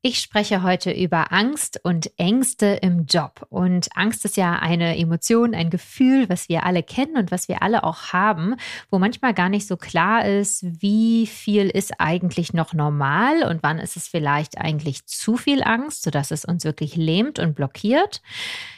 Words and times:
Ich 0.00 0.20
spreche 0.20 0.62
heute 0.62 0.92
über 0.92 1.32
Angst 1.32 1.80
und 1.82 2.12
Ängste 2.18 2.66
im 2.66 3.06
Job. 3.06 3.44
Und 3.48 3.88
Angst 3.96 4.24
ist 4.24 4.36
ja 4.36 4.52
eine 4.52 4.96
Emotion, 4.96 5.56
ein 5.56 5.70
Gefühl, 5.70 6.28
was 6.28 6.48
wir 6.48 6.64
alle 6.64 6.84
kennen 6.84 7.16
und 7.16 7.32
was 7.32 7.48
wir 7.48 7.62
alle 7.62 7.82
auch 7.82 8.12
haben, 8.12 8.54
wo 8.92 9.00
manchmal 9.00 9.34
gar 9.34 9.48
nicht 9.48 9.66
so 9.66 9.76
klar 9.76 10.24
ist, 10.24 10.64
wie 10.80 11.26
viel 11.26 11.68
ist 11.68 11.94
eigentlich 11.98 12.52
noch 12.52 12.74
normal 12.74 13.42
und 13.42 13.64
wann 13.64 13.80
ist 13.80 13.96
es 13.96 14.06
vielleicht 14.06 14.56
eigentlich 14.56 15.04
zu 15.06 15.36
viel 15.36 15.64
Angst, 15.64 16.04
sodass 16.04 16.30
es 16.30 16.44
uns 16.44 16.62
wirklich 16.64 16.94
lähmt 16.94 17.40
und 17.40 17.56
blockiert. 17.56 18.22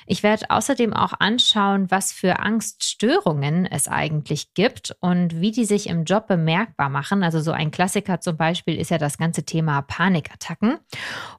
Ich 0.06 0.22
werde 0.22 0.46
außerdem 0.48 0.94
auch 0.94 1.12
anschauen, 1.18 1.90
was 1.90 2.12
für 2.12 2.40
Angststörungen 2.40 3.66
es 3.66 3.88
eigentlich 3.88 4.54
gibt 4.54 4.96
und 5.00 5.40
wie 5.40 5.52
die 5.52 5.66
sich 5.66 5.86
im 5.86 6.04
Job 6.04 6.26
bemerkbar 6.28 6.88
machen. 6.88 7.22
Also 7.22 7.40
so 7.40 7.52
ein 7.52 7.70
Klassiker 7.70 8.20
zum 8.20 8.38
Beispiel 8.38 8.76
ist 8.76 8.90
ja 8.90 8.96
das 8.96 9.18
ganze 9.18 9.44
Thema 9.44 9.82
Panikattacken. 9.82 10.78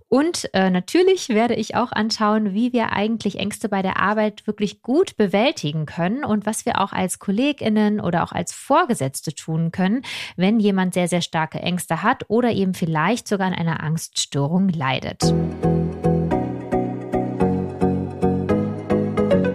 Und 0.07 0.49
äh, 0.53 0.69
natürlich 0.69 1.29
werde 1.29 1.55
ich 1.55 1.75
auch 1.75 1.93
anschauen, 1.93 2.53
wie 2.53 2.73
wir 2.73 2.91
eigentlich 2.91 3.39
Ängste 3.39 3.70
bei 3.70 3.81
der 3.81 3.98
Arbeit 3.98 4.45
wirklich 4.45 4.81
gut 4.81 5.16
bewältigen 5.16 5.85
können 5.85 6.25
und 6.25 6.45
was 6.45 6.66
wir 6.66 6.81
auch 6.81 6.91
als 6.91 7.20
Kolleginnen 7.20 8.02
oder 8.02 8.23
auch 8.23 8.34
als 8.34 8.52
Vorgesetzte 8.52 9.34
tun 9.34 9.71
können, 9.71 10.02
wenn 10.35 10.59
jemand 10.59 10.93
sehr, 10.93 11.07
sehr 11.07 11.21
starke 11.21 11.59
Ängste 11.59 12.03
hat 12.03 12.26
oder 12.27 12.52
eben 12.52 12.73
vielleicht 12.73 13.27
sogar 13.27 13.48
an 13.48 13.53
einer 13.53 13.81
Angststörung 13.81 14.67
leidet. 14.67 15.34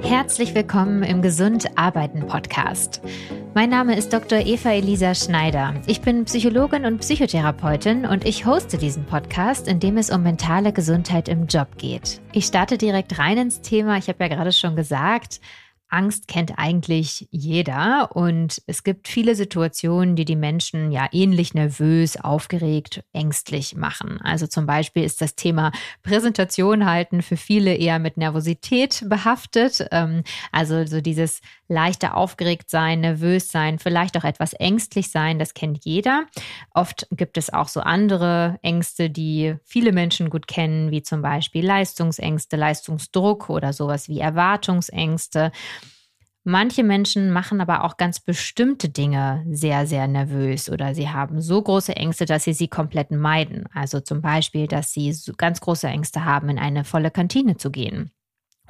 Herzlich 0.07 0.55
willkommen 0.55 1.03
im 1.03 1.21
Gesund 1.21 1.77
Arbeiten 1.77 2.29
Podcast. 2.29 3.01
Mein 3.55 3.71
Name 3.71 3.97
ist 3.97 4.13
Dr. 4.13 4.39
Eva 4.39 4.71
Elisa 4.71 5.17
Schneider. 5.17 5.75
Ich 5.89 6.01
bin 6.01 6.27
Psychologin 6.27 6.85
und 6.85 6.99
Psychotherapeutin 6.99 8.07
und 8.07 8.25
ich 8.25 8.47
hoste 8.47 8.79
diesen 8.79 9.05
Podcast, 9.05 9.67
in 9.67 9.81
dem 9.81 9.97
es 9.97 10.11
um 10.11 10.23
mentale 10.23 10.73
Gesundheit 10.73 11.29
im 11.29 11.49
Job 11.49 11.77
geht. 11.77 12.21
Ich 12.31 12.45
starte 12.45 12.79
direkt 12.79 13.19
rein 13.19 13.37
ins 13.37 13.63
Thema. 13.63 13.99
Ich 13.99 14.07
habe 14.07 14.23
ja 14.23 14.29
gerade 14.29 14.53
schon 14.53 14.77
gesagt, 14.77 15.41
Angst 15.89 16.27
kennt 16.27 16.59
eigentlich 16.59 17.29
jeder 17.31 18.15
und 18.15 18.61
es 18.67 18.83
gibt 18.83 19.09
viele 19.09 19.35
Situationen, 19.35 20.17
die 20.17 20.25
die 20.25 20.37
Menschen 20.37 20.91
ja 20.91 21.09
ähnlich 21.13 21.55
nervös, 21.55 22.17
aufgeregt, 22.17 23.05
ängstlich 23.13 23.77
machen. 23.77 24.21
Also 24.23 24.47
zum 24.47 24.67
Beispiel 24.67 25.05
ist 25.05 25.21
das 25.21 25.37
Thema 25.37 25.71
Präsentation 26.03 26.87
halten 26.87 27.23
für 27.23 27.37
viele 27.37 27.75
eher 27.75 27.99
mit 27.99 28.17
Nervosität 28.17 29.05
behaftet. 29.09 29.87
Ähm, 29.93 30.25
also 30.51 30.85
so 30.87 31.01
dieses 31.01 31.41
leichte 31.69 32.15
aufgeregt 32.15 32.71
sein, 32.71 33.01
nervös 33.01 33.51
sein, 33.51 33.79
vielleicht 33.79 34.17
auch 34.17 34.25
etwas 34.25 34.53
ängstlich 34.55 35.11
sein, 35.11 35.39
das 35.39 35.55
kennt 35.55 35.85
jeder. 35.85 36.27
Oft 36.73 37.07
gibt 37.11 37.39
es 37.39 37.53
auch 37.53 37.69
so 37.69 37.81
andere 37.81 38.59
Ängste, 38.63 39.11
die 39.11 39.57
viele 39.65 39.93
Menschen 39.93 40.31
gut 40.31 40.47
kennen, 40.47 40.91
wie 40.91 41.03
zum 41.03 41.23
Beispiel 41.23 41.65
Leistungsängste, 41.65 42.57
Leistungsdruck 42.57 43.51
oder 43.51 43.73
sowas 43.73 44.09
wie 44.09 44.21
Erwartungsängste. 44.21 45.53
Manche 46.49 46.85
Menschen 46.85 47.33
machen 47.33 47.61
aber 47.61 47.83
auch 47.83 47.97
ganz 47.97 48.21
bestimmte 48.21 48.89
Dinge 48.89 49.45
sehr, 49.51 49.85
sehr 49.89 50.07
nervös 50.07 50.71
oder 50.71 50.95
sie 50.95 51.09
haben 51.09 51.41
so 51.41 51.61
große 51.61 51.97
Ängste, 51.97 52.25
dass 52.25 52.45
sie 52.45 52.53
sie 52.53 52.69
komplett 52.69 53.11
meiden. 53.11 53.65
Also 53.75 53.99
zum 53.99 54.23
Beispiel, 54.23 54.69
dass 54.69 54.93
sie 54.93 55.13
ganz 55.39 55.61
große 55.61 55.89
Ängste 55.89 56.25
haben, 56.25 56.49
in 56.49 56.61
eine 56.61 56.85
volle 56.85 57.11
Kantine 57.11 57.57
zu 57.57 57.73
gehen 57.73 58.13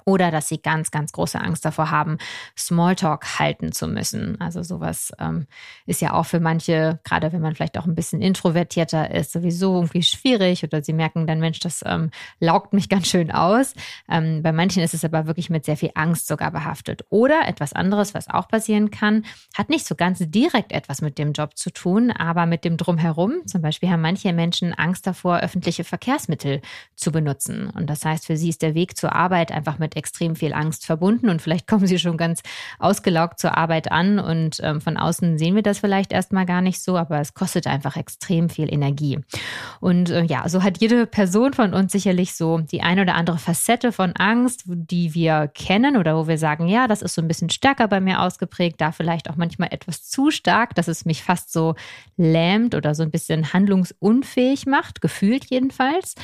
oder 0.07 0.31
dass 0.31 0.49
sie 0.49 0.63
ganz, 0.63 0.93
ganz 0.93 1.11
große 1.11 1.41
Angst 1.41 1.65
davor 1.65 1.91
haben, 1.91 2.19
Smalltalk 2.57 3.41
halten 3.41 3.73
zu 3.73 3.89
müssen. 3.89 4.41
Also 4.41 4.63
sowas 4.63 5.13
ähm, 5.19 5.49
ist 5.85 6.01
ja 6.01 6.15
auch 6.15 6.27
für 6.27 6.39
manche, 6.39 7.01
gerade 7.03 7.33
wenn 7.33 7.43
man 7.43 7.57
vielleicht 7.57 7.77
auch 7.77 7.87
ein 7.87 7.97
bisschen 7.97 8.23
introvertierter 8.23 9.11
ist, 9.11 9.33
sowieso 9.33 9.75
irgendwie 9.75 10.05
schwierig 10.05 10.63
oder 10.63 10.83
sie 10.83 10.93
merken 10.93 11.27
dann, 11.27 11.41
Mensch, 11.41 11.59
das 11.59 11.83
ähm, 11.85 12.13
laugt 12.39 12.73
mich 12.73 12.89
ganz 12.97 13.09
schön 13.09 13.33
aus. 13.33 13.75
Ähm, 14.09 14.43
bei 14.45 14.53
manchen 14.53 14.83
ist 14.83 14.95
es 14.95 15.05
aber 15.05 15.27
wirklich 15.27 15.51
mit 15.51 15.65
sehr 15.65 15.77
viel 15.77 15.91
Angst 15.95 16.29
sogar 16.29 16.53
behaftet. 16.53 17.05
Oder 17.11 17.49
etwas 17.49 17.73
anderes, 17.73 18.15
was 18.15 18.29
auch 18.29 18.47
passieren 18.47 18.93
kann, 18.93 19.25
hat 19.57 19.71
nicht 19.71 19.87
so 19.87 19.97
ganz 19.97 20.21
direkt 20.21 20.71
etwas 20.71 21.03
mit 21.03 21.19
dem 21.19 21.33
Job 21.33 21.57
zu 21.59 21.71
tun, 21.71 22.13
aber 22.13 22.47
mit 22.47 22.65
dem 22.65 22.77
Drumherum. 22.77 23.43
Zum 23.47 23.61
Beispiel 23.61 23.91
haben 23.91 24.03
manche 24.03 24.33
Menschen 24.33 24.73
Angst 24.73 25.05
davor, 25.05 25.39
öffentliche 25.39 25.83
Verkehrsmittel 25.83 26.61
zu 26.95 27.11
benutzen. 27.11 27.71
Und 27.71 27.91
das 27.91 28.05
heißt, 28.05 28.27
für 28.27 28.37
sie 28.37 28.51
ist 28.51 28.63
der 28.63 28.75
Weg 28.75 28.97
zur 28.97 29.13
Arbeit 29.13 29.51
einfach 29.51 29.81
mit 29.81 29.96
extrem 29.97 30.37
viel 30.37 30.53
Angst 30.53 30.87
verbunden 30.87 31.29
und 31.29 31.43
vielleicht 31.43 31.67
kommen 31.69 31.87
sie 31.87 31.99
schon 31.99 32.17
ganz 32.17 32.43
ausgelaugt 32.79 33.39
zur 33.39 33.57
Arbeit 33.57 33.91
an 33.91 34.19
und 34.19 34.61
ähm, 34.63 34.81
von 34.81 34.97
außen 34.97 35.39
sehen 35.39 35.55
wir 35.55 35.63
das 35.63 35.79
vielleicht 35.79 36.13
erstmal 36.13 36.47
gar 36.47 36.61
nicht 36.61 36.83
so, 36.83 36.97
aber 36.97 37.21
es 37.21 37.35
kostet 37.35 37.67
einfach 37.67 37.97
extrem 37.97 38.49
viel 38.49 38.73
Energie. 38.73 39.19
Und 39.81 40.11
äh, 40.11 40.25
ja, 40.25 40.49
so 40.49 40.63
hat 40.63 40.81
jede 40.81 41.07
Person 41.07 41.53
von 41.53 41.75
uns 41.75 41.93
sicherlich 41.93 42.35
so 42.35 42.59
die 42.59 42.83
eine 42.83 43.03
oder 43.03 43.15
andere 43.15 43.39
Facette 43.39 43.93
von 43.93 44.13
Angst, 44.17 44.65
die 44.67 45.15
wir 45.15 45.51
kennen 45.55 45.97
oder 45.97 46.17
wo 46.17 46.29
wir 46.29 46.39
sagen, 46.39 46.69
ja, 46.69 46.87
das 46.87 47.03
ist 47.03 47.15
so 47.15 47.23
ein 47.23 47.29
bisschen 47.29 47.51
stärker 47.51 47.89
bei 47.89 48.01
mir 48.01 48.23
ausgeprägt, 48.23 48.81
da 48.81 48.93
vielleicht 48.93 49.31
auch 49.31 49.37
manchmal 49.37 49.73
etwas 49.73 50.09
zu 50.09 50.31
stark, 50.31 50.75
dass 50.75 50.89
es 50.89 51.05
mich 51.05 51.23
fast 51.23 51.53
so 51.53 51.75
lähmt 52.17 52.75
oder 52.75 52.95
so 52.95 53.03
ein 53.03 53.11
bisschen 53.11 53.53
handlungsunfähig 53.53 54.67
macht, 54.67 55.01
gefühlt 55.01 55.47
jedenfalls. 55.47 56.15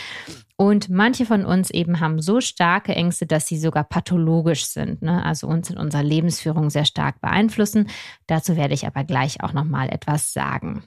Und 0.56 0.88
manche 0.88 1.26
von 1.26 1.44
uns 1.44 1.70
eben 1.70 2.00
haben 2.00 2.20
so 2.20 2.40
starke 2.40 2.94
Ängste, 2.94 3.26
dass 3.26 3.46
sie 3.46 3.58
sogar 3.58 3.84
pathologisch 3.84 4.66
sind, 4.66 5.02
ne? 5.02 5.24
also 5.24 5.46
uns 5.46 5.70
in 5.70 5.78
unserer 5.78 6.02
Lebensführung 6.02 6.70
sehr 6.70 6.84
stark 6.84 7.20
beeinflussen. 7.20 7.88
Dazu 8.26 8.56
werde 8.56 8.74
ich 8.74 8.86
aber 8.86 9.04
gleich 9.04 9.42
auch 9.42 9.52
noch 9.52 9.64
mal 9.64 9.88
etwas 9.88 10.32
sagen. 10.32 10.84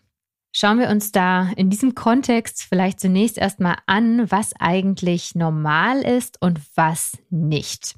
Schauen 0.53 0.79
wir 0.79 0.87
uns 0.87 1.11
da 1.11 1.49
in 1.57 1.69
diesem 1.69 1.95
Kontext 1.95 2.63
vielleicht 2.63 3.01
zunächst 3.01 3.37
erstmal 3.37 3.75
an, 3.87 4.31
was 4.31 4.53
eigentlich 4.57 5.35
normal 5.35 6.01
ist 6.01 6.41
und 6.41 6.61
was 6.75 7.17
nicht. 7.29 7.95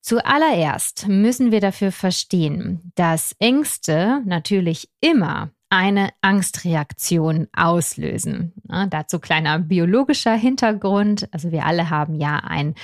Zuallererst 0.00 1.06
müssen 1.06 1.52
wir 1.52 1.60
dafür 1.60 1.92
verstehen, 1.92 2.90
dass 2.96 3.36
Ängste 3.38 4.22
natürlich 4.24 4.90
immer 5.00 5.52
eine 5.72 6.10
Angstreaktion 6.20 7.48
auslösen. 7.56 8.52
Ja, 8.68 8.84
dazu 8.84 9.18
kleiner 9.18 9.58
biologischer 9.58 10.34
Hintergrund. 10.34 11.26
Also 11.32 11.50
wir 11.50 11.64
alle 11.64 11.88
haben 11.88 12.14
ja 12.14 12.36
ein 12.36 12.74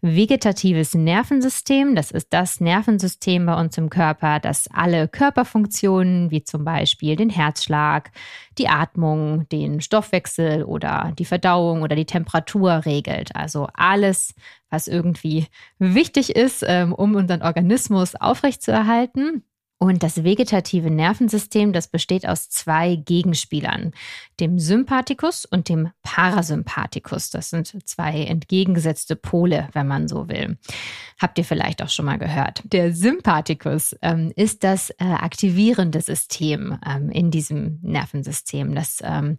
vegetatives 0.00 0.94
Nervensystem. 0.94 1.94
Das 1.94 2.10
ist 2.10 2.28
das 2.30 2.58
Nervensystem 2.58 3.44
bei 3.44 3.60
uns 3.60 3.76
im 3.76 3.90
Körper, 3.90 4.40
das 4.40 4.68
alle 4.72 5.06
Körperfunktionen 5.06 6.30
wie 6.30 6.42
zum 6.42 6.64
Beispiel 6.64 7.14
den 7.14 7.28
Herzschlag, 7.28 8.10
die 8.56 8.68
Atmung, 8.68 9.46
den 9.50 9.82
Stoffwechsel 9.82 10.64
oder 10.64 11.12
die 11.18 11.26
Verdauung 11.26 11.82
oder 11.82 11.94
die 11.94 12.06
Temperatur 12.06 12.86
regelt. 12.86 13.36
Also 13.36 13.68
alles, 13.74 14.34
was 14.70 14.88
irgendwie 14.88 15.48
wichtig 15.78 16.34
ist, 16.34 16.64
ähm, 16.66 16.94
um 16.94 17.16
unseren 17.16 17.42
Organismus 17.42 18.14
aufrechtzuerhalten. 18.14 19.44
Und 19.82 20.02
das 20.02 20.24
vegetative 20.24 20.90
Nervensystem, 20.90 21.72
das 21.72 21.88
besteht 21.88 22.28
aus 22.28 22.50
zwei 22.50 22.96
Gegenspielern, 22.96 23.92
dem 24.38 24.58
Sympathikus 24.58 25.46
und 25.46 25.70
dem 25.70 25.88
Parasympathikus. 26.02 27.30
Das 27.30 27.48
sind 27.48 27.74
zwei 27.88 28.24
entgegengesetzte 28.24 29.16
Pole, 29.16 29.70
wenn 29.72 29.88
man 29.88 30.06
so 30.06 30.28
will. 30.28 30.58
Habt 31.18 31.38
ihr 31.38 31.46
vielleicht 31.46 31.82
auch 31.82 31.88
schon 31.88 32.04
mal 32.04 32.18
gehört. 32.18 32.62
Der 32.64 32.92
Sympathikus 32.92 33.96
ähm, 34.02 34.34
ist 34.36 34.64
das 34.64 34.90
äh, 34.90 34.96
aktivierende 35.04 36.02
System 36.02 36.78
ähm, 36.86 37.08
in 37.08 37.30
diesem 37.30 37.78
Nervensystem. 37.80 38.74
Das 38.74 38.98
ähm, 39.02 39.38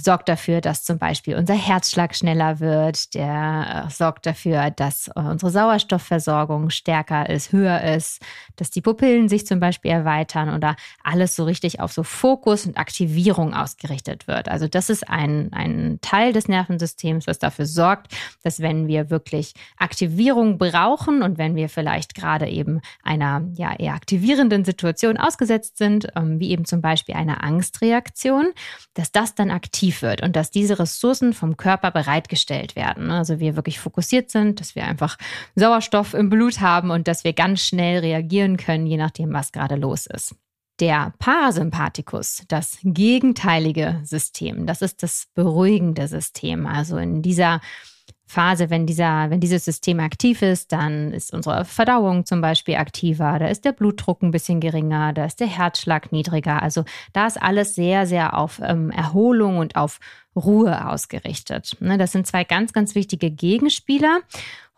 sorgt 0.00 0.28
dafür, 0.28 0.60
dass 0.60 0.84
zum 0.84 0.98
Beispiel 0.98 1.36
unser 1.36 1.54
Herzschlag 1.54 2.14
schneller 2.14 2.60
wird, 2.60 3.14
der 3.14 3.86
äh, 3.86 3.90
sorgt 3.90 4.26
dafür, 4.26 4.70
dass 4.70 5.08
äh, 5.08 5.20
unsere 5.20 5.50
Sauerstoffversorgung 5.50 6.70
stärker 6.70 7.28
ist, 7.28 7.52
höher 7.52 7.80
ist, 7.82 8.22
dass 8.56 8.70
die 8.70 8.80
Pupillen 8.80 9.28
sich 9.28 9.46
zum 9.46 9.60
Beispiel 9.60 9.90
erweitern 9.90 10.54
oder 10.54 10.76
alles 11.02 11.36
so 11.36 11.44
richtig 11.44 11.80
auf 11.80 11.92
so 11.92 12.02
Fokus 12.02 12.66
und 12.66 12.78
Aktivierung 12.78 13.54
ausgerichtet 13.54 14.26
wird. 14.26 14.48
Also 14.48 14.68
das 14.68 14.88
ist 14.88 15.08
ein, 15.08 15.52
ein 15.52 15.98
Teil 16.00 16.32
des 16.32 16.48
Nervensystems, 16.48 17.26
was 17.26 17.38
dafür 17.38 17.66
sorgt, 17.66 18.14
dass 18.42 18.60
wenn 18.60 18.86
wir 18.86 19.10
wirklich 19.10 19.54
Aktivierung 19.76 20.58
brauchen 20.58 21.22
und 21.22 21.38
wenn 21.38 21.56
wir 21.56 21.68
vielleicht 21.68 22.14
gerade 22.14 22.48
eben 22.48 22.80
einer 23.02 23.42
ja 23.54 23.74
eher 23.74 23.94
aktivierenden 23.94 24.64
Situation 24.64 25.16
ausgesetzt 25.16 25.76
sind, 25.78 26.08
ähm, 26.16 26.40
wie 26.40 26.50
eben 26.50 26.64
zum 26.64 26.80
Beispiel 26.80 27.14
einer 27.14 27.42
Angstreaktion, 27.42 28.52
dass 28.94 29.12
das 29.12 29.34
dann 29.34 29.50
aktiv 29.50 29.81
aktiv 29.82 30.02
wird 30.02 30.22
und 30.22 30.36
dass 30.36 30.50
diese 30.50 30.78
Ressourcen 30.78 31.32
vom 31.32 31.56
Körper 31.56 31.90
bereitgestellt 31.90 32.76
werden. 32.76 33.10
Also 33.10 33.40
wir 33.40 33.56
wirklich 33.56 33.80
fokussiert 33.80 34.30
sind, 34.30 34.60
dass 34.60 34.76
wir 34.76 34.84
einfach 34.84 35.18
Sauerstoff 35.56 36.14
im 36.14 36.30
Blut 36.30 36.60
haben 36.60 36.90
und 36.90 37.08
dass 37.08 37.24
wir 37.24 37.32
ganz 37.32 37.62
schnell 37.62 37.98
reagieren 37.98 38.56
können, 38.56 38.86
je 38.86 38.96
nachdem, 38.96 39.32
was 39.32 39.50
gerade 39.50 39.74
los 39.74 40.06
ist. 40.06 40.36
Der 40.78 41.12
Parasympathikus, 41.18 42.44
das 42.48 42.78
gegenteilige 42.82 44.00
System, 44.04 44.66
das 44.66 44.82
ist 44.82 45.02
das 45.02 45.26
beruhigende 45.34 46.06
System. 46.06 46.66
Also 46.66 46.96
in 46.96 47.20
dieser 47.22 47.60
Phase, 48.32 48.70
wenn 48.70 48.86
dieser, 48.86 49.28
wenn 49.28 49.40
dieses 49.40 49.64
System 49.66 50.00
aktiv 50.00 50.40
ist, 50.40 50.72
dann 50.72 51.12
ist 51.12 51.34
unsere 51.34 51.66
Verdauung 51.66 52.24
zum 52.24 52.40
Beispiel 52.40 52.76
aktiver, 52.76 53.38
da 53.38 53.46
ist 53.46 53.66
der 53.66 53.72
Blutdruck 53.72 54.22
ein 54.22 54.30
bisschen 54.30 54.58
geringer, 54.58 55.12
da 55.12 55.26
ist 55.26 55.38
der 55.40 55.48
Herzschlag 55.48 56.12
niedriger. 56.12 56.62
Also 56.62 56.84
da 57.12 57.26
ist 57.26 57.40
alles 57.40 57.74
sehr, 57.74 58.06
sehr 58.06 58.38
auf 58.38 58.60
ähm, 58.64 58.90
Erholung 58.90 59.58
und 59.58 59.76
auf 59.76 60.00
Ruhe 60.34 60.88
ausgerichtet. 60.88 61.76
Ne, 61.80 61.98
das 61.98 62.12
sind 62.12 62.26
zwei 62.26 62.44
ganz, 62.44 62.72
ganz 62.72 62.94
wichtige 62.94 63.30
Gegenspieler. 63.30 64.20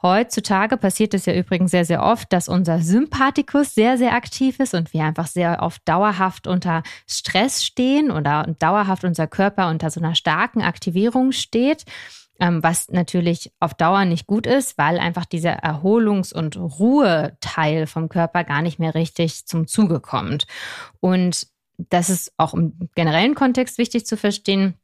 Heutzutage 0.02 0.76
passiert 0.76 1.14
es 1.14 1.24
ja 1.24 1.32
übrigens 1.32 1.70
sehr, 1.70 1.84
sehr 1.84 2.02
oft, 2.02 2.32
dass 2.32 2.48
unser 2.48 2.80
Sympathikus 2.80 3.74
sehr, 3.74 3.96
sehr 3.96 4.14
aktiv 4.14 4.58
ist 4.58 4.74
und 4.74 4.92
wir 4.92 5.04
einfach 5.04 5.28
sehr 5.28 5.62
oft 5.62 5.80
dauerhaft 5.88 6.46
unter 6.48 6.82
Stress 7.06 7.64
stehen 7.64 8.10
oder 8.10 8.52
dauerhaft 8.58 9.04
unser 9.04 9.28
Körper 9.28 9.68
unter 9.68 9.90
so 9.90 10.00
einer 10.00 10.16
starken 10.16 10.60
Aktivierung 10.60 11.30
steht 11.32 11.84
was 12.38 12.88
natürlich 12.90 13.52
auf 13.60 13.74
Dauer 13.74 14.04
nicht 14.04 14.26
gut 14.26 14.46
ist, 14.46 14.76
weil 14.76 14.98
einfach 14.98 15.24
dieser 15.24 15.62
Erholungs- 15.62 16.32
und 16.32 16.56
Ruheteil 16.56 17.86
vom 17.86 18.08
Körper 18.08 18.44
gar 18.44 18.62
nicht 18.62 18.78
mehr 18.78 18.94
richtig 18.94 19.46
zum 19.46 19.66
Zuge 19.66 20.00
kommt. 20.00 20.46
Und 21.00 21.46
das 21.78 22.10
ist 22.10 22.32
auch 22.36 22.54
im 22.54 22.90
generellen 22.94 23.34
Kontext 23.34 23.78
wichtig 23.78 24.06
zu 24.06 24.16
verstehen, 24.16 24.74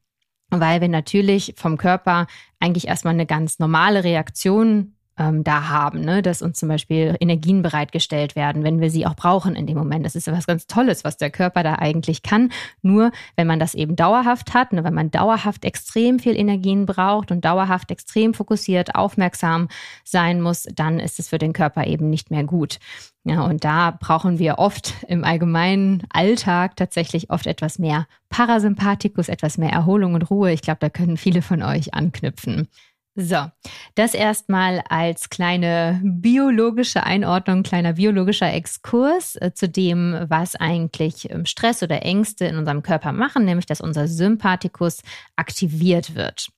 weil 0.51 0.81
wir 0.81 0.89
natürlich 0.89 1.55
vom 1.57 1.77
Körper 1.77 2.27
eigentlich 2.59 2.89
erstmal 2.89 3.15
eine 3.15 3.27
ganz 3.27 3.59
normale 3.59 4.05
Reaktion 4.05 4.97
ähm, 5.21 5.45
da 5.45 5.69
haben, 5.69 6.01
ne? 6.01 6.23
dass 6.23 6.41
uns 6.41 6.59
zum 6.59 6.71
Beispiel 6.71 7.15
Energien 7.21 7.61
bereitgestellt 7.61 8.35
werden, 8.37 8.65
wenn 8.65 8.81
wir 8.81 8.91
sie 8.91 9.07
auch 9.07 9.15
brauchen 9.15 9.55
in 9.55 9.67
dem 9.67 9.77
Moment. 9.77 10.07
Das 10.07 10.17
ist 10.17 10.27
ja 10.27 10.33
was 10.33 10.47
ganz 10.47 10.67
Tolles, 10.67 11.05
was 11.05 11.19
der 11.19 11.31
Körper 11.31 11.63
da 11.63 11.75
eigentlich 11.75 12.23
kann. 12.23 12.51
Nur 12.81 13.13
wenn 13.37 13.47
man 13.47 13.61
das 13.61 13.75
eben 13.75 13.97
dauerhaft 13.97 14.55
hat, 14.55 14.73
ne? 14.73 14.83
wenn 14.83 14.95
man 14.95 15.11
dauerhaft 15.11 15.67
extrem 15.67 16.19
viel 16.19 16.37
Energien 16.37 16.87
braucht 16.87 17.31
und 17.31 17.45
dauerhaft 17.45 17.91
extrem 17.91 18.33
fokussiert, 18.33 18.95
aufmerksam 18.95 19.69
sein 20.05 20.41
muss, 20.41 20.67
dann 20.75 20.99
ist 20.99 21.19
es 21.19 21.29
für 21.29 21.39
den 21.39 21.53
Körper 21.53 21.87
eben 21.87 22.09
nicht 22.09 22.31
mehr 22.31 22.45
gut. 22.45 22.79
Ja, 23.25 23.43
und 23.43 23.65
da 23.65 23.91
brauchen 23.91 24.39
wir 24.39 24.59
oft 24.59 24.95
im 25.07 25.25
allgemeinen 25.25 26.05
Alltag 26.09 26.77
tatsächlich 26.77 27.29
oft 27.29 27.47
etwas 27.47 27.79
mehr 27.79 28.07
Parasympathikus, 28.31 29.29
etwas 29.29 29.59
mehr 29.59 29.71
Erholung 29.71 30.15
und 30.15 30.31
Ruhe. 30.31 30.53
Ich 30.53 30.63
glaube, 30.63 30.79
da 30.81 30.89
können 30.89 31.19
viele 31.19 31.43
von 31.43 31.63
euch 31.63 31.93
anknüpfen. 31.93 32.69
So, 33.17 33.51
das 33.97 34.15
erstmal 34.15 34.83
als 34.89 35.31
kleine 35.31 36.01
biologische 36.05 37.03
Einordnung, 37.03 37.65
kleiner 37.65 37.95
biologischer 37.95 38.53
Exkurs 38.53 39.35
äh, 39.37 39.53
zu 39.53 39.69
dem, 39.69 40.17
was 40.29 40.55
eigentlich 40.55 41.29
ähm, 41.31 41.45
Stress 41.45 41.83
oder 41.83 42.03
Ängste 42.03 42.45
in 42.45 42.57
unserem 42.57 42.83
Körper 42.83 43.13
machen, 43.13 43.45
nämlich 43.45 43.67
dass 43.67 43.81
unser 43.81 44.07
Sympathikus 44.07 45.03
aktiviert 45.35 46.15
wird. 46.15 46.51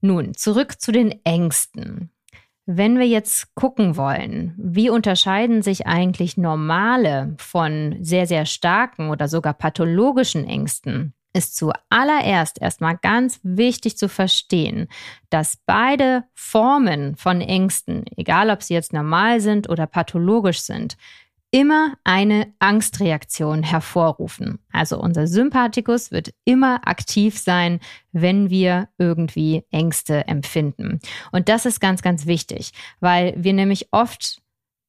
Nun, 0.00 0.34
zurück 0.34 0.80
zu 0.80 0.92
den 0.92 1.24
Ängsten. 1.24 2.10
Wenn 2.66 2.98
wir 2.98 3.06
jetzt 3.06 3.54
gucken 3.54 3.96
wollen, 3.96 4.54
wie 4.56 4.90
unterscheiden 4.90 5.60
sich 5.60 5.86
eigentlich 5.86 6.36
normale 6.36 7.34
von 7.38 7.96
sehr, 8.00 8.26
sehr 8.26 8.46
starken 8.46 9.10
oder 9.10 9.28
sogar 9.28 9.54
pathologischen 9.54 10.46
Ängsten, 10.46 11.14
ist 11.34 11.56
zuallererst 11.56 12.60
erstmal 12.62 12.96
ganz 12.96 13.40
wichtig 13.42 13.98
zu 13.98 14.08
verstehen, 14.08 14.88
dass 15.28 15.58
beide 15.66 16.24
Formen 16.34 17.16
von 17.16 17.40
Ängsten, 17.40 18.04
egal 18.16 18.50
ob 18.50 18.62
sie 18.62 18.74
jetzt 18.74 18.92
normal 18.92 19.40
sind 19.40 19.68
oder 19.68 19.86
pathologisch 19.86 20.60
sind, 20.60 20.96
immer 21.50 21.94
eine 22.02 22.52
Angstreaktion 22.58 23.62
hervorrufen. 23.62 24.58
Also 24.72 24.98
unser 24.98 25.28
Sympathikus 25.28 26.10
wird 26.10 26.34
immer 26.44 26.80
aktiv 26.88 27.38
sein, 27.38 27.78
wenn 28.10 28.50
wir 28.50 28.88
irgendwie 28.98 29.64
Ängste 29.70 30.26
empfinden. 30.26 30.98
Und 31.30 31.48
das 31.48 31.64
ist 31.64 31.80
ganz, 31.80 32.02
ganz 32.02 32.26
wichtig, 32.26 32.72
weil 32.98 33.34
wir 33.36 33.52
nämlich 33.52 33.88
oft 33.92 34.42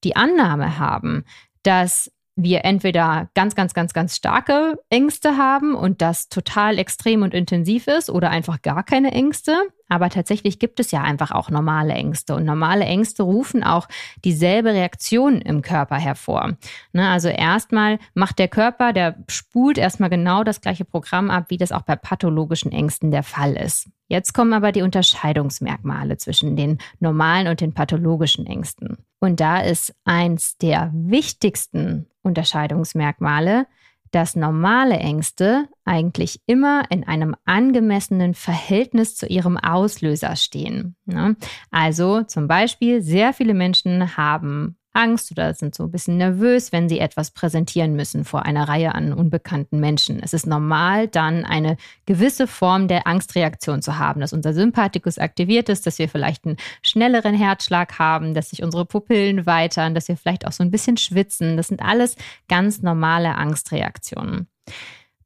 die 0.04 0.16
Annahme 0.16 0.80
haben, 0.80 1.24
dass 1.62 2.12
wir 2.36 2.66
entweder 2.66 3.30
ganz, 3.34 3.56
ganz, 3.56 3.74
ganz, 3.74 3.94
ganz 3.94 4.16
starke 4.16 4.78
Ängste 4.90 5.38
haben 5.38 5.74
und 5.74 6.02
das 6.02 6.28
total 6.28 6.78
extrem 6.80 7.22
und 7.22 7.34
intensiv 7.34 7.88
ist 7.88 8.10
oder 8.10 8.30
einfach 8.30 8.62
gar 8.62 8.84
keine 8.84 9.12
Ängste. 9.12 9.56
Aber 9.88 10.10
tatsächlich 10.10 10.60
gibt 10.60 10.80
es 10.80 10.92
ja 10.92 11.02
einfach 11.02 11.32
auch 11.32 11.50
normale 11.50 11.94
Ängste 11.94 12.36
und 12.36 12.46
normale 12.46 12.86
Ängste 12.86 13.24
rufen 13.24 13.64
auch 13.64 13.88
dieselbe 14.24 14.74
Reaktion 14.74 15.42
im 15.42 15.62
Körper 15.62 15.98
hervor. 15.98 16.54
Ne, 16.94 17.08
also 17.10 17.28
erstmal 17.28 18.00
macht 18.14 18.40
der 18.40 18.48
Körper, 18.48 18.94
der 18.94 19.16
spult 19.28 19.78
erstmal 19.78 20.10
genau 20.10 20.44
das 20.44 20.62
gleiche 20.62 20.86
Programm 20.86 21.30
ab, 21.30 21.46
wie 21.50 21.58
das 21.58 21.72
auch 21.72 21.84
bei 21.84 21.96
pathologischen 21.96 22.72
Ängsten 22.72 23.12
der 23.12 23.24
Fall 23.24 23.54
ist. 23.54 23.90
Jetzt 24.08 24.34
kommen 24.34 24.54
aber 24.54 24.72
die 24.72 24.84
Unterscheidungsmerkmale 24.84 26.18
zwischen 26.18 26.56
den 26.56 26.78
normalen 27.00 27.48
und 27.48 27.62
den 27.62 27.74
pathologischen 27.74 28.46
Ängsten. 28.46 28.98
Und 29.20 29.40
da 29.40 29.60
ist 29.60 29.96
eins 30.04 30.58
der 30.58 30.92
wichtigsten 30.94 32.08
Unterscheidungsmerkmale, 32.22 33.66
dass 34.12 34.36
normale 34.36 34.98
Ängste 34.98 35.68
eigentlich 35.84 36.40
immer 36.46 36.84
in 36.90 37.06
einem 37.06 37.36
angemessenen 37.46 38.34
Verhältnis 38.34 39.16
zu 39.16 39.28
ihrem 39.28 39.57
Auslöser 39.57 40.36
stehen. 40.36 40.96
Ne? 41.06 41.36
Also 41.72 42.24
zum 42.24 42.48
Beispiel, 42.48 43.02
sehr 43.02 43.34
viele 43.34 43.54
Menschen 43.54 44.18
haben 44.18 44.78
Angst 44.96 45.32
oder 45.32 45.54
sind 45.54 45.76
so 45.76 45.84
ein 45.84 45.92
bisschen 45.92 46.18
nervös, 46.18 46.72
wenn 46.72 46.90
sie 46.90 47.00
etwas 47.00 47.32
präsentieren 47.32 47.96
müssen 47.96 48.26
vor 48.26 48.46
einer 48.46 48.68
Reihe 48.68 48.96
an 48.96 49.14
unbekannten 49.14 49.80
Menschen. 49.80 50.22
Es 50.22 50.34
ist 50.34 50.48
normal, 50.48 51.08
dann 51.08 51.46
eine 51.46 51.78
gewisse 52.06 52.48
Form 52.48 52.88
der 52.88 53.08
Angstreaktion 53.08 53.82
zu 53.82 53.98
haben, 53.98 54.22
dass 54.22 54.34
unser 54.34 54.54
Sympathikus 54.54 55.18
aktiviert 55.18 55.70
ist, 55.70 55.86
dass 55.86 56.00
wir 56.00 56.10
vielleicht 56.10 56.46
einen 56.46 56.58
schnelleren 56.82 57.36
Herzschlag 57.36 58.00
haben, 58.00 58.34
dass 58.34 58.50
sich 58.50 58.64
unsere 58.64 58.86
Pupillen 58.86 59.46
weitern, 59.46 59.94
dass 59.94 60.08
wir 60.08 60.18
vielleicht 60.18 60.48
auch 60.48 60.52
so 60.52 60.64
ein 60.64 60.72
bisschen 60.72 60.98
schwitzen. 60.98 61.58
Das 61.58 61.68
sind 61.68 61.82
alles 61.82 62.16
ganz 62.48 62.82
normale 62.82 63.36
Angstreaktionen. 63.36 64.48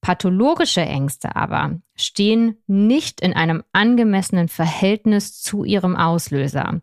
Pathologische 0.02 0.82
Ängste 0.82 1.36
aber 1.36 1.80
stehen 1.96 2.58
nicht 2.68 3.20
in 3.20 3.34
einem 3.34 3.64
angemessenen 3.74 4.48
Verhältnis 4.48 5.42
zu 5.42 5.66
ihrem 5.66 5.96
Auslöser. 5.96 6.82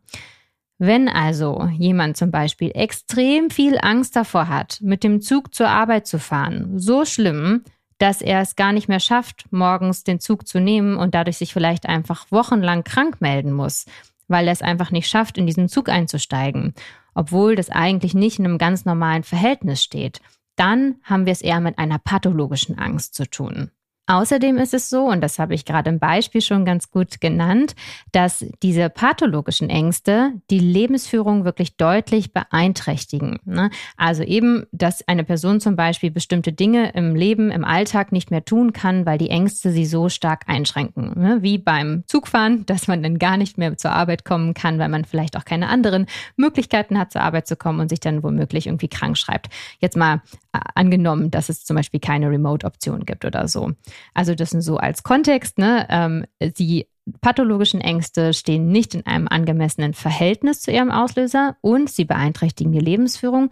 Wenn 0.78 1.08
also 1.08 1.69
jemand 1.78 2.17
zum 2.17 2.31
Beispiel 2.31 2.70
extrem 2.75 3.49
viel 3.50 3.78
Angst 3.81 4.14
davor 4.14 4.49
hat, 4.49 4.78
mit 4.82 5.05
dem 5.05 5.23
Zug 5.23 5.55
zur 5.55 5.69
Arbeit 5.69 6.06
zu 6.06 6.19
fahren, 6.19 6.78
so 6.78 7.05
schlimm, 7.06 7.64
dass 7.99 8.20
er 8.20 8.43
es 8.43 8.56
gar 8.56 8.73
nicht 8.73 8.88
mehr 8.88 9.00
schafft, 9.00 9.46
morgens 9.50 10.05
den 10.05 10.20
Zug 10.20 10.46
zu 10.46 10.61
nehmen 10.61 10.96
und 10.96 11.14
dadurch 11.14 11.38
sich 11.38 11.55
vielleicht 11.55 11.87
einfach 11.87 12.26
wochenlang 12.31 12.84
krank 12.84 13.20
melden 13.20 13.52
muss, 13.52 13.87
weil 14.28 14.46
er 14.46 14.52
es 14.52 14.61
einfach 14.61 14.90
nicht 14.90 15.08
schafft, 15.08 15.38
in 15.38 15.46
diesen 15.46 15.69
Zug 15.69 15.88
einzusteigen, 15.88 16.75
obwohl 17.14 17.56
das 17.56 17.70
eigentlich 17.70 18.12
nicht 18.12 18.38
in 18.38 18.44
einem 18.44 18.58
ganz 18.58 18.84
normalen 18.84 19.23
Verhältnis 19.23 19.82
steht, 19.82 20.20
dann 20.56 20.96
haben 21.02 21.25
wir 21.25 21.32
es 21.32 21.43
eher 21.43 21.61
mit 21.61 21.78
einer 21.78 21.99
pathologischen 21.99 22.78
Angst 22.78 23.14
zu 23.14 23.28
tun. 23.28 23.70
Außerdem 24.08 24.56
ist 24.58 24.73
es 24.73 24.88
so, 24.88 25.05
und 25.06 25.20
das 25.20 25.41
habe 25.41 25.55
ich 25.55 25.64
gerade 25.64 25.91
im 25.91 25.99
Beispiel 25.99 26.41
schon 26.41 26.64
ganz 26.64 26.91
gut 26.91 27.20
genannt, 27.20 27.75
dass 28.12 28.44
diese 28.62 28.88
pathologischen 28.88 29.69
Ängste 29.69 30.33
die 30.49 30.61
Lebensführung 30.61 31.45
wirklich 31.45 31.76
deutlich 31.76 32.33
beeinträchtigen. 32.33 33.40
Ne? 33.45 33.71
Also 33.97 34.23
eben, 34.23 34.66
dass 34.71 35.07
eine 35.09 35.25
Person 35.25 35.61
zum 35.61 35.75
Beispiel 35.75 36.12
bestimmte 36.12 36.52
Dinge 36.52 36.92
im 36.92 37.16
Leben, 37.16 37.50
im 37.50 37.64
Alltag 37.64 38.12
nicht 38.12 38.30
mehr 38.30 38.45
tun 38.45 38.73
kann, 38.73 39.07
weil 39.07 39.19
die 39.19 39.30
Ängste 39.30 39.73
sie 39.73 39.87
so 39.87 40.09
stark 40.09 40.45
einschränken. 40.47 41.12
Ne? 41.21 41.38
Wie 41.40 41.59
beim 41.59 42.04
Zugfahren, 42.07 42.64
dass 42.66 42.87
man 42.87 43.02
dann 43.02 43.19
gar 43.19 43.37
nicht 43.37 43.59
mehr 43.59 43.76
zur 43.76 43.90
Arbeit 43.90 44.25
kommen 44.25 44.54
kann, 44.54 44.78
weil 44.78 44.88
man 44.88 45.04
vielleicht 45.04 45.37
auch 45.37 45.45
keine 45.45 45.69
anderen 45.69 46.07
Möglichkeiten 46.37 46.97
hat, 46.97 47.11
zur 47.11 47.23
Arbeit 47.23 47.49
zu 47.49 47.57
kommen 47.57 47.80
und 47.80 47.88
sich 47.88 48.00
dann 48.00 48.23
womöglich 48.23 48.69
irgendwie 48.69 48.88
krank 48.88 49.19
schreibt. 49.19 49.49
Jetzt 49.80 49.97
mal 49.97 50.23
äh, 50.52 50.61
angenommen, 50.76 51.33
dass 51.33 51.49
es 51.49 51.64
zum 51.64 51.75
Beispiel 51.75 51.99
keine 51.99 52.30
Remote-Option 52.30 53.04
gibt 53.04 53.25
oder 53.25 53.49
so. 53.49 53.73
Also 54.15 54.35
das 54.35 54.50
sind 54.50 54.62
so 54.62 54.76
als 54.76 55.03
Kontext, 55.03 55.59
ne? 55.59 55.87
Ähm, 55.88 56.26
die 56.41 56.87
pathologischen 57.21 57.81
Ängste 57.81 58.35
stehen 58.35 58.69
nicht 58.69 58.95
in 58.95 59.07
einem 59.07 59.29
angemessenen 59.29 59.95
Verhältnis 59.95 60.61
zu 60.61 60.73
ihrem 60.73 60.91
Auslöser 60.91 61.57
und 61.61 61.88
sie 61.88 62.05
beeinträchtigen 62.05 62.73
die 62.73 62.81
Lebensführung 62.81 63.50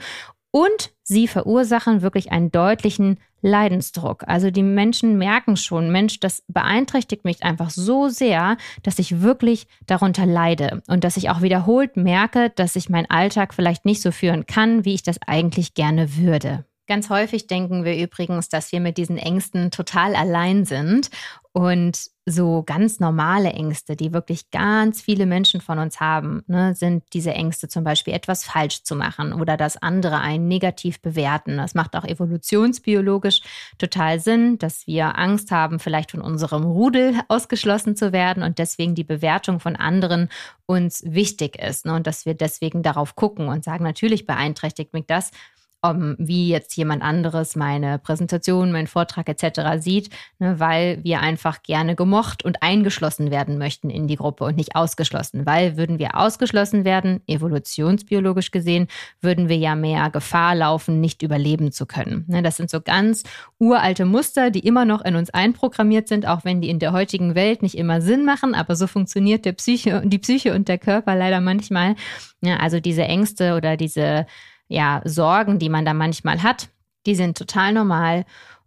und 0.50 0.92
sie 1.02 1.26
verursachen 1.26 2.02
wirklich 2.02 2.30
einen 2.30 2.52
deutlichen 2.52 3.18
Leidensdruck. 3.42 4.22
Also 4.26 4.50
die 4.50 4.62
Menschen 4.62 5.18
merken 5.18 5.56
schon, 5.56 5.90
Mensch, 5.90 6.20
das 6.20 6.44
beeinträchtigt 6.48 7.24
mich 7.24 7.42
einfach 7.42 7.70
so 7.70 8.08
sehr, 8.08 8.56
dass 8.82 8.98
ich 8.98 9.20
wirklich 9.20 9.66
darunter 9.86 10.26
leide 10.26 10.82
und 10.86 11.04
dass 11.04 11.16
ich 11.16 11.28
auch 11.28 11.42
wiederholt 11.42 11.96
merke, 11.96 12.50
dass 12.50 12.76
ich 12.76 12.88
meinen 12.88 13.10
Alltag 13.10 13.52
vielleicht 13.52 13.84
nicht 13.84 14.00
so 14.00 14.12
führen 14.12 14.46
kann, 14.46 14.84
wie 14.84 14.94
ich 14.94 15.02
das 15.02 15.18
eigentlich 15.26 15.74
gerne 15.74 16.16
würde. 16.16 16.64
Ganz 16.86 17.08
häufig 17.08 17.46
denken 17.46 17.84
wir 17.84 17.96
übrigens, 17.96 18.50
dass 18.50 18.70
wir 18.70 18.80
mit 18.80 18.98
diesen 18.98 19.16
Ängsten 19.16 19.70
total 19.70 20.14
allein 20.14 20.66
sind 20.66 21.08
und 21.52 22.10
so 22.26 22.62
ganz 22.62 23.00
normale 23.00 23.50
Ängste, 23.52 23.96
die 23.96 24.12
wirklich 24.12 24.50
ganz 24.50 25.00
viele 25.00 25.24
Menschen 25.24 25.62
von 25.62 25.78
uns 25.78 26.00
haben, 26.00 26.42
ne, 26.46 26.74
sind 26.74 27.04
diese 27.12 27.32
Ängste 27.32 27.68
zum 27.68 27.84
Beispiel 27.84 28.12
etwas 28.12 28.44
falsch 28.44 28.82
zu 28.82 28.96
machen 28.96 29.32
oder 29.32 29.56
dass 29.56 29.76
andere 29.76 30.20
einen 30.20 30.46
negativ 30.46 31.00
bewerten. 31.00 31.56
Das 31.56 31.74
macht 31.74 31.96
auch 31.96 32.04
evolutionsbiologisch 32.04 33.40
total 33.78 34.20
Sinn, 34.20 34.58
dass 34.58 34.86
wir 34.86 35.16
Angst 35.18 35.50
haben, 35.50 35.78
vielleicht 35.78 36.10
von 36.10 36.20
unserem 36.20 36.64
Rudel 36.64 37.14
ausgeschlossen 37.28 37.96
zu 37.96 38.12
werden 38.12 38.42
und 38.42 38.58
deswegen 38.58 38.94
die 38.94 39.04
Bewertung 39.04 39.60
von 39.60 39.76
anderen 39.76 40.28
uns 40.66 41.02
wichtig 41.06 41.56
ist 41.56 41.86
ne, 41.86 41.94
und 41.94 42.06
dass 42.06 42.26
wir 42.26 42.34
deswegen 42.34 42.82
darauf 42.82 43.16
gucken 43.16 43.48
und 43.48 43.64
sagen, 43.64 43.84
natürlich 43.84 44.26
beeinträchtigt 44.26 44.92
mich 44.92 45.04
das, 45.06 45.30
um, 45.84 46.16
wie 46.18 46.48
jetzt 46.48 46.76
jemand 46.76 47.02
anderes 47.02 47.56
meine 47.56 47.98
Präsentation, 47.98 48.72
meinen 48.72 48.86
Vortrag 48.86 49.28
etc. 49.28 49.82
sieht, 49.82 50.08
ne, 50.38 50.58
weil 50.58 50.98
wir 51.02 51.20
einfach 51.20 51.62
gerne 51.62 51.94
gemocht 51.94 52.44
und 52.44 52.62
eingeschlossen 52.62 53.30
werden 53.30 53.58
möchten 53.58 53.90
in 53.90 54.08
die 54.08 54.16
Gruppe 54.16 54.44
und 54.44 54.56
nicht 54.56 54.76
ausgeschlossen. 54.76 55.44
Weil 55.44 55.76
würden 55.76 55.98
wir 55.98 56.16
ausgeschlossen 56.16 56.84
werden, 56.84 57.20
evolutionsbiologisch 57.26 58.50
gesehen, 58.50 58.88
würden 59.20 59.48
wir 59.48 59.58
ja 59.58 59.74
mehr 59.74 60.08
Gefahr 60.08 60.54
laufen, 60.54 61.00
nicht 61.00 61.22
überleben 61.22 61.70
zu 61.70 61.84
können. 61.84 62.24
Ne, 62.28 62.42
das 62.42 62.56
sind 62.56 62.70
so 62.70 62.80
ganz 62.80 63.24
uralte 63.58 64.06
Muster, 64.06 64.50
die 64.50 64.60
immer 64.60 64.86
noch 64.86 65.04
in 65.04 65.16
uns 65.16 65.30
einprogrammiert 65.30 66.08
sind, 66.08 66.26
auch 66.26 66.44
wenn 66.44 66.62
die 66.62 66.70
in 66.70 66.78
der 66.78 66.92
heutigen 66.92 67.34
Welt 67.34 67.60
nicht 67.60 67.76
immer 67.76 68.00
Sinn 68.00 68.24
machen, 68.24 68.54
aber 68.54 68.74
so 68.74 68.86
funktioniert 68.86 69.44
der 69.44 69.52
Psyche, 69.52 70.02
die 70.04 70.18
Psyche 70.18 70.54
und 70.54 70.68
der 70.68 70.78
Körper 70.78 71.14
leider 71.14 71.40
manchmal. 71.40 71.94
Ja, 72.40 72.56
also 72.56 72.80
diese 72.80 73.02
Ängste 73.02 73.54
oder 73.54 73.76
diese 73.76 74.26
ja, 74.68 75.02
Sorgen, 75.04 75.58
die 75.58 75.68
man 75.68 75.84
da 75.84 75.94
manchmal 75.94 76.42
hat, 76.42 76.68
die 77.06 77.14
sind 77.14 77.36
total 77.36 77.72
normal. 77.72 78.24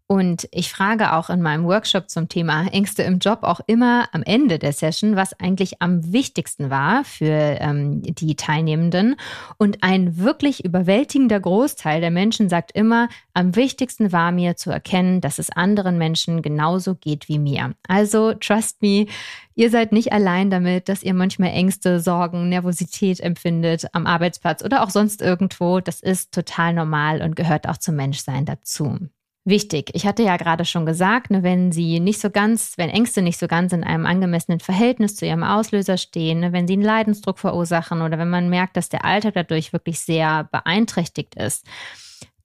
Und 0.10 0.48
ich 0.52 0.72
frage 0.72 1.12
auch 1.12 1.30
in 1.30 1.42
meinem 1.42 1.66
Workshop 1.66 2.10
zum 2.10 2.30
Thema 2.30 2.68
Ängste 2.68 3.04
im 3.04 3.20
Job 3.20 3.40
auch 3.42 3.60
immer 3.68 4.08
am 4.14 4.24
Ende 4.24 4.58
der 4.58 4.72
Session, 4.72 5.18
was 5.18 5.38
eigentlich 5.38 5.82
am 5.82 6.14
wichtigsten 6.14 6.70
war 6.70 7.04
für 7.04 7.26
ähm, 7.60 8.02
die 8.04 8.38
Teilnehmenden. 8.38 9.18
Und 9.58 9.84
ein 9.84 10.18
wirklich 10.18 10.64
überwältigender 10.64 11.42
Großteil 11.42 12.00
der 12.00 12.12
Menschen 12.12 12.48
sagt 12.48 12.72
immer, 12.72 13.10
am 13.34 13.58
wichtigsten 13.58 14.14
war 14.14 14.32
mir 14.32 14.56
zu 14.56 14.72
erkennen, 14.72 15.20
dass 15.20 15.40
es 15.40 15.50
anderen 15.50 15.98
Menschen 15.98 16.42
genauso 16.42 16.96
geht 16.96 17.28
wie 17.28 17.40
mir. 17.40 17.74
Also, 17.90 18.34
trust 18.34 18.82
me, 18.82 19.08
ihr 19.56 19.70
seid 19.70 19.92
nicht 19.92 20.14
allein 20.14 20.50
damit, 20.50 20.88
dass 20.88 21.04
ihr 21.04 21.14
manchmal 21.14 21.50
Ängste, 21.50 22.00
Sorgen, 22.00 22.48
Nervosität 22.48 23.20
empfindet 23.20 23.88
am 23.92 24.08
Arbeitsplatz 24.08 24.64
oder 24.64 24.84
auch 24.84 24.90
sonst 24.90 25.22
irgendwo. 25.22 25.82
Das 25.82 26.00
ist 26.00 26.34
total 26.34 26.74
normal 26.74 27.22
und 27.22 27.36
gehört 27.36 27.68
auch 27.68 27.78
zum 27.78 27.98
Menschsein 27.98 28.46
dazu 28.46 29.10
wichtig. 29.48 29.89
Ich 29.94 30.06
hatte 30.06 30.24
ja 30.24 30.38
gerade 30.38 30.66
schon 30.66 30.86
gesagt, 30.86 31.32
ne, 31.32 31.42
wenn 31.42 31.72
sie 31.72 32.00
nicht 32.00 32.20
so 32.20 32.30
ganz, 32.30 32.74
wenn 32.77 32.89
Ängste 32.89 33.22
nicht 33.22 33.39
so 33.39 33.48
ganz 33.48 33.74
in 33.74 33.84
einem 33.84 34.06
angemessenen 34.06 34.60
Verhältnis 34.60 35.16
zu 35.16 35.25
ihrem 35.25 35.44
Auslöser 35.44 35.98
stehen, 35.98 36.42
ne, 36.42 36.54
wenn 36.54 36.68
sie 36.68 36.74
einen 36.74 36.84
Leidensdruck 36.84 37.39
verursachen 37.39 38.01
oder 38.01 38.20
wenn 38.20 38.30
man 38.30 38.50
merkt, 38.50 38.77
dass 38.77 38.89
der 38.89 39.06
Alltag 39.06 39.34
dadurch 39.36 39.74
wirklich 39.74 40.00
sehr 40.00 40.44
beeinträchtigt 40.51 41.36
ist, 41.36 41.66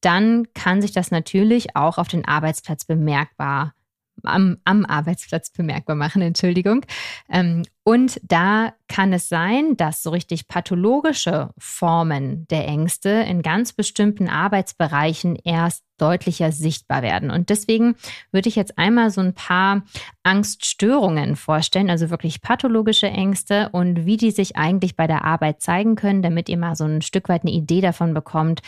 dann 0.00 0.46
kann 0.54 0.80
sich 0.80 0.92
das 0.92 1.10
natürlich 1.10 1.76
auch 1.76 1.98
auf 1.98 2.08
den 2.08 2.24
Arbeitsplatz 2.24 2.84
bemerkbar 2.84 3.74
am, 4.22 4.58
am 4.64 4.84
Arbeitsplatz 4.84 5.50
bemerkbar 5.50 5.96
machen, 5.96 6.22
Entschuldigung. 6.22 6.84
Ähm, 7.28 7.62
und 7.84 8.20
da 8.22 8.74
kann 8.86 9.12
es 9.12 9.28
sein, 9.28 9.76
dass 9.76 10.02
so 10.02 10.10
richtig 10.10 10.46
pathologische 10.46 11.50
Formen 11.58 12.46
der 12.48 12.68
Ängste 12.68 13.08
in 13.08 13.42
ganz 13.42 13.72
bestimmten 13.72 14.28
Arbeitsbereichen 14.28 15.34
erst 15.34 15.82
deutlicher 15.98 16.52
sichtbar 16.52 17.02
werden. 17.02 17.30
Und 17.30 17.48
deswegen 17.48 17.96
würde 18.30 18.48
ich 18.48 18.56
jetzt 18.56 18.78
einmal 18.78 19.10
so 19.10 19.20
ein 19.20 19.34
paar 19.34 19.82
Angststörungen 20.22 21.34
vorstellen, 21.34 21.90
also 21.90 22.10
wirklich 22.10 22.40
pathologische 22.40 23.08
Ängste 23.08 23.68
und 23.70 24.06
wie 24.06 24.16
die 24.16 24.30
sich 24.30 24.56
eigentlich 24.56 24.94
bei 24.94 25.08
der 25.08 25.24
Arbeit 25.24 25.60
zeigen 25.60 25.96
können, 25.96 26.22
damit 26.22 26.48
ihr 26.48 26.58
mal 26.58 26.76
so 26.76 26.84
ein 26.84 27.02
Stück 27.02 27.28
weit 27.28 27.42
eine 27.42 27.52
Idee 27.52 27.80
davon 27.80 28.14
bekommt, 28.14 28.62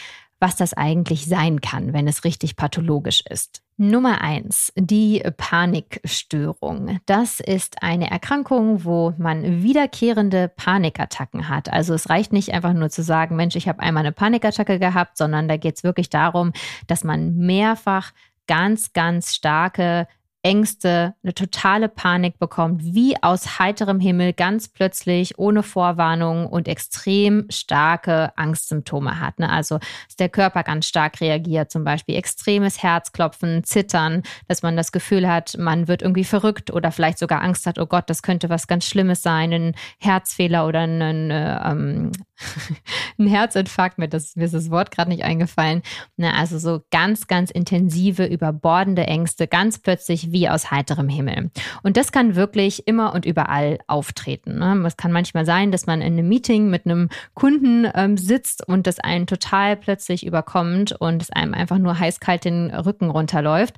was 0.44 0.56
das 0.56 0.74
eigentlich 0.74 1.24
sein 1.24 1.62
kann, 1.62 1.94
wenn 1.94 2.06
es 2.06 2.22
richtig 2.24 2.54
pathologisch 2.54 3.24
ist. 3.30 3.62
Nummer 3.78 4.20
eins, 4.20 4.74
die 4.76 5.22
Panikstörung. 5.38 7.00
Das 7.06 7.40
ist 7.40 7.82
eine 7.82 8.10
Erkrankung, 8.10 8.84
wo 8.84 9.14
man 9.16 9.62
wiederkehrende 9.62 10.48
Panikattacken 10.54 11.48
hat. 11.48 11.72
Also 11.72 11.94
es 11.94 12.10
reicht 12.10 12.34
nicht 12.34 12.52
einfach 12.52 12.74
nur 12.74 12.90
zu 12.90 13.02
sagen, 13.02 13.36
Mensch, 13.36 13.56
ich 13.56 13.68
habe 13.68 13.80
einmal 13.80 14.02
eine 14.02 14.12
Panikattacke 14.12 14.78
gehabt, 14.78 15.16
sondern 15.16 15.48
da 15.48 15.56
geht 15.56 15.76
es 15.76 15.82
wirklich 15.82 16.10
darum, 16.10 16.52
dass 16.88 17.04
man 17.04 17.36
mehrfach 17.36 18.12
ganz, 18.46 18.92
ganz 18.92 19.34
starke 19.34 20.06
Ängste, 20.44 21.14
eine 21.22 21.32
totale 21.32 21.88
Panik 21.88 22.38
bekommt, 22.38 22.84
wie 22.84 23.16
aus 23.22 23.58
heiterem 23.58 23.98
Himmel 23.98 24.34
ganz 24.34 24.68
plötzlich, 24.68 25.38
ohne 25.38 25.62
Vorwarnung 25.62 26.46
und 26.46 26.68
extrem 26.68 27.46
starke 27.48 28.36
Angstsymptome 28.36 29.20
hat. 29.20 29.38
Ne? 29.38 29.48
Also, 29.48 29.78
dass 29.78 30.16
der 30.18 30.28
Körper 30.28 30.62
ganz 30.62 30.86
stark 30.86 31.22
reagiert, 31.22 31.70
zum 31.70 31.82
Beispiel 31.82 32.16
extremes 32.16 32.82
Herzklopfen, 32.82 33.64
Zittern, 33.64 34.22
dass 34.46 34.62
man 34.62 34.76
das 34.76 34.92
Gefühl 34.92 35.26
hat, 35.26 35.56
man 35.58 35.88
wird 35.88 36.02
irgendwie 36.02 36.24
verrückt 36.24 36.70
oder 36.70 36.92
vielleicht 36.92 37.18
sogar 37.18 37.40
Angst 37.40 37.64
hat, 37.64 37.78
oh 37.78 37.86
Gott, 37.86 38.10
das 38.10 38.22
könnte 38.22 38.50
was 38.50 38.66
ganz 38.66 38.84
Schlimmes 38.84 39.22
sein, 39.22 39.50
ein 39.50 39.74
Herzfehler 39.98 40.66
oder 40.66 40.80
ein, 40.80 41.30
ähm, 41.32 42.12
ein 43.18 43.26
Herzinfarkt, 43.26 43.98
mir, 43.98 44.08
das, 44.08 44.36
mir 44.36 44.44
ist 44.44 44.54
das 44.54 44.70
Wort 44.70 44.90
gerade 44.90 45.10
nicht 45.10 45.24
eingefallen. 45.24 45.82
Ne? 46.16 46.34
Also 46.34 46.58
so 46.58 46.82
ganz, 46.90 47.26
ganz 47.26 47.50
intensive, 47.50 48.26
überbordende 48.26 49.06
Ängste, 49.06 49.46
ganz 49.46 49.78
plötzlich 49.78 50.32
wie 50.32 50.48
aus 50.48 50.70
heiterem 50.70 51.08
Himmel. 51.08 51.50
Und 51.82 51.96
das 51.96 52.12
kann 52.12 52.34
wirklich 52.34 52.86
immer 52.86 53.14
und 53.14 53.24
überall 53.24 53.78
auftreten. 53.86 54.58
Ne? 54.58 54.82
Es 54.86 54.96
kann 54.96 55.12
manchmal 55.12 55.46
sein, 55.46 55.70
dass 55.70 55.86
man 55.86 56.00
in 56.00 56.14
einem 56.14 56.28
Meeting 56.28 56.70
mit 56.70 56.86
einem 56.86 57.08
Kunden 57.34 57.88
ähm, 57.94 58.16
sitzt 58.16 58.66
und 58.66 58.86
das 58.86 58.98
einen 58.98 59.26
total 59.26 59.76
plötzlich 59.76 60.26
überkommt 60.26 60.92
und 60.92 61.22
es 61.22 61.30
einem 61.30 61.54
einfach 61.54 61.78
nur 61.78 61.98
heißkalt 61.98 62.44
den 62.44 62.70
Rücken 62.70 63.10
runterläuft. 63.10 63.76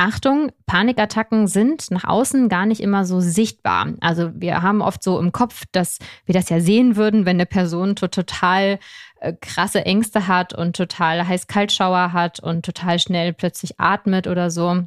Achtung, 0.00 0.50
Panikattacken 0.64 1.46
sind 1.46 1.90
nach 1.90 2.04
außen 2.04 2.48
gar 2.48 2.64
nicht 2.64 2.80
immer 2.80 3.04
so 3.04 3.20
sichtbar. 3.20 3.88
Also 4.00 4.30
wir 4.34 4.62
haben 4.62 4.80
oft 4.80 5.02
so 5.02 5.20
im 5.20 5.30
Kopf, 5.30 5.64
dass 5.72 5.98
wir 6.24 6.32
das 6.32 6.48
ja 6.48 6.58
sehen 6.58 6.96
würden, 6.96 7.26
wenn 7.26 7.36
eine 7.36 7.44
Person 7.44 7.96
total 7.96 8.78
äh, 9.20 9.34
krasse 9.38 9.84
Ängste 9.84 10.26
hat 10.26 10.54
und 10.54 10.74
total 10.74 11.28
heiß-kalt-Schauer 11.28 12.14
hat 12.14 12.40
und 12.40 12.64
total 12.64 12.98
schnell 12.98 13.34
plötzlich 13.34 13.78
atmet 13.78 14.26
oder 14.26 14.50
so. 14.50 14.84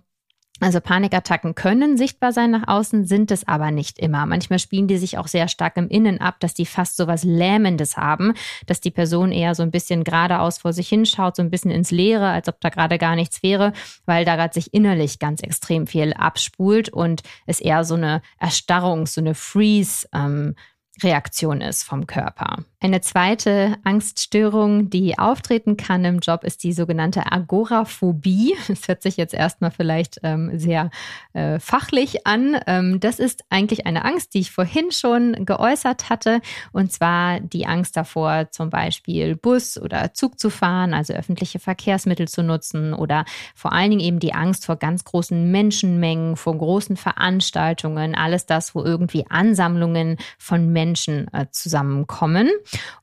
Also 0.64 0.80
Panikattacken 0.80 1.56
können 1.56 1.98
sichtbar 1.98 2.32
sein 2.32 2.52
nach 2.52 2.70
außen, 2.70 3.06
sind 3.06 3.32
es 3.32 3.46
aber 3.46 3.70
nicht 3.72 4.00
immer. 4.00 4.26
Manchmal 4.26 4.60
spielen 4.60 4.88
die 4.88 4.98
sich 4.98 5.18
auch 5.18 5.28
sehr 5.28 5.50
stark 5.50 5.76
im 5.76 5.90
Innen 5.90 6.22
ab, 6.22 6.40
dass 6.40 6.54
die 6.54 6.66
fast 6.66 6.96
so 6.96 7.06
was 7.06 7.26
Lähmendes 7.26 7.98
haben, 7.98 8.34
dass 8.66 8.80
die 8.80 8.90
Person 8.90 9.34
eher 9.34 9.56
so 9.56 9.64
ein 9.64 9.72
bisschen 9.72 10.06
geradeaus 10.06 10.60
vor 10.60 10.72
sich 10.72 10.88
hinschaut, 10.88 11.36
so 11.36 11.42
ein 11.42 11.50
bisschen 11.50 11.70
ins 11.70 11.92
Leere, 11.92 12.30
als 12.30 12.48
ob 12.48 12.62
da 12.62 12.70
gerade 12.70 12.98
gar 12.98 13.18
nichts 13.18 13.44
wäre, 13.44 13.74
weil 14.06 14.24
da 14.24 14.38
gerade 14.38 14.54
sich 14.54 14.74
innerlich 14.74 15.20
ganz 15.20 15.42
extrem 15.42 15.86
viel 15.86 16.14
abspult 16.14 16.88
und 16.88 17.24
es 17.46 17.60
eher 17.60 17.84
so 17.84 17.96
eine 17.96 18.22
Erstarrung, 18.40 19.06
so 19.06 19.20
eine 19.20 19.36
Freeze 19.36 20.08
ähm, 20.14 20.56
Reaktion 21.02 21.62
ist 21.62 21.84
vom 21.84 22.06
Körper. 22.06 22.58
Eine 22.80 23.02
zweite 23.02 23.78
Angststörung, 23.84 24.90
die 24.90 25.18
auftreten 25.18 25.76
kann 25.76 26.06
im 26.06 26.20
Job, 26.20 26.44
ist 26.44 26.64
die 26.64 26.74
sogenannte 26.74 27.32
Agoraphobie. 27.32 28.56
Das 28.74 28.88
hört 28.88 29.02
sich 29.04 29.18
jetzt 29.18 29.34
erstmal 29.34 29.72
vielleicht 29.72 30.20
ähm, 30.24 30.58
sehr 30.58 30.90
äh, 31.34 31.60
fachlich 31.60 32.26
an. 32.28 32.58
Ähm, 32.68 33.00
das 33.00 33.20
ist 33.20 33.44
eigentlich 33.50 33.86
eine 33.86 34.04
Angst, 34.04 34.34
die 34.34 34.40
ich 34.40 34.52
vorhin 34.52 34.92
schon 34.92 35.46
geäußert 35.46 36.10
hatte, 36.10 36.42
und 36.72 36.92
zwar 36.92 37.40
die 37.40 37.66
Angst 37.66 37.96
davor, 37.96 38.48
zum 38.52 38.70
Beispiel 38.70 39.36
Bus 39.36 39.78
oder 39.78 40.14
Zug 40.14 40.40
zu 40.40 40.50
fahren, 40.50 40.94
also 40.94 41.14
öffentliche 41.14 41.60
Verkehrsmittel 41.60 42.28
zu 42.28 42.42
nutzen 42.44 42.94
oder 42.94 43.26
vor 43.56 43.74
allen 43.74 43.92
Dingen 43.92 44.02
eben 44.02 44.20
die 44.20 44.34
Angst 44.34 44.66
vor 44.66 44.76
ganz 44.76 45.04
großen 45.04 45.52
Menschenmengen, 45.52 46.36
vor 46.36 46.58
großen 46.58 46.98
Veranstaltungen, 46.98 48.16
alles 48.16 48.46
das, 48.46 48.76
wo 48.76 48.84
irgendwie 48.84 49.26
Ansammlungen 49.30 50.18
von 50.38 50.72
Menschen 50.72 50.83
äh, 50.92 51.46
zusammenkommen. 51.52 52.50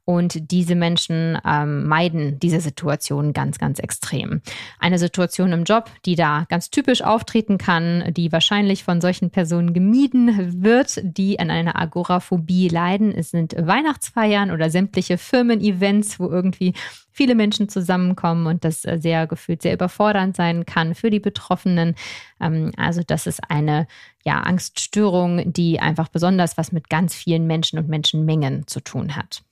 Und 0.04 0.50
diese 0.50 0.74
Menschen 0.74 1.38
ähm, 1.46 1.86
meiden 1.86 2.38
diese 2.40 2.60
Situation 2.60 3.32
ganz, 3.32 3.58
ganz 3.58 3.78
extrem. 3.78 4.42
Eine 4.78 4.98
Situation 4.98 5.52
im 5.52 5.64
Job, 5.64 5.88
die 6.04 6.16
da 6.16 6.46
ganz 6.48 6.70
typisch 6.70 7.02
auftreten 7.02 7.58
kann, 7.58 8.12
die 8.12 8.32
wahrscheinlich 8.32 8.82
von 8.84 9.00
solchen 9.00 9.30
Personen 9.30 9.72
gemieden 9.72 10.62
wird, 10.62 11.00
die 11.02 11.38
an 11.38 11.50
einer 11.50 11.80
Agoraphobie 11.80 12.68
leiden. 12.68 13.12
Es 13.12 13.30
sind 13.30 13.54
Weihnachtsfeiern 13.56 14.50
oder 14.50 14.68
sämtliche 14.68 15.16
Firmen-Events, 15.16 16.18
wo 16.18 16.28
irgendwie 16.28 16.74
viele 17.20 17.34
Menschen 17.34 17.68
zusammenkommen 17.68 18.46
und 18.46 18.64
das 18.64 18.86
äh, 18.86 18.96
sehr 18.98 19.26
gefühlt 19.26 19.60
sehr 19.60 19.74
überfordernd 19.74 20.34
sein 20.34 20.64
kann 20.64 20.94
für 20.94 21.10
die 21.10 21.20
Betroffenen. 21.20 21.94
Ähm, 22.40 22.70
also 22.78 23.02
das 23.06 23.26
ist 23.26 23.42
eine 23.50 23.86
ja, 24.24 24.40
Angststörung, 24.40 25.52
die 25.52 25.80
einfach 25.80 26.08
besonders 26.08 26.56
was 26.56 26.72
mit 26.72 26.88
ganz 26.88 27.14
vielen 27.14 27.46
Menschen 27.46 27.78
und 27.78 27.90
Menschenmengen 27.90 28.66
zu 28.66 28.80
tun 28.80 29.16
hat. 29.16 29.42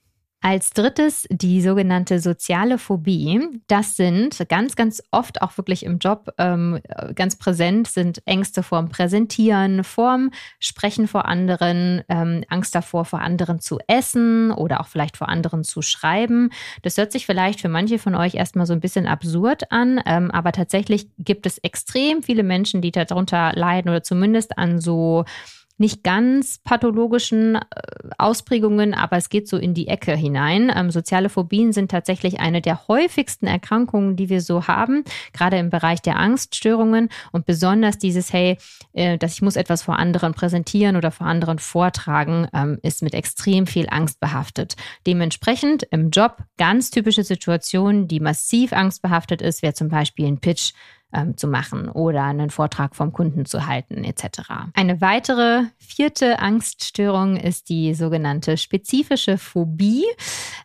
Als 0.41 0.69
drittes 0.69 1.27
die 1.29 1.61
sogenannte 1.61 2.21
soziale 2.21 2.77
Phobie. 2.77 3.41
Das 3.67 3.97
sind 3.97 4.47
ganz, 4.47 4.77
ganz 4.77 5.03
oft 5.11 5.41
auch 5.41 5.57
wirklich 5.57 5.83
im 5.83 5.99
Job 5.99 6.33
ähm, 6.37 6.79
ganz 7.13 7.35
präsent, 7.35 7.89
sind 7.89 8.21
Ängste 8.25 8.63
vorm 8.63 8.87
Präsentieren, 8.87 9.83
vorm 9.83 10.31
Sprechen 10.59 11.09
vor 11.09 11.25
anderen, 11.25 12.03
ähm, 12.07 12.45
Angst 12.47 12.73
davor, 12.73 13.03
vor 13.03 13.19
anderen 13.19 13.59
zu 13.59 13.79
essen 13.87 14.53
oder 14.53 14.79
auch 14.79 14.87
vielleicht 14.87 15.17
vor 15.17 15.27
anderen 15.27 15.65
zu 15.65 15.81
schreiben. 15.81 16.51
Das 16.83 16.97
hört 16.97 17.11
sich 17.11 17.25
vielleicht 17.25 17.59
für 17.59 17.69
manche 17.69 17.99
von 17.99 18.15
euch 18.15 18.35
erstmal 18.35 18.65
so 18.65 18.71
ein 18.71 18.79
bisschen 18.79 19.07
absurd 19.07 19.69
an, 19.73 20.01
ähm, 20.05 20.31
aber 20.31 20.53
tatsächlich 20.53 21.09
gibt 21.17 21.47
es 21.47 21.57
extrem 21.57 22.23
viele 22.23 22.43
Menschen, 22.43 22.81
die 22.81 22.91
darunter 22.91 23.51
leiden 23.55 23.89
oder 23.89 24.03
zumindest 24.03 24.57
an 24.57 24.79
so 24.79 25.25
nicht 25.79 26.03
ganz 26.03 26.59
pathologischen 26.59 27.55
äh, 27.55 27.61
Ausprägungen, 28.17 28.93
aber 28.93 29.17
es 29.17 29.29
geht 29.29 29.47
so 29.47 29.57
in 29.57 29.73
die 29.73 29.87
Ecke 29.87 30.15
hinein. 30.15 30.71
Ähm, 30.75 30.91
soziale 30.91 31.29
Phobien 31.29 31.73
sind 31.73 31.89
tatsächlich 31.89 32.39
eine 32.39 32.61
der 32.61 32.87
häufigsten 32.87 33.47
Erkrankungen, 33.47 34.15
die 34.15 34.29
wir 34.29 34.41
so 34.41 34.67
haben, 34.67 35.03
gerade 35.33 35.57
im 35.57 35.69
Bereich 35.69 36.01
der 36.01 36.17
Angststörungen 36.17 37.09
und 37.31 37.45
besonders 37.45 37.97
dieses, 37.97 38.33
hey, 38.33 38.57
äh, 38.93 39.17
dass 39.17 39.33
ich 39.33 39.41
muss 39.41 39.55
etwas 39.55 39.81
vor 39.81 39.97
anderen 39.97 40.33
präsentieren 40.33 40.95
oder 40.95 41.11
vor 41.11 41.27
anderen 41.27 41.59
vortragen, 41.59 42.47
ähm, 42.53 42.79
ist 42.83 43.01
mit 43.01 43.13
extrem 43.13 43.65
viel 43.65 43.87
Angst 43.89 44.19
behaftet. 44.19 44.75
Dementsprechend 45.07 45.83
im 45.91 46.09
Job 46.09 46.43
ganz 46.57 46.91
typische 46.91 47.23
Situationen, 47.23 48.07
die 48.07 48.19
massiv 48.19 48.73
angstbehaftet 48.73 49.41
ist, 49.41 49.61
wäre 49.61 49.73
zum 49.73 49.87
Beispiel 49.89 50.27
ein 50.27 50.39
Pitch 50.39 50.73
ähm, 51.13 51.37
zu 51.37 51.47
machen 51.47 51.89
oder 51.89 52.23
einen 52.23 52.49
Vortrag 52.49 52.95
vom 52.95 53.11
Kunden 53.13 53.45
zu 53.45 53.65
halten 53.65 54.03
etc. 54.03 54.41
Eine 54.73 55.01
weitere 55.01 55.63
vierte 55.77 56.39
Angststörung 56.39 57.37
ist 57.37 57.69
die 57.69 57.93
sogenannte 57.93 58.57
spezifische 58.57 59.37
Phobie. 59.37 60.05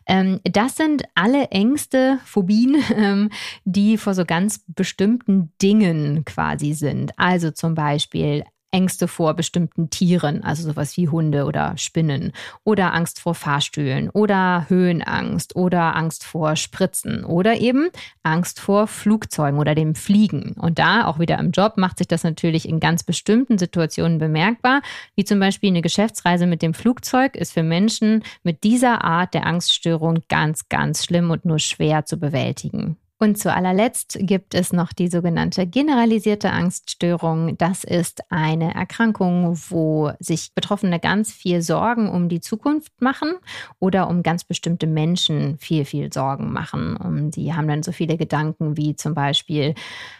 Ähm, 0.05 0.39
das 0.43 0.75
sind 0.75 1.03
alle 1.15 1.49
Ängste, 1.49 2.19
Phobien, 2.25 2.75
ähm, 2.95 3.29
die 3.63 3.97
vor 3.97 4.13
so 4.13 4.25
ganz 4.25 4.63
bestimmten 4.67 5.51
Dingen 5.61 6.25
quasi 6.25 6.73
sind. 6.73 7.17
Also 7.17 7.51
zum 7.51 7.75
Beispiel 7.75 8.43
Ängste 8.71 9.07
vor 9.07 9.33
bestimmten 9.33 9.89
Tieren, 9.89 10.43
also 10.43 10.63
sowas 10.63 10.97
wie 10.97 11.07
Hunde 11.07 11.45
oder 11.45 11.77
Spinnen 11.77 12.33
oder 12.63 12.93
Angst 12.93 13.19
vor 13.19 13.33
Fahrstühlen 13.33 14.09
oder 14.09 14.65
Höhenangst 14.67 15.55
oder 15.55 15.95
Angst 15.95 16.23
vor 16.23 16.55
Spritzen 16.55 17.23
oder 17.23 17.57
eben 17.57 17.89
Angst 18.23 18.59
vor 18.59 18.87
Flugzeugen 18.87 19.59
oder 19.59 19.75
dem 19.75 19.95
Fliegen. 19.95 20.55
Und 20.59 20.77
da 20.77 21.05
auch 21.05 21.19
wieder 21.19 21.39
im 21.39 21.51
Job 21.51 21.77
macht 21.77 21.99
sich 21.99 22.07
das 22.07 22.23
natürlich 22.23 22.67
in 22.67 22.79
ganz 22.79 23.03
bestimmten 23.03 23.57
Situationen 23.57 24.17
bemerkbar, 24.17 24.81
wie 25.15 25.23
zum 25.23 25.39
Beispiel 25.39 25.69
eine 25.69 25.81
Geschäftsreise 25.81 26.45
mit 26.45 26.61
dem 26.61 26.73
Flugzeug 26.73 27.35
ist 27.35 27.53
für 27.53 27.63
Menschen 27.63 28.23
mit 28.43 28.63
dieser 28.63 29.03
Art 29.03 29.33
der 29.33 29.45
Angststörung 29.45 30.19
ganz, 30.27 30.67
ganz 30.67 31.05
schlimm 31.05 31.31
und 31.31 31.45
nur 31.45 31.59
schwer 31.59 32.05
zu 32.05 32.17
bewältigen. 32.17 32.97
Und 33.17 33.37
zu 33.37 33.53
allerletzt 33.53 34.17
gibt 34.19 34.53
es 34.53 34.73
noch 34.73 34.91
die 34.91 35.07
sogenannte 35.07 35.65
generalisierte 35.65 36.51
Angststörung. 36.51 37.57
Das 37.57 37.85
ist 37.85 38.29
eine 38.29 38.75
Erkrankung, 38.75 39.57
wo 39.69 40.11
sich 40.19 40.53
Betroffene 40.53 40.99
ganz 40.99 41.31
viel 41.31 41.61
Sorgen 41.61 42.09
um 42.09 42.27
die 42.27 42.41
Zukunft 42.41 43.01
machen 43.01 43.35
oder 43.79 44.09
um 44.09 44.21
ganz 44.21 44.43
bestimmte 44.43 44.85
Menschen 44.85 45.57
viel, 45.59 45.85
viel 45.85 46.11
Sorgen 46.11 46.51
machen. 46.51 46.97
Und 46.97 47.37
die 47.37 47.53
haben 47.53 47.69
dann 47.69 47.83
so 47.83 47.93
viele 47.93 48.17
Gedanken 48.17 48.75
wie 48.75 48.97
zum 48.97 49.13
Beispiel, 49.13 49.75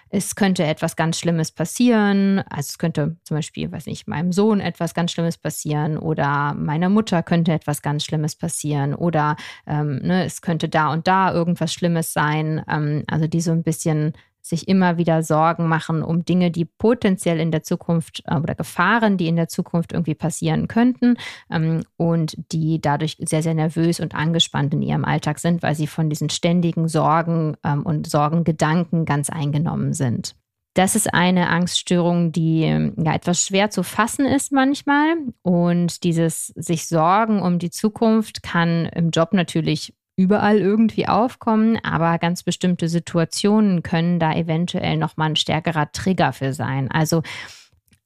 es 0.10 0.36
könnte 0.36 0.64
etwas 0.64 0.96
ganz 0.96 1.20
Schlimmes 1.20 1.52
passieren. 1.52 2.40
Also 2.50 2.70
es 2.70 2.78
könnte 2.78 3.18
zum 3.24 3.38
Beispiel, 3.38 3.72
weiß 3.72 3.86
nicht, 3.88 4.08
meinem 4.08 4.32
Sohn 4.32 4.60
etwas 4.60 4.94
ganz 4.94 5.12
Schlimmes 5.12 5.38
passieren 5.38 5.98
oder 5.98 6.54
meiner 6.54 6.90
Mutter 6.90 7.24
könnte 7.24 7.52
etwas 7.52 7.82
ganz 7.82 8.06
Schlimmes 8.06 8.36
passieren 8.36 8.94
oder 8.94 9.36
ähm, 9.68 10.00
ne, 10.04 10.26
es 10.26 10.42
könnte 10.42 10.70
da 10.70 10.92
und 10.92 11.08
da 11.08 11.34
irgendwas 11.34 11.74
Schlimmes 11.74 12.14
sein. 12.14 12.64
Ähm, 12.70 13.04
also 13.08 13.28
die 13.28 13.42
so 13.42 13.52
ein 13.52 13.64
bisschen 13.64 14.14
sich 14.46 14.68
immer 14.68 14.98
wieder 14.98 15.24
Sorgen 15.24 15.68
machen 15.68 16.04
um 16.04 16.24
Dinge, 16.24 16.52
die 16.52 16.66
potenziell 16.66 17.40
in 17.40 17.50
der 17.50 17.64
Zukunft 17.64 18.22
äh, 18.25 18.36
oder 18.36 18.54
Gefahren, 18.54 19.18
die 19.18 19.28
in 19.28 19.36
der 19.36 19.48
Zukunft 19.48 19.92
irgendwie 19.92 20.14
passieren 20.14 20.68
könnten 20.68 21.18
ähm, 21.50 21.82
und 21.98 22.38
die 22.52 22.80
dadurch 22.80 23.18
sehr, 23.20 23.42
sehr 23.42 23.56
nervös 23.56 24.00
und 24.00 24.14
angespannt 24.14 24.74
in 24.75 24.84
ihrem 24.84 25.04
Alltag 25.04 25.40
sind, 25.40 25.64
weil 25.64 25.74
sie 25.74 25.88
von 25.88 26.12
diesen 26.12 26.30
ständigen 26.30 26.88
Sorgen 26.88 27.58
ähm, 27.64 27.84
und 27.84 28.08
Sorgengedanken 28.08 29.06
ganz 29.06 29.32
eingenommen 29.32 29.94
sind. 29.94 30.36
Das 30.75 30.96
ist 30.96 31.12
eine 31.14 31.50
Angststörung, 31.50 32.34
die 32.34 32.62
ja 32.62 33.14
etwas 33.14 33.42
schwer 33.42 33.70
zu 33.70 33.82
fassen 33.82 34.25
ist 34.25 34.52
manchmal. 34.52 35.16
Und 35.42 36.04
dieses 36.04 36.48
sich 36.48 36.88
Sorgen 36.88 37.42
um 37.42 37.60
die 37.60 37.70
Zukunft 37.70 38.44
kann 38.44 38.86
im 38.88 39.10
Job 39.12 39.32
natürlich 39.32 39.94
überall 40.17 40.60
irgendwie 40.60 41.07
aufkommen, 41.07 41.77
aber 41.84 42.17
ganz 42.19 42.43
bestimmte 42.43 42.88
Situationen 42.88 43.84
können 43.84 44.19
da 44.19 44.34
eventuell 44.34 44.98
nochmal 44.98 45.31
ein 45.31 45.36
stärkerer 45.36 45.91
Trigger 45.91 46.31
für 46.31 46.53
sein. 46.53 46.89
Also 46.89 47.22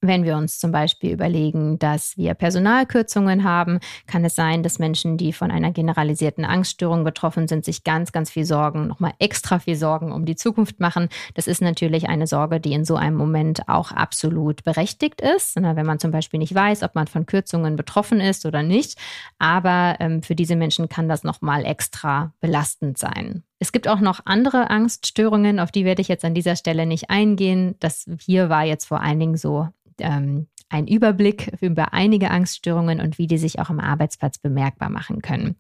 wenn 0.02 0.24
wir 0.24 0.38
uns 0.38 0.60
zum 0.60 0.72
Beispiel 0.72 1.12
überlegen, 1.12 1.78
dass 1.80 2.16
wir 2.18 2.34
Personalkürzungen 2.34 3.44
haben, 3.44 3.80
kann 4.08 4.24
es 4.24 4.36
sein, 4.36 4.64
dass 4.64 4.80
Menschen, 4.80 5.18
die 5.18 5.34
von 5.34 5.52
einer 5.52 5.72
generalisierten 5.72 6.46
Angststörung 6.46 7.04
betroffen 7.04 7.48
sind, 7.48 7.66
sich 7.66 7.84
ganz, 7.84 8.12
ganz 8.12 8.30
viel 8.30 8.46
Sorgen, 8.46 8.88
nochmal 8.88 9.14
extra 9.20 9.60
viel 9.60 9.76
Sorgen 9.76 10.12
um 10.12 10.26
die 10.26 10.36
Zukunft 10.36 10.80
machen. 10.80 11.10
Das 11.34 11.48
ist 11.48 11.62
natürlich 11.62 12.08
eine 12.08 12.28
Sorge, 12.28 12.60
die 12.60 12.74
in 12.74 12.86
so 12.86 12.96
einem 12.96 13.18
Moment 13.18 13.68
auch 13.68 13.92
absolut 13.92 14.64
berechtigt 14.64 15.22
ist, 15.22 15.56
wenn 15.58 15.86
man 15.86 16.00
zum 16.00 16.12
Beispiel 16.12 16.40
nicht 16.40 16.56
weiß, 16.56 16.84
ob 16.84 16.96
man 16.96 17.08
von 17.08 17.26
Kürzungen 17.26 17.76
betroffen 17.76 18.22
ist 18.22 18.46
oder 18.46 18.64
nicht. 18.64 18.98
Aber 19.38 19.98
ähm, 20.00 20.24
für 20.24 20.36
diese 20.36 20.56
Menschen 20.56 20.88
kann 20.88 21.10
das 21.10 21.24
nochmal 21.24 21.66
extra 21.66 22.34
belastend 22.40 22.98
sein. 22.98 23.44
Es 23.60 23.72
gibt 23.74 23.88
auch 23.88 24.00
noch 24.00 24.22
andere 24.26 24.70
Angststörungen, 24.70 25.60
auf 25.60 25.72
die 25.72 25.84
werde 25.84 26.02
ich 26.02 26.08
jetzt 26.08 26.24
an 26.24 26.34
dieser 26.34 26.56
Stelle 26.56 26.86
nicht 26.86 27.10
eingehen. 27.10 27.76
Das 27.80 28.10
hier 28.20 28.50
war 28.50 28.64
jetzt 28.64 28.86
vor 28.86 29.02
allen 29.02 29.20
Dingen 29.20 29.38
so 29.38 29.68
ähm, 30.00 30.48
ein 30.70 30.88
Überblick 30.88 31.52
über 31.62 31.94
einige 31.94 32.32
Angststörungen 32.32 33.02
und 33.02 33.18
wie 33.18 33.28
die 33.28 33.38
sich 33.38 33.60
auch 33.60 33.70
am 33.70 33.80
Arbeitsplatz 33.80 34.38
bemerkbar 34.38 34.90
machen 34.90 35.22
können. 35.22 35.56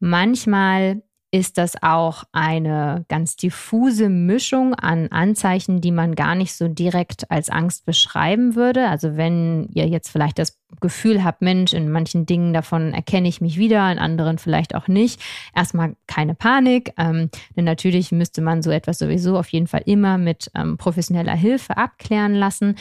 Manchmal 0.00 1.02
ist 1.34 1.58
das 1.58 1.82
auch 1.82 2.22
eine 2.30 3.06
ganz 3.08 3.34
diffuse 3.34 4.08
Mischung 4.08 4.72
an 4.72 5.08
Anzeichen, 5.08 5.80
die 5.80 5.90
man 5.90 6.14
gar 6.14 6.36
nicht 6.36 6.54
so 6.54 6.68
direkt 6.68 7.28
als 7.28 7.50
Angst 7.50 7.84
beschreiben 7.84 8.54
würde. 8.54 8.88
Also 8.88 9.16
wenn 9.16 9.68
ihr 9.74 9.88
jetzt 9.88 10.10
vielleicht 10.10 10.38
das 10.38 10.60
Gefühl 10.80 11.24
habt, 11.24 11.42
Mensch, 11.42 11.72
in 11.72 11.90
manchen 11.90 12.24
Dingen 12.24 12.52
davon 12.52 12.94
erkenne 12.94 13.26
ich 13.26 13.40
mich 13.40 13.58
wieder, 13.58 13.90
in 13.90 13.98
anderen 13.98 14.38
vielleicht 14.38 14.76
auch 14.76 14.86
nicht, 14.86 15.20
erstmal 15.56 15.96
keine 16.06 16.36
Panik. 16.36 16.92
Ähm, 16.98 17.30
denn 17.56 17.64
natürlich 17.64 18.12
müsste 18.12 18.40
man 18.40 18.62
so 18.62 18.70
etwas 18.70 18.98
sowieso 18.98 19.36
auf 19.36 19.48
jeden 19.48 19.66
Fall 19.66 19.82
immer 19.86 20.18
mit 20.18 20.52
ähm, 20.54 20.76
professioneller 20.76 21.34
Hilfe 21.34 21.76
abklären 21.76 22.34
lassen. 22.34 22.76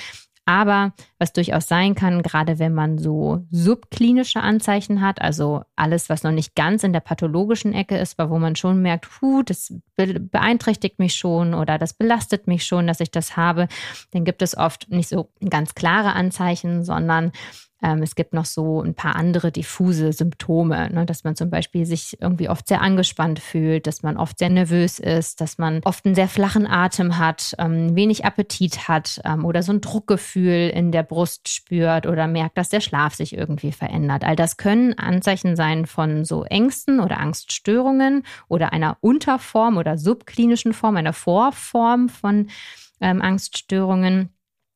Aber 0.45 0.93
was 1.19 1.31
durchaus 1.31 1.67
sein 1.69 1.95
kann, 1.95 2.21
gerade 2.21 2.59
wenn 2.59 2.73
man 2.73 2.97
so 2.97 3.45
subklinische 3.49 4.41
Anzeichen 4.41 4.99
hat, 4.99 5.21
also 5.21 5.63
alles, 5.77 6.09
was 6.09 6.23
noch 6.23 6.31
nicht 6.31 6.53
ganz 6.53 6.83
in 6.83 6.91
der 6.91 6.99
pathologischen 6.99 7.73
Ecke 7.73 7.97
ist, 7.97 8.19
aber 8.19 8.29
wo 8.29 8.39
man 8.39 8.57
schon 8.57 8.81
merkt, 8.81 9.09
puh, 9.09 9.43
das 9.43 9.73
beeinträchtigt 9.95 10.99
mich 10.99 11.15
schon 11.15 11.53
oder 11.53 11.77
das 11.77 11.93
belastet 11.93 12.47
mich 12.47 12.65
schon, 12.65 12.87
dass 12.87 12.99
ich 12.99 13.11
das 13.11 13.37
habe, 13.37 13.69
dann 14.11 14.25
gibt 14.25 14.41
es 14.41 14.57
oft 14.57 14.89
nicht 14.89 15.07
so 15.07 15.29
ganz 15.49 15.75
klare 15.75 16.13
Anzeichen, 16.13 16.83
sondern 16.83 17.31
es 17.83 18.15
gibt 18.15 18.33
noch 18.33 18.45
so 18.45 18.81
ein 18.81 18.95
paar 18.95 19.15
andere 19.15 19.51
diffuse 19.51 20.13
Symptome, 20.13 20.89
ne, 20.89 21.05
dass 21.05 21.23
man 21.23 21.35
zum 21.35 21.49
Beispiel 21.49 21.85
sich 21.85 22.17
irgendwie 22.21 22.47
oft 22.47 22.67
sehr 22.67 22.81
angespannt 22.81 23.39
fühlt, 23.39 23.87
dass 23.87 24.03
man 24.03 24.17
oft 24.17 24.39
sehr 24.39 24.49
nervös 24.49 24.99
ist, 24.99 25.41
dass 25.41 25.57
man 25.57 25.81
oft 25.83 26.05
einen 26.05 26.15
sehr 26.15 26.29
flachen 26.29 26.65
Atem 26.65 27.17
hat, 27.17 27.53
ähm, 27.59 27.95
wenig 27.95 28.23
Appetit 28.25 28.87
hat 28.87 29.19
ähm, 29.25 29.43
oder 29.43 29.63
so 29.63 29.73
ein 29.73 29.81
Druckgefühl 29.81 30.69
in 30.69 30.91
der 30.91 31.03
Brust 31.03 31.49
spürt 31.49 32.07
oder 32.07 32.27
merkt, 32.27 32.57
dass 32.57 32.69
der 32.69 32.81
Schlaf 32.81 33.15
sich 33.15 33.35
irgendwie 33.35 33.73
verändert. 33.73 34.23
All 34.23 34.37
das 34.37 34.55
können 34.55 34.97
Anzeichen 34.97 35.55
sein 35.55 35.85
von 35.85 36.23
so 36.23 36.45
Ängsten 36.45 37.01
oder 37.01 37.19
Angststörungen 37.19 38.23
oder 38.47 38.71
einer 38.71 38.97
Unterform 39.01 39.77
oder 39.77 39.97
subklinischen 39.97 40.71
Form, 40.73 40.95
einer 40.95 41.13
Vorform 41.13 42.07
von 42.07 42.47
ähm, 43.01 43.21
Angststörungen. 43.21 44.29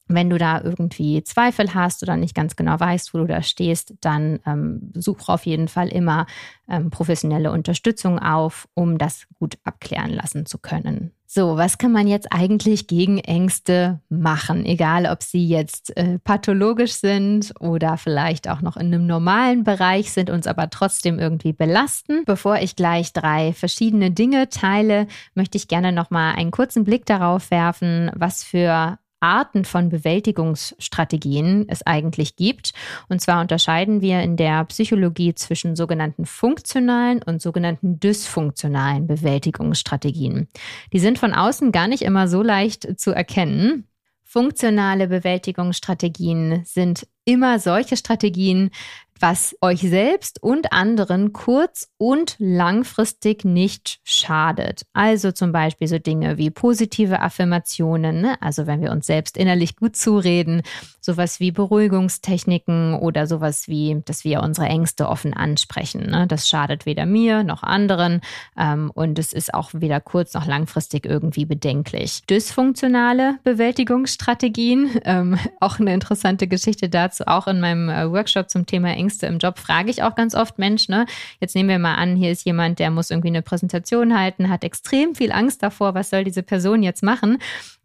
Wenn 0.07 0.29
du 0.29 0.37
da 0.37 0.61
irgendwie 0.61 1.23
Zweifel 1.23 1.73
hast 1.73 2.03
oder 2.03 2.17
nicht 2.17 2.35
ganz 2.35 2.55
genau 2.55 2.79
weißt, 2.79 3.13
wo 3.13 3.19
du 3.19 3.25
da 3.25 3.41
stehst, 3.41 3.93
dann 4.01 4.39
ähm, 4.45 4.91
such 4.93 5.27
auf 5.27 5.45
jeden 5.45 5.67
Fall 5.67 5.89
immer 5.89 6.25
ähm, 6.69 6.89
professionelle 6.89 7.51
Unterstützung 7.51 8.19
auf, 8.19 8.67
um 8.73 8.97
das 8.97 9.27
gut 9.39 9.57
abklären 9.63 10.11
lassen 10.11 10.45
zu 10.45 10.57
können. 10.57 11.11
So, 11.29 11.57
was 11.57 11.77
kann 11.77 11.91
man 11.91 12.07
jetzt 12.07 12.31
eigentlich 12.31 12.87
gegen 12.87 13.19
Ängste 13.19 13.99
machen? 14.07 14.65
Egal, 14.65 15.07
ob 15.07 15.21
sie 15.23 15.45
jetzt 15.45 15.95
äh, 15.97 16.19
pathologisch 16.19 16.93
sind 16.93 17.53
oder 17.59 17.97
vielleicht 17.97 18.47
auch 18.47 18.61
noch 18.61 18.77
in 18.77 18.93
einem 18.93 19.05
normalen 19.05 19.65
Bereich 19.65 20.13
sind, 20.13 20.29
uns 20.29 20.47
aber 20.47 20.69
trotzdem 20.69 21.19
irgendwie 21.19 21.51
belasten. 21.51 22.23
Bevor 22.23 22.59
ich 22.59 22.77
gleich 22.77 23.11
drei 23.11 23.51
verschiedene 23.51 24.09
Dinge 24.09 24.47
teile, 24.47 25.05
möchte 25.35 25.57
ich 25.57 25.67
gerne 25.67 25.91
noch 25.91 26.11
mal 26.11 26.31
einen 26.31 26.51
kurzen 26.51 26.85
Blick 26.85 27.05
darauf 27.05 27.51
werfen, 27.51 28.09
was 28.15 28.45
für 28.45 28.97
Arten 29.19 29.65
von 29.65 29.89
Bewältigungsstrategien 29.89 31.65
es 31.67 31.85
eigentlich 31.85 32.35
gibt. 32.35 32.73
Und 33.09 33.21
zwar 33.21 33.41
unterscheiden 33.41 34.01
wir 34.01 34.21
in 34.21 34.37
der 34.37 34.63
Psychologie 34.65 35.33
zwischen 35.35 35.75
sogenannten 35.75 36.25
funktionalen 36.25 37.21
und 37.23 37.41
sogenannten 37.41 37.99
dysfunktionalen 37.99 39.07
Bewältigungsstrategien. 39.07 40.47
Die 40.93 40.99
sind 40.99 41.19
von 41.19 41.33
außen 41.33 41.71
gar 41.71 41.87
nicht 41.87 42.03
immer 42.03 42.27
so 42.27 42.41
leicht 42.41 42.99
zu 42.99 43.11
erkennen. 43.11 43.87
Funktionale 44.23 45.07
Bewältigungsstrategien 45.07 46.63
sind 46.65 47.07
immer 47.23 47.59
solche 47.59 47.95
Strategien, 47.95 48.71
was 49.19 49.55
euch 49.61 49.81
selbst 49.81 50.41
und 50.41 50.71
anderen 50.71 51.33
kurz- 51.33 51.89
und 51.97 52.35
langfristig 52.39 53.45
nicht 53.45 53.99
schadet. 54.03 54.83
Also 54.93 55.31
zum 55.31 55.51
Beispiel 55.51 55.87
so 55.87 55.99
Dinge 55.99 56.37
wie 56.37 56.49
positive 56.49 57.21
Affirmationen, 57.21 58.21
ne? 58.21 58.41
also 58.41 58.67
wenn 58.67 58.81
wir 58.81 58.91
uns 58.91 59.07
selbst 59.07 59.37
innerlich 59.37 59.75
gut 59.75 59.95
zureden, 59.95 60.61
sowas 61.01 61.39
wie 61.39 61.51
Beruhigungstechniken 61.51 62.95
oder 62.95 63.27
sowas 63.27 63.67
wie, 63.67 64.01
dass 64.05 64.23
wir 64.23 64.41
unsere 64.41 64.67
Ängste 64.67 65.07
offen 65.07 65.33
ansprechen. 65.33 66.09
Ne? 66.09 66.27
Das 66.27 66.47
schadet 66.47 66.85
weder 66.85 67.05
mir 67.05 67.43
noch 67.43 67.63
anderen 67.63 68.21
ähm, 68.57 68.91
und 68.93 69.17
es 69.17 69.33
ist 69.33 69.53
auch 69.53 69.71
weder 69.73 69.99
kurz- 69.99 70.33
noch 70.33 70.45
langfristig 70.45 71.05
irgendwie 71.05 71.45
bedenklich. 71.45 72.21
Dysfunktionale 72.29 73.39
Bewältigungsstrategien, 73.43 74.99
ähm, 75.05 75.39
auch 75.59 75.79
eine 75.79 75.93
interessante 75.93 76.47
Geschichte 76.47 76.89
dazu, 76.89 77.25
auch 77.25 77.47
in 77.47 77.59
meinem 77.59 77.89
äh, 77.89 78.11
Workshop 78.11 78.49
zum 78.49 78.65
Thema 78.65 78.89
Ängste 78.89 79.06
Ängste 79.07 79.25
im 79.25 79.37
Job 79.37 79.57
frage 79.57 79.89
ich 79.89 80.03
auch 80.03 80.15
ganz 80.15 80.35
oft, 80.35 80.59
Mensch, 80.59 80.89
ne, 80.89 81.05
jetzt 81.39 81.55
nehmen 81.55 81.69
wir 81.69 81.79
mal 81.79 81.95
an, 81.95 82.17
hier 82.17 82.29
ist 82.29 82.45
jemand, 82.45 82.79
der 82.79 82.91
muss 82.91 83.09
irgendwie 83.09 83.29
eine 83.29 83.41
Präsentation 83.41 84.17
halten, 84.19 84.49
hat 84.49 84.65
extrem 84.65 85.15
viel 85.15 85.31
Angst 85.31 85.63
davor, 85.63 85.95
was 85.95 86.09
soll 86.09 86.25
diese 86.25 86.43
Person 86.43 86.83
jetzt 86.83 87.03
machen? 87.03 87.37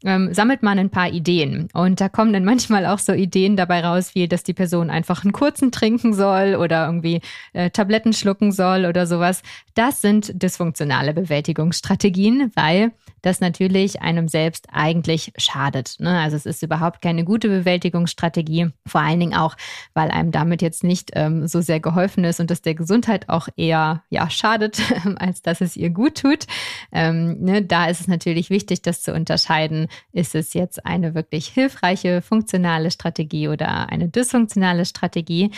Ähm, 0.05 0.35
sammelt 0.35 0.63
man 0.63 0.79
ein 0.79 0.91
paar 0.91 1.11
Ideen. 1.11 1.69
Und 1.73 2.01
da 2.01 2.09
kommen 2.09 2.33
dann 2.33 2.45
manchmal 2.45 2.87
auch 2.87 2.99
so 2.99 3.13
Ideen 3.13 3.57
dabei 3.57 3.85
raus, 3.85 4.15
wie 4.15 4.27
dass 4.27 4.43
die 4.43 4.55
Person 4.55 4.91
einfach 4.91 5.25
einen 5.25 5.33
kurzen 5.33 5.71
trinken 5.71 6.13
soll 6.13 6.57
oder 6.57 6.87
irgendwie 6.87 7.21
äh, 7.53 7.71
Tabletten 7.71 8.13
schlucken 8.13 8.53
soll 8.53 8.85
oder 8.85 9.07
sowas. 9.07 9.43
Das 9.75 10.01
sind 10.01 10.43
dysfunktionale 10.43 11.15
Bewältigungsstrategien, 11.15 12.51
weil 12.55 12.93
das 13.23 13.41
natürlich 13.41 14.03
einem 14.03 14.29
selbst 14.29 14.67
eigentlich 14.73 15.33
schadet. 15.37 15.97
Ne? 16.01 16.19
Also 16.19 16.37
es 16.37 16.45
ist 16.45 16.63
überhaupt 16.63 17.01
keine 17.01 17.25
gute 17.25 17.49
Bewältigungsstrategie, 17.49 18.71
vor 18.87 19.01
allen 19.01 19.21
Dingen 19.21 19.35
auch, 19.35 19.57
weil 19.95 20.11
einem 20.11 20.33
damit 20.33 20.61
jetzt 20.61 20.85
nicht 20.85 21.13
ähm, 21.15 21.47
so 21.47 21.61
sehr 21.61 21.81
geholfen 21.81 22.25
ist 22.25 22.41
und 22.41 22.51
dass 22.51 22.63
der 22.63 22.75
Gesundheit 22.75 23.29
auch 23.29 23.49
eher 23.57 24.03
ja 24.11 24.29
schadet, 24.29 24.83
als 25.17 25.43
dass 25.43 25.61
es 25.61 25.77
ihr 25.77 25.91
gut 25.91 26.21
tut. 26.21 26.47
Ähm, 26.91 27.41
ne? 27.41 27.63
Da 27.63 27.87
ist 27.87 28.01
es 28.01 28.09
natürlich 28.09 28.51
wichtig, 28.51 28.83
das 28.83 29.03
zu 29.03 29.15
unterscheiden. 29.15 29.87
Ist 30.13 30.35
es 30.35 30.55
jetzt 30.55 30.85
eine 30.85 31.15
wirklich 31.15 31.47
hilfreiche, 31.47 32.23
funktionale 32.23 32.91
Strategie 32.91 33.49
oder 33.49 33.89
eine 33.91 34.09
dysfunktionale 34.09 34.85
Strategie? 34.85 35.51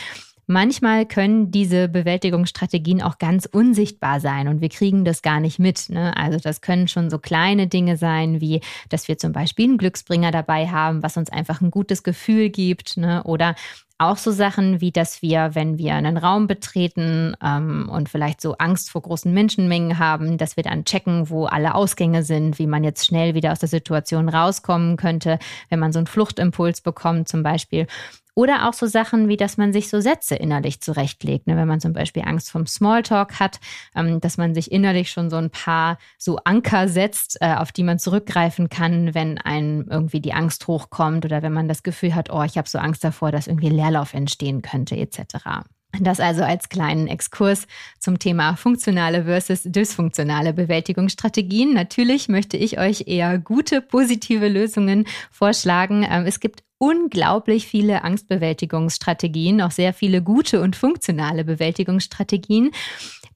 Manchmal 0.47 1.07
können 1.07 1.51
diese 1.51 1.89
Bewältigungsstrategien 1.89 3.01
auch 3.01 3.19
ganz 3.19 3.47
unsichtbar 3.47 4.21
sein 4.21 4.49
und 4.49 4.61
wir 4.61 4.69
kriegen 4.69 5.05
das 5.05 5.23
gar 5.23 5.41
nicht 5.41 5.59
mit. 5.59 5.89
Ne? 5.89 6.15
Also 6.17 6.39
das 6.39 6.61
können 6.61 6.87
schon 6.87 7.09
so 7.09 7.19
kleine 7.19 7.67
Dinge 7.67 7.97
sein, 7.97 8.43
wie 8.43 8.61
dass 8.91 9.09
wir 9.09 9.17
zum 9.17 9.33
Beispiel 9.33 9.67
einen 9.67 9.79
Glücksbringer 9.79 10.31
dabei 10.33 10.69
haben, 10.69 11.03
was 11.03 11.17
uns 11.17 11.31
einfach 11.31 11.63
ein 11.63 11.71
gutes 11.71 12.03
Gefühl 12.03 12.51
gibt. 12.51 12.99
Ne? 12.99 13.23
Oder 13.25 13.55
auch 14.05 14.17
so 14.17 14.31
Sachen 14.31 14.81
wie, 14.81 14.93
dass 14.93 15.23
wir, 15.23 15.55
wenn 15.55 15.79
wir 15.79 15.95
einen 15.95 16.17
Raum 16.17 16.47
betreten 16.47 17.37
ähm, 17.43 17.89
und 17.91 18.09
vielleicht 18.09 18.41
so 18.41 18.57
Angst 18.59 18.91
vor 18.91 19.03
großen 19.03 19.33
Menschenmengen 19.33 19.99
haben, 19.99 20.39
dass 20.39 20.57
wir 20.57 20.65
dann 20.65 20.85
checken, 20.85 21.31
wo 21.31 21.47
alle 21.47 21.75
Ausgänge 21.75 22.23
sind, 22.23 22.59
wie 22.59 22.67
man 22.67 22.85
jetzt 22.85 23.07
schnell 23.07 23.35
wieder 23.35 23.53
aus 23.53 23.61
der 23.61 23.69
Situation 23.69 24.29
rauskommen 24.29 24.97
könnte, 24.97 25.39
wenn 25.69 25.79
man 25.79 25.93
so 25.93 25.99
einen 25.99 26.07
Fluchtimpuls 26.07 26.81
bekommt 26.81 27.29
zum 27.29 27.43
Beispiel. 27.43 27.87
Oder 28.35 28.69
auch 28.69 28.73
so 28.73 28.87
Sachen 28.87 29.29
wie, 29.29 29.37
dass 29.37 29.57
man 29.57 29.73
sich 29.73 29.89
so 29.89 30.01
Sätze 30.01 30.35
innerlich 30.35 30.81
zurechtlegt. 30.81 31.47
Ne? 31.47 31.57
Wenn 31.57 31.69
man 31.69 31.81
zum 31.81 31.93
Beispiel 31.93 32.23
Angst 32.25 32.51
vom 32.51 32.67
Smalltalk 32.67 33.39
hat, 33.39 33.61
ähm, 33.95 34.21
dass 34.21 34.39
man 34.39 34.55
sich 34.55 34.73
innerlich 34.73 35.11
schon 35.11 35.31
so 35.31 35.37
ein 35.37 35.51
paar 35.51 35.99
so 36.19 36.39
Anker 36.45 36.89
setzt, 36.89 37.39
äh, 37.41 37.55
auf 37.55 37.71
die 37.71 37.85
man 37.85 37.99
zurückgreifen 37.99 38.69
kann, 38.69 39.15
wenn 39.15 39.39
einem 39.39 39.87
irgendwie 39.89 40.21
die 40.21 40.33
Angst 40.33 40.67
hochkommt 40.67 41.25
oder 41.25 41.43
wenn 41.43 41.53
man 41.53 41.69
das 41.69 41.83
Gefühl 41.83 42.15
hat, 42.15 42.31
oh, 42.31 42.43
ich 42.43 42.59
habe 42.59 42.69
so 42.69 42.79
Angst 42.79 43.05
davor, 43.05 43.31
dass 43.31 43.47
irgendwie 43.47 43.69
Leerlauf 43.69 44.15
entstehen 44.15 44.63
könnte, 44.63 44.97
etc. 44.97 45.65
Das 46.01 46.21
also 46.21 46.43
als 46.43 46.69
kleinen 46.69 47.07
Exkurs 47.07 47.67
zum 47.99 48.19
Thema 48.19 48.57
funktionale 48.57 49.25
versus 49.25 49.63
dysfunktionale 49.65 50.53
Bewältigungsstrategien. 50.53 51.73
Natürlich 51.73 52.29
möchte 52.29 52.57
ich 52.57 52.79
euch 52.79 53.05
eher 53.07 53.39
gute, 53.39 53.81
positive 53.81 54.49
Lösungen 54.49 55.07
vorschlagen. 55.31 56.07
Ähm, 56.09 56.27
es 56.27 56.41
gibt 56.41 56.63
unglaublich 56.79 57.67
viele 57.67 58.05
Angstbewältigungsstrategien, 58.05 59.63
auch 59.63 59.71
sehr 59.71 59.93
viele 59.93 60.23
gute 60.23 60.61
und 60.61 60.77
funktionale 60.77 61.45
Bewältigungsstrategien. 61.45 62.73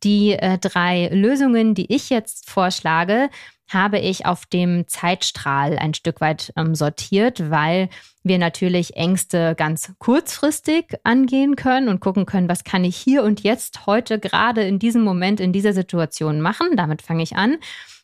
Die 0.05 0.33
äh, 0.33 0.59
drei 0.59 1.09
Lösungen, 1.09 1.75
die 1.75 1.93
ich 1.95 2.11
jetzt 2.11 2.49
vorschlage, 2.51 3.31
habe 3.69 3.99
ich 3.99 4.27
auf 4.27 4.47
dem 4.47 4.89
Zeitstrahl 4.89 5.79
ein 5.79 5.95
Stück 5.95 6.21
weit 6.21 6.53
ähm, 6.57 6.75
sortiert, 6.75 7.51
weil 7.51 7.89
wir 8.23 8.39
natürlich 8.39 8.97
Ängste 8.97 9.55
ganz 9.57 9.93
kurzfristig 9.99 10.95
angehen 11.05 11.57
können 11.57 11.89
und 11.89 12.01
gucken 12.01 12.27
können, 12.27 12.49
was 12.49 12.65
kann 12.65 12.85
ich 12.85 12.97
hier 12.97 13.23
und 13.23 13.43
jetzt 13.43 13.87
heute 13.87 14.19
gerade 14.19 14.63
in 14.63 14.79
diesem 14.79 15.03
Moment 15.03 15.41
in 15.41 15.53
dieser 15.53 15.73
Situation 15.73 16.41
machen. 16.41 16.77
Damit 16.77 17.03
fange 17.03 17.23
ich 17.23 17.37
an. 17.37 17.59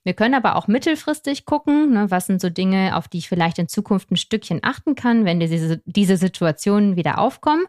Wir 0.05 0.13
können 0.13 0.35
aber 0.35 0.57
auch 0.57 0.69
mittelfristig 0.69 1.47
gucken, 1.47 1.93
ne, 1.93 2.11
was 2.11 2.27
sind 2.27 2.41
so 2.41 2.51
Dinge, 2.51 2.95
auf 2.95 3.09
die 3.09 3.19
ich 3.19 3.29
vielleicht 3.29 3.59
in 3.59 3.69
Zukunft 3.69 4.11
ein 4.11 4.19
Stückchen 4.19 4.61
achten 4.63 4.95
kann, 4.95 5.25
wenn 5.25 5.41
diese, 5.41 5.81
diese 5.87 6.19
Situationen 6.19 6.97
wieder 6.97 7.19
aufkommen. 7.19 7.65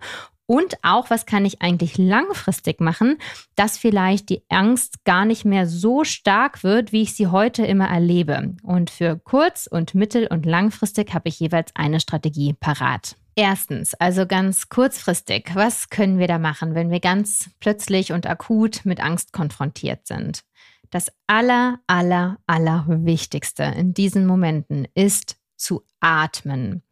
Und 0.48 0.76
auch, 0.84 1.10
was 1.10 1.26
kann 1.26 1.46
ich 1.46 1.62
eigentlich 1.62 1.98
langfristig 1.98 2.80
machen, 2.80 3.18
dass 3.56 3.78
vielleicht 3.78 4.30
die 4.30 4.44
Angst 4.50 5.04
gar 5.04 5.26
nicht 5.26 5.44
mehr 5.44 5.68
so 5.68 6.04
stark 6.04 6.64
wird, 6.64 6.92
wie 6.92 7.02
ich 7.02 7.16
sie 7.16 7.28
heute 7.28 7.66
immer 7.66 7.88
erlebe. 7.88 8.56
Und 8.62 8.90
für 8.90 9.18
kurz- 9.18 9.68
und 9.68 9.96
mittel- 9.96 10.28
und 10.28 10.46
langfristig 10.46 11.14
habe 11.14 11.30
ich 11.30 11.40
jeweils 11.40 11.72
eine 11.74 12.00
Strategie 12.00 12.54
parat. 12.54 13.16
Erstens, 13.36 13.94
also 13.96 14.26
ganz 14.26 14.70
kurzfristig, 14.70 15.52
was 15.56 15.90
können 15.90 16.20
wir 16.20 16.28
da 16.28 16.40
machen, 16.40 16.74
wenn 16.74 16.90
wir 16.90 17.02
ganz 17.02 17.50
plötzlich 17.60 18.14
und 18.14 18.28
akut 18.28 18.86
mit 18.86 19.02
Angst 19.02 19.34
konfrontiert 19.34 20.08
sind? 20.08 20.44
Das 20.90 21.12
aller, 21.28 21.80
aller, 21.88 22.38
aller 22.48 22.86
Wichtigste 22.88 23.64
in 23.64 23.94
diesen 23.94 24.26
Momenten 24.26 24.88
ist 24.94 25.38
zu 25.58 25.84
atmen. 26.00 26.84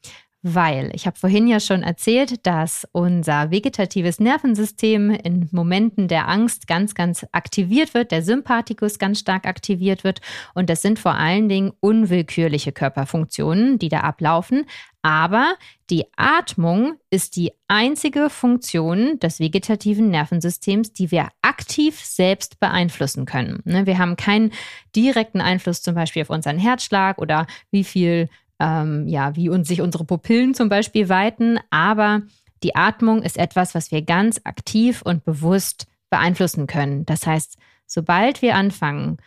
Weil 0.45 0.91
ich 0.93 1.07
habe 1.07 1.17
vorhin 1.17 1.47
ja 1.47 1.61
schon 1.61 1.83
erzählt, 1.83 2.45
dass 2.45 2.85
unser 2.91 3.49
vegetatives 3.49 4.19
Nervensystem 4.19 5.09
in 5.09 5.47
Momenten 5.53 6.09
der 6.09 6.27
Angst 6.27 6.67
ganz, 6.67 6.95
ganz 6.95 7.25
aktiviert 7.31 7.93
wird, 7.93 8.11
der 8.11 8.21
Sympathikus 8.23 8.99
ganz 8.99 9.19
stark 9.19 9.47
aktiviert 9.47 10.03
wird. 10.03 10.19
Und 10.53 10.69
das 10.69 10.81
sind 10.81 10.99
vor 10.99 11.15
allen 11.15 11.47
Dingen 11.47 11.71
unwillkürliche 11.79 12.73
Körperfunktionen, 12.73 13.79
die 13.79 13.87
da 13.87 14.01
ablaufen. 14.01 14.65
Aber 15.01 15.55
die 15.89 16.05
Atmung 16.15 16.95
ist 17.09 17.35
die 17.35 17.51
einzige 17.67 18.29
Funktion 18.29 19.19
des 19.19 19.39
vegetativen 19.39 20.09
Nervensystems, 20.09 20.93
die 20.93 21.11
wir 21.11 21.27
aktiv 21.41 21.99
selbst 21.99 22.59
beeinflussen 22.61 23.25
können. 23.25 23.61
Ne, 23.65 23.85
wir 23.85 23.97
haben 23.97 24.15
keinen 24.15 24.51
direkten 24.95 25.41
Einfluss 25.41 25.81
zum 25.81 25.95
Beispiel 25.95 26.21
auf 26.21 26.29
unseren 26.29 26.57
Herzschlag 26.57 27.17
oder 27.17 27.47
wie 27.69 27.83
viel, 27.83 28.29
ähm, 28.59 29.07
ja, 29.07 29.35
wie 29.35 29.49
uns 29.49 29.67
sich 29.67 29.81
unsere 29.81 30.05
Pupillen 30.05 30.53
zum 30.53 30.69
Beispiel 30.69 31.09
weiten. 31.09 31.59
Aber 31.69 32.21
die 32.63 32.75
Atmung 32.75 33.21
ist 33.21 33.37
etwas, 33.37 33.75
was 33.75 33.91
wir 33.91 34.01
ganz 34.01 34.41
aktiv 34.43 35.01
und 35.03 35.25
bewusst 35.25 35.87
beeinflussen 36.09 36.67
können. 36.67 37.05
Das 37.05 37.25
heißt, 37.25 37.57
sobald 37.85 38.41
wir 38.41 38.55
anfangen, 38.55 39.17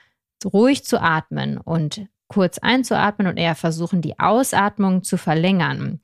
ruhig 0.44 0.84
zu 0.84 1.00
atmen 1.00 1.58
und 1.58 2.06
kurz 2.28 2.58
einzuatmen 2.58 3.26
und 3.26 3.36
eher 3.36 3.54
versuchen, 3.54 4.02
die 4.02 4.18
Ausatmung 4.18 5.02
zu 5.02 5.16
verlängern, 5.16 6.00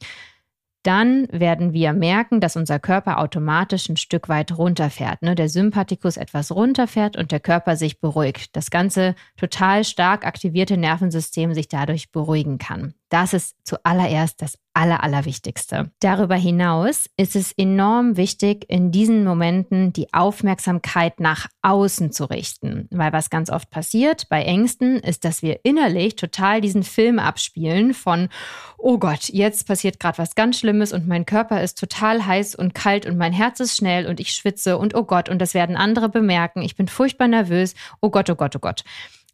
dann 0.82 1.28
werden 1.30 1.72
wir 1.72 1.92
merken, 1.92 2.40
dass 2.40 2.56
unser 2.56 2.80
Körper 2.80 3.18
automatisch 3.18 3.88
ein 3.88 3.96
Stück 3.96 4.28
weit 4.28 4.56
runterfährt. 4.58 5.22
Ne? 5.22 5.34
Der 5.36 5.48
Sympathikus 5.48 6.16
etwas 6.16 6.50
runterfährt 6.50 7.16
und 7.16 7.30
der 7.30 7.40
Körper 7.40 7.76
sich 7.76 8.00
beruhigt. 8.00 8.56
Das 8.56 8.70
ganze 8.70 9.14
total 9.36 9.84
stark 9.84 10.26
aktivierte 10.26 10.76
Nervensystem 10.76 11.54
sich 11.54 11.68
dadurch 11.68 12.10
beruhigen 12.10 12.58
kann. 12.58 12.94
Das 13.12 13.34
ist 13.34 13.56
zuallererst 13.64 14.40
das 14.40 14.56
Aller, 14.72 15.04
Allerwichtigste. 15.04 15.90
Darüber 16.00 16.34
hinaus 16.34 17.10
ist 17.18 17.36
es 17.36 17.52
enorm 17.52 18.16
wichtig, 18.16 18.64
in 18.68 18.90
diesen 18.90 19.22
Momenten 19.22 19.92
die 19.92 20.14
Aufmerksamkeit 20.14 21.20
nach 21.20 21.46
außen 21.60 22.10
zu 22.10 22.24
richten. 22.24 22.88
Weil 22.90 23.12
was 23.12 23.28
ganz 23.28 23.50
oft 23.50 23.68
passiert 23.68 24.30
bei 24.30 24.42
Ängsten 24.42 24.96
ist, 24.96 25.26
dass 25.26 25.42
wir 25.42 25.60
innerlich 25.62 26.16
total 26.16 26.62
diesen 26.62 26.84
Film 26.84 27.18
abspielen 27.18 27.92
von, 27.92 28.30
oh 28.78 28.96
Gott, 28.96 29.28
jetzt 29.28 29.66
passiert 29.66 30.00
gerade 30.00 30.16
was 30.16 30.34
ganz 30.34 30.58
Schlimmes 30.58 30.94
und 30.94 31.06
mein 31.06 31.26
Körper 31.26 31.62
ist 31.62 31.78
total 31.78 32.24
heiß 32.24 32.54
und 32.54 32.72
kalt 32.74 33.04
und 33.04 33.18
mein 33.18 33.34
Herz 33.34 33.60
ist 33.60 33.76
schnell 33.76 34.06
und 34.06 34.20
ich 34.20 34.32
schwitze 34.32 34.78
und 34.78 34.94
oh 34.94 35.04
Gott, 35.04 35.28
und 35.28 35.38
das 35.38 35.52
werden 35.52 35.76
andere 35.76 36.08
bemerken. 36.08 36.62
Ich 36.62 36.76
bin 36.76 36.88
furchtbar 36.88 37.28
nervös. 37.28 37.74
Oh 38.00 38.08
Gott, 38.08 38.30
oh 38.30 38.36
Gott, 38.36 38.56
oh 38.56 38.60
Gott. 38.60 38.84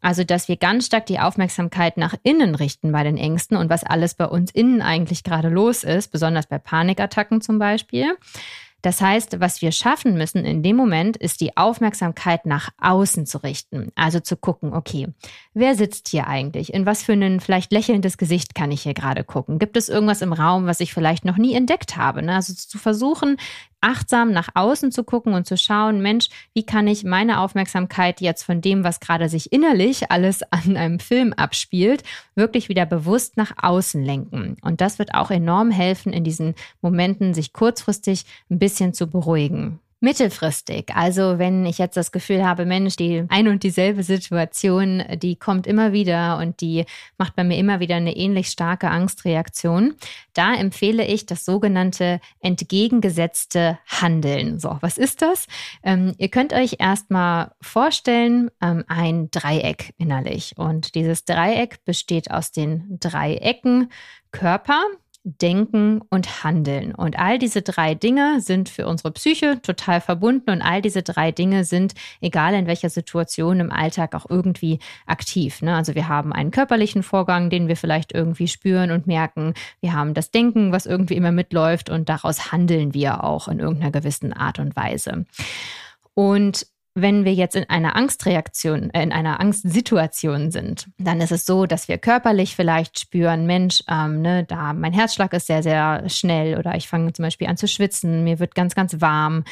Also, 0.01 0.23
dass 0.23 0.47
wir 0.47 0.57
ganz 0.57 0.85
stark 0.85 1.05
die 1.05 1.19
Aufmerksamkeit 1.19 1.97
nach 1.97 2.15
innen 2.23 2.55
richten 2.55 2.91
bei 2.91 3.03
den 3.03 3.17
Ängsten 3.17 3.57
und 3.57 3.69
was 3.69 3.83
alles 3.83 4.13
bei 4.13 4.25
uns 4.25 4.51
innen 4.51 4.81
eigentlich 4.81 5.23
gerade 5.23 5.49
los 5.49 5.83
ist, 5.83 6.11
besonders 6.11 6.47
bei 6.47 6.57
Panikattacken 6.57 7.41
zum 7.41 7.59
Beispiel. 7.59 8.15
Das 8.81 9.01
heißt, 9.01 9.41
was 9.41 9.61
wir 9.61 9.71
schaffen 9.71 10.17
müssen 10.17 10.45
in 10.45 10.63
dem 10.63 10.77
Moment, 10.77 11.17
ist 11.17 11.41
die 11.41 11.57
Aufmerksamkeit 11.57 12.45
nach 12.45 12.69
außen 12.79 13.25
zu 13.25 13.39
richten. 13.43 13.91
Also 13.95 14.21
zu 14.21 14.37
gucken, 14.37 14.73
okay, 14.73 15.07
wer 15.53 15.75
sitzt 15.75 16.07
hier 16.07 16.27
eigentlich? 16.27 16.73
In 16.73 16.85
was 16.85 17.03
für 17.03 17.13
ein 17.13 17.41
vielleicht 17.41 17.73
lächelndes 17.73 18.17
Gesicht 18.17 18.55
kann 18.55 18.71
ich 18.71 18.83
hier 18.83 18.93
gerade 18.93 19.25
gucken? 19.25 19.59
Gibt 19.59 19.75
es 19.75 19.89
irgendwas 19.89 20.21
im 20.21 20.31
Raum, 20.31 20.65
was 20.65 20.79
ich 20.79 20.93
vielleicht 20.93 21.25
noch 21.25 21.37
nie 21.37 21.55
entdeckt 21.55 21.97
habe? 21.97 22.21
Ne? 22.21 22.35
Also 22.35 22.53
zu 22.53 22.77
versuchen, 22.77 23.35
achtsam 23.81 24.31
nach 24.31 24.49
außen 24.55 24.91
zu 24.91 25.03
gucken 25.03 25.33
und 25.33 25.45
zu 25.45 25.57
schauen, 25.57 26.01
Mensch, 26.01 26.29
wie 26.53 26.65
kann 26.65 26.87
ich 26.87 27.03
meine 27.03 27.39
Aufmerksamkeit 27.39 28.21
jetzt 28.21 28.43
von 28.43 28.61
dem, 28.61 28.83
was 28.83 28.99
gerade 28.99 29.29
sich 29.29 29.51
innerlich 29.51 30.11
alles 30.11 30.43
an 30.51 30.77
einem 30.77 30.99
Film 30.99 31.33
abspielt, 31.33 32.03
wirklich 32.35 32.69
wieder 32.69 32.85
bewusst 32.85 33.37
nach 33.37 33.53
außen 33.61 34.03
lenken. 34.03 34.57
Und 34.61 34.81
das 34.81 34.99
wird 34.99 35.13
auch 35.13 35.31
enorm 35.31 35.71
helfen, 35.71 36.13
in 36.13 36.23
diesen 36.23 36.55
Momenten 36.81 37.33
sich 37.33 37.53
kurzfristig 37.53 38.25
ein 38.49 38.59
bisschen 38.59 38.93
zu 38.93 39.07
beruhigen. 39.07 39.79
Mittelfristig, 40.01 40.95
also 40.95 41.39
wenn 41.39 41.65
ich 41.65 41.77
jetzt 41.77 41.97
das 41.97 42.13
Gefühl 42.13 42.45
habe, 42.45 42.65
Mensch, 42.65 42.95
die 42.95 43.25
ein 43.27 43.49
und 43.49 43.63
dieselbe 43.63 44.01
Situation, 44.01 45.03
die 45.17 45.35
kommt 45.35 45.67
immer 45.67 45.91
wieder 45.91 46.37
und 46.37 46.61
die 46.61 46.85
macht 47.17 47.35
bei 47.35 47.43
mir 47.43 47.57
immer 47.57 47.81
wieder 47.81 47.97
eine 47.97 48.15
ähnlich 48.15 48.47
starke 48.47 48.89
Angstreaktion, 48.89 49.95
da 50.33 50.55
empfehle 50.55 51.05
ich 51.05 51.25
das 51.25 51.43
sogenannte 51.43 52.21
entgegengesetzte 52.39 53.77
Handeln. 53.87 54.57
So, 54.57 54.77
was 54.79 54.97
ist 54.97 55.21
das? 55.21 55.47
Ähm, 55.83 56.15
ihr 56.17 56.29
könnt 56.29 56.53
euch 56.53 56.77
erstmal 56.79 57.51
vorstellen, 57.59 58.51
ähm, 58.61 58.85
ein 58.87 59.29
Dreieck 59.31 59.93
innerlich. 59.97 60.53
Und 60.55 60.95
dieses 60.95 61.25
Dreieck 61.25 61.83
besteht 61.83 62.31
aus 62.31 62.53
den 62.53 62.99
drei 63.01 63.35
Ecken 63.35 63.91
Körper, 64.31 64.81
Denken 65.37 66.01
und 66.09 66.43
Handeln. 66.43 66.93
Und 66.93 67.19
all 67.19 67.39
diese 67.39 67.61
drei 67.61 67.95
Dinge 67.95 68.41
sind 68.41 68.69
für 68.69 68.87
unsere 68.87 69.11
Psyche 69.11 69.61
total 69.61 70.01
verbunden 70.01 70.49
und 70.49 70.61
all 70.61 70.81
diese 70.81 71.03
drei 71.03 71.31
Dinge 71.31 71.63
sind, 71.63 71.93
egal 72.21 72.53
in 72.53 72.67
welcher 72.67 72.89
Situation 72.89 73.59
im 73.59 73.71
Alltag, 73.71 74.15
auch 74.15 74.29
irgendwie 74.29 74.79
aktiv. 75.05 75.61
Ne? 75.61 75.75
Also 75.75 75.95
wir 75.95 76.07
haben 76.07 76.33
einen 76.33 76.51
körperlichen 76.51 77.03
Vorgang, 77.03 77.49
den 77.49 77.67
wir 77.67 77.77
vielleicht 77.77 78.13
irgendwie 78.13 78.47
spüren 78.47 78.91
und 78.91 79.07
merken. 79.07 79.53
Wir 79.81 79.93
haben 79.93 80.13
das 80.13 80.31
Denken, 80.31 80.71
was 80.71 80.85
irgendwie 80.85 81.15
immer 81.15 81.31
mitläuft 81.31 81.89
und 81.89 82.09
daraus 82.09 82.51
handeln 82.51 82.93
wir 82.93 83.23
auch 83.23 83.47
in 83.47 83.59
irgendeiner 83.59 83.91
gewissen 83.91 84.33
Art 84.33 84.59
und 84.59 84.75
Weise. 84.75 85.25
Und 86.13 86.65
wenn 87.01 87.25
wir 87.25 87.33
jetzt 87.33 87.55
in 87.55 87.69
einer 87.69 87.95
Angstreaktion, 87.95 88.89
äh, 88.91 89.03
in 89.03 89.11
einer 89.11 89.39
Angstsituation 89.39 90.51
sind, 90.51 90.87
dann 90.97 91.21
ist 91.21 91.31
es 91.31 91.45
so, 91.45 91.65
dass 91.65 91.87
wir 91.87 91.97
körperlich 91.97 92.55
vielleicht 92.55 92.99
spüren, 92.99 93.45
Mensch, 93.45 93.83
ähm, 93.87 94.21
ne, 94.21 94.43
da 94.43 94.73
mein 94.73 94.93
Herzschlag 94.93 95.33
ist 95.33 95.47
sehr, 95.47 95.63
sehr 95.63 96.09
schnell 96.09 96.57
oder 96.57 96.75
ich 96.75 96.87
fange 96.87 97.13
zum 97.13 97.23
Beispiel 97.23 97.47
an 97.47 97.57
zu 97.57 97.67
schwitzen, 97.67 98.23
mir 98.23 98.39
wird 98.39 98.55
ganz, 98.55 98.75
ganz 98.75 99.01
warm. 99.01 99.43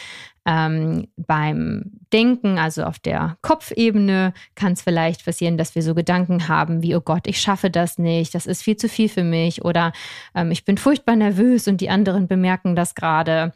Ähm, 0.49 1.09
beim 1.17 1.91
Denken, 2.13 2.57
also 2.57 2.83
auf 2.83 2.99
der 2.99 3.35
Kopfebene, 3.41 4.33
kann 4.55 4.71
es 4.71 4.81
vielleicht 4.81 5.25
passieren, 5.25 5.57
dass 5.57 5.75
wir 5.75 5.83
so 5.83 5.93
Gedanken 5.93 6.47
haben 6.47 6.81
wie, 6.81 6.95
oh 6.95 7.01
Gott, 7.01 7.27
ich 7.27 7.41
schaffe 7.41 7.69
das 7.69 7.97
nicht, 7.97 8.33
das 8.33 8.45
ist 8.45 8.63
viel 8.63 8.77
zu 8.77 8.87
viel 8.87 9.09
für 9.09 9.25
mich 9.25 9.65
oder 9.65 9.91
ähm, 10.33 10.51
ich 10.51 10.63
bin 10.63 10.77
furchtbar 10.77 11.17
nervös 11.17 11.67
und 11.67 11.81
die 11.81 11.89
anderen 11.89 12.27
bemerken 12.27 12.77
das 12.77 12.95
gerade. 12.95 13.51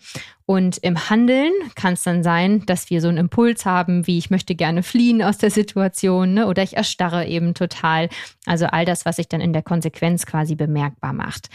Und 0.45 0.79
im 0.79 1.09
Handeln 1.09 1.53
kann 1.75 1.93
es 1.93 2.03
dann 2.03 2.23
sein, 2.23 2.65
dass 2.65 2.89
wir 2.89 2.99
so 2.99 3.07
einen 3.07 3.19
Impuls 3.19 3.65
haben, 3.65 4.05
wie 4.05 4.17
ich 4.17 4.29
möchte 4.29 4.53
gerne 4.53 4.83
fliehen 4.83 5.21
aus 5.21 5.37
der 5.37 5.49
Situation 5.49 6.33
ne? 6.33 6.47
oder 6.47 6.61
ich 6.61 6.75
erstarre 6.75 7.25
eben 7.25 7.53
total. 7.53 8.09
Also 8.45 8.65
all 8.65 8.83
das, 8.83 9.05
was 9.05 9.15
sich 9.15 9.29
dann 9.29 9.39
in 9.39 9.53
der 9.53 9.63
Konsequenz 9.63 10.25
quasi 10.25 10.55
bemerkbar 10.55 11.13
macht. 11.13 11.49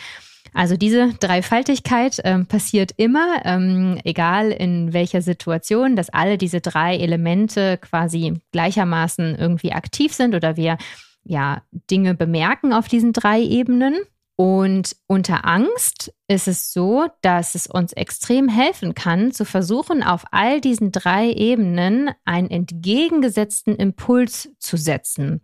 Also 0.57 0.79
diese 0.79 1.13
Dreifaltigkeit 1.13 2.19
äh, 2.21 2.39
passiert 2.45 2.93
immer, 2.97 3.43
ähm, 3.45 4.01
egal 4.05 4.53
in 4.53 4.95
welcher 4.95 5.21
Situation, 5.21 5.97
dass 5.97 6.09
alle 6.09 6.39
diese 6.39 6.63
drei 6.63 6.97
Elemente 6.97 7.77
quasi 7.77 8.41
gleichermaßen 8.53 9.37
irgendwie 9.37 9.73
aktiv 9.73 10.15
sind 10.15 10.35
oder 10.35 10.57
wir 10.57 10.79
ja 11.25 11.61
Dinge 11.91 12.15
bemerken 12.15 12.73
auf 12.73 12.89
diesen 12.89 13.13
drei 13.13 13.43
Ebenen. 13.43 13.97
Und 14.37 14.97
unter 15.07 15.45
Angst 15.45 16.15
ist 16.27 16.49
es 16.49 16.73
so, 16.73 17.07
dass 17.21 17.55
es 17.55 17.67
uns 17.67 17.93
extrem 17.93 18.49
helfen 18.49 18.95
kann, 18.95 19.33
zu 19.33 19.45
versuchen, 19.45 20.03
auf 20.03 20.25
all 20.31 20.63
diesen 20.63 20.91
drei 20.91 21.33
Ebenen 21.33 22.13
einen 22.25 22.51
entgegengesetzten 22.51 23.77
Impuls 23.77 24.49
zu 24.59 24.79
setzen. 24.79 25.43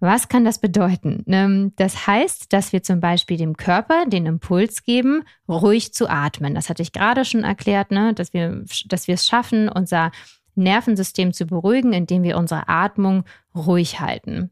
Was 0.00 0.28
kann 0.28 0.46
das 0.46 0.58
bedeuten? 0.58 1.24
Ähm, 1.28 1.72
das 1.76 2.06
heißt, 2.06 2.52
dass 2.54 2.72
wir 2.72 2.82
zum 2.82 3.00
Beispiel 3.00 3.36
dem 3.36 3.56
Körper 3.56 4.06
den 4.06 4.24
Impuls 4.24 4.82
geben, 4.82 5.24
ruhig 5.46 5.92
zu 5.92 6.08
atmen. 6.08 6.54
Das 6.54 6.70
hatte 6.70 6.82
ich 6.82 6.92
gerade 6.92 7.26
schon 7.26 7.44
erklärt, 7.44 7.90
ne? 7.90 8.14
dass, 8.14 8.32
wir, 8.32 8.64
dass 8.86 9.06
wir 9.06 9.14
es 9.14 9.26
schaffen, 9.26 9.68
unser 9.68 10.10
Nervensystem 10.54 11.34
zu 11.34 11.44
beruhigen, 11.46 11.92
indem 11.92 12.22
wir 12.22 12.38
unsere 12.38 12.68
Atmung 12.68 13.24
ruhig 13.54 14.00
halten. 14.00 14.50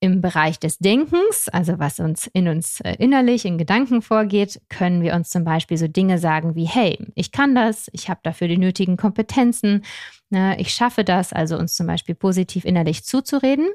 Im 0.00 0.20
Bereich 0.20 0.58
des 0.58 0.78
Denkens, 0.78 1.48
also 1.48 1.78
was 1.78 1.98
uns 1.98 2.26
in 2.26 2.48
uns 2.48 2.80
äh, 2.80 2.96
innerlich, 2.98 3.46
in 3.46 3.56
Gedanken 3.56 4.02
vorgeht, 4.02 4.60
können 4.68 5.02
wir 5.02 5.14
uns 5.14 5.30
zum 5.30 5.44
Beispiel 5.44 5.78
so 5.78 5.86
Dinge 5.86 6.18
sagen 6.18 6.56
wie, 6.56 6.66
hey, 6.66 6.98
ich 7.14 7.30
kann 7.30 7.54
das, 7.54 7.88
ich 7.92 8.10
habe 8.10 8.20
dafür 8.22 8.48
die 8.48 8.58
nötigen 8.58 8.98
Kompetenzen, 8.98 9.82
ne, 10.28 10.60
ich 10.60 10.74
schaffe 10.74 11.04
das, 11.04 11.32
also 11.32 11.56
uns 11.56 11.74
zum 11.74 11.86
Beispiel 11.86 12.14
positiv 12.16 12.66
innerlich 12.66 13.04
zuzureden 13.04 13.68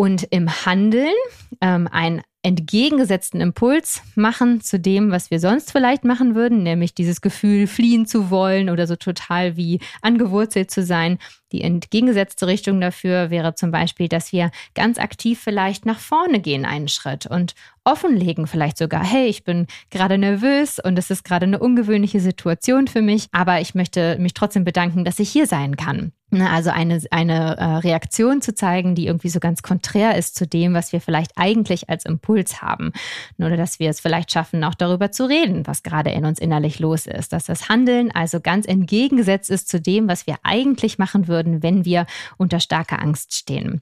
und 0.00 0.26
im 0.30 0.48
Handeln 0.64 1.12
ähm, 1.60 1.86
einen 1.86 2.22
entgegengesetzten 2.42 3.40
Impuls 3.40 4.02
machen 4.14 4.62
zu 4.62 4.80
dem, 4.80 5.10
was 5.10 5.30
wir 5.30 5.40
sonst 5.40 5.72
vielleicht 5.72 6.04
machen 6.04 6.34
würden, 6.34 6.62
nämlich 6.62 6.94
dieses 6.94 7.20
Gefühl, 7.20 7.66
fliehen 7.66 8.06
zu 8.06 8.30
wollen 8.30 8.70
oder 8.70 8.86
so 8.86 8.96
total 8.96 9.56
wie 9.56 9.80
angewurzelt 10.00 10.70
zu 10.70 10.82
sein. 10.82 11.18
Die 11.52 11.62
entgegengesetzte 11.62 12.46
Richtung 12.46 12.80
dafür 12.80 13.30
wäre 13.30 13.54
zum 13.54 13.70
Beispiel, 13.72 14.08
dass 14.08 14.32
wir 14.32 14.50
ganz 14.74 14.98
aktiv 14.98 15.40
vielleicht 15.40 15.84
nach 15.84 15.98
vorne 15.98 16.40
gehen 16.40 16.64
einen 16.64 16.88
Schritt 16.88 17.26
und 17.26 17.54
offenlegen 17.84 18.46
vielleicht 18.46 18.78
sogar, 18.78 19.04
hey, 19.04 19.26
ich 19.26 19.44
bin 19.44 19.66
gerade 19.90 20.16
nervös 20.16 20.78
und 20.78 20.98
es 20.98 21.10
ist 21.10 21.24
gerade 21.24 21.44
eine 21.44 21.58
ungewöhnliche 21.58 22.20
Situation 22.20 22.86
für 22.86 23.02
mich, 23.02 23.26
aber 23.32 23.60
ich 23.60 23.74
möchte 23.74 24.16
mich 24.18 24.32
trotzdem 24.32 24.64
bedanken, 24.64 25.04
dass 25.04 25.18
ich 25.18 25.30
hier 25.30 25.46
sein 25.46 25.76
kann. 25.76 26.12
Ne, 26.32 26.48
also 26.48 26.70
eine, 26.70 27.02
eine 27.10 27.56
äh, 27.56 27.64
Reaktion 27.78 28.40
zu 28.40 28.54
zeigen, 28.54 28.94
die 28.94 29.06
irgendwie 29.06 29.30
so 29.30 29.40
ganz 29.40 29.62
konträr 29.62 30.16
ist 30.16 30.36
zu 30.36 30.46
dem, 30.46 30.74
was 30.74 30.92
wir 30.92 31.00
vielleicht 31.00 31.32
eigentlich 31.34 31.90
als 31.90 32.04
Impuls 32.04 32.29
haben. 32.62 32.92
Oder 33.38 33.56
dass 33.56 33.78
wir 33.78 33.90
es 33.90 34.00
vielleicht 34.00 34.32
schaffen, 34.32 34.64
auch 34.64 34.74
darüber 34.74 35.10
zu 35.10 35.28
reden, 35.28 35.66
was 35.66 35.82
gerade 35.82 36.10
in 36.10 36.24
uns 36.24 36.38
innerlich 36.38 36.78
los 36.78 37.06
ist. 37.06 37.32
Dass 37.32 37.44
das 37.44 37.68
Handeln 37.68 38.10
also 38.10 38.40
ganz 38.40 38.66
entgegengesetzt 38.66 39.50
ist 39.50 39.68
zu 39.68 39.80
dem, 39.80 40.08
was 40.08 40.26
wir 40.26 40.36
eigentlich 40.42 40.98
machen 40.98 41.28
würden, 41.28 41.62
wenn 41.62 41.84
wir 41.84 42.06
unter 42.36 42.60
starker 42.60 43.00
Angst 43.00 43.34
stehen. 43.34 43.80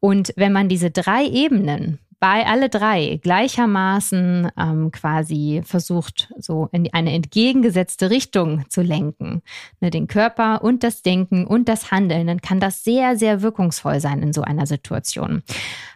Und 0.00 0.32
wenn 0.36 0.52
man 0.52 0.68
diese 0.68 0.90
drei 0.90 1.24
Ebenen 1.24 1.98
bei 2.22 2.46
alle 2.46 2.68
drei 2.68 3.18
gleichermaßen 3.20 4.52
ähm, 4.56 4.92
quasi 4.92 5.60
versucht, 5.64 6.32
so 6.38 6.68
in 6.70 6.88
eine 6.94 7.12
entgegengesetzte 7.14 8.10
Richtung 8.10 8.64
zu 8.68 8.80
lenken, 8.80 9.42
ne, 9.80 9.90
den 9.90 10.06
Körper 10.06 10.62
und 10.62 10.84
das 10.84 11.02
Denken 11.02 11.44
und 11.48 11.68
das 11.68 11.90
Handeln, 11.90 12.28
dann 12.28 12.40
kann 12.40 12.60
das 12.60 12.84
sehr, 12.84 13.16
sehr 13.16 13.42
wirkungsvoll 13.42 13.98
sein 13.98 14.22
in 14.22 14.32
so 14.32 14.42
einer 14.42 14.66
Situation. 14.66 15.42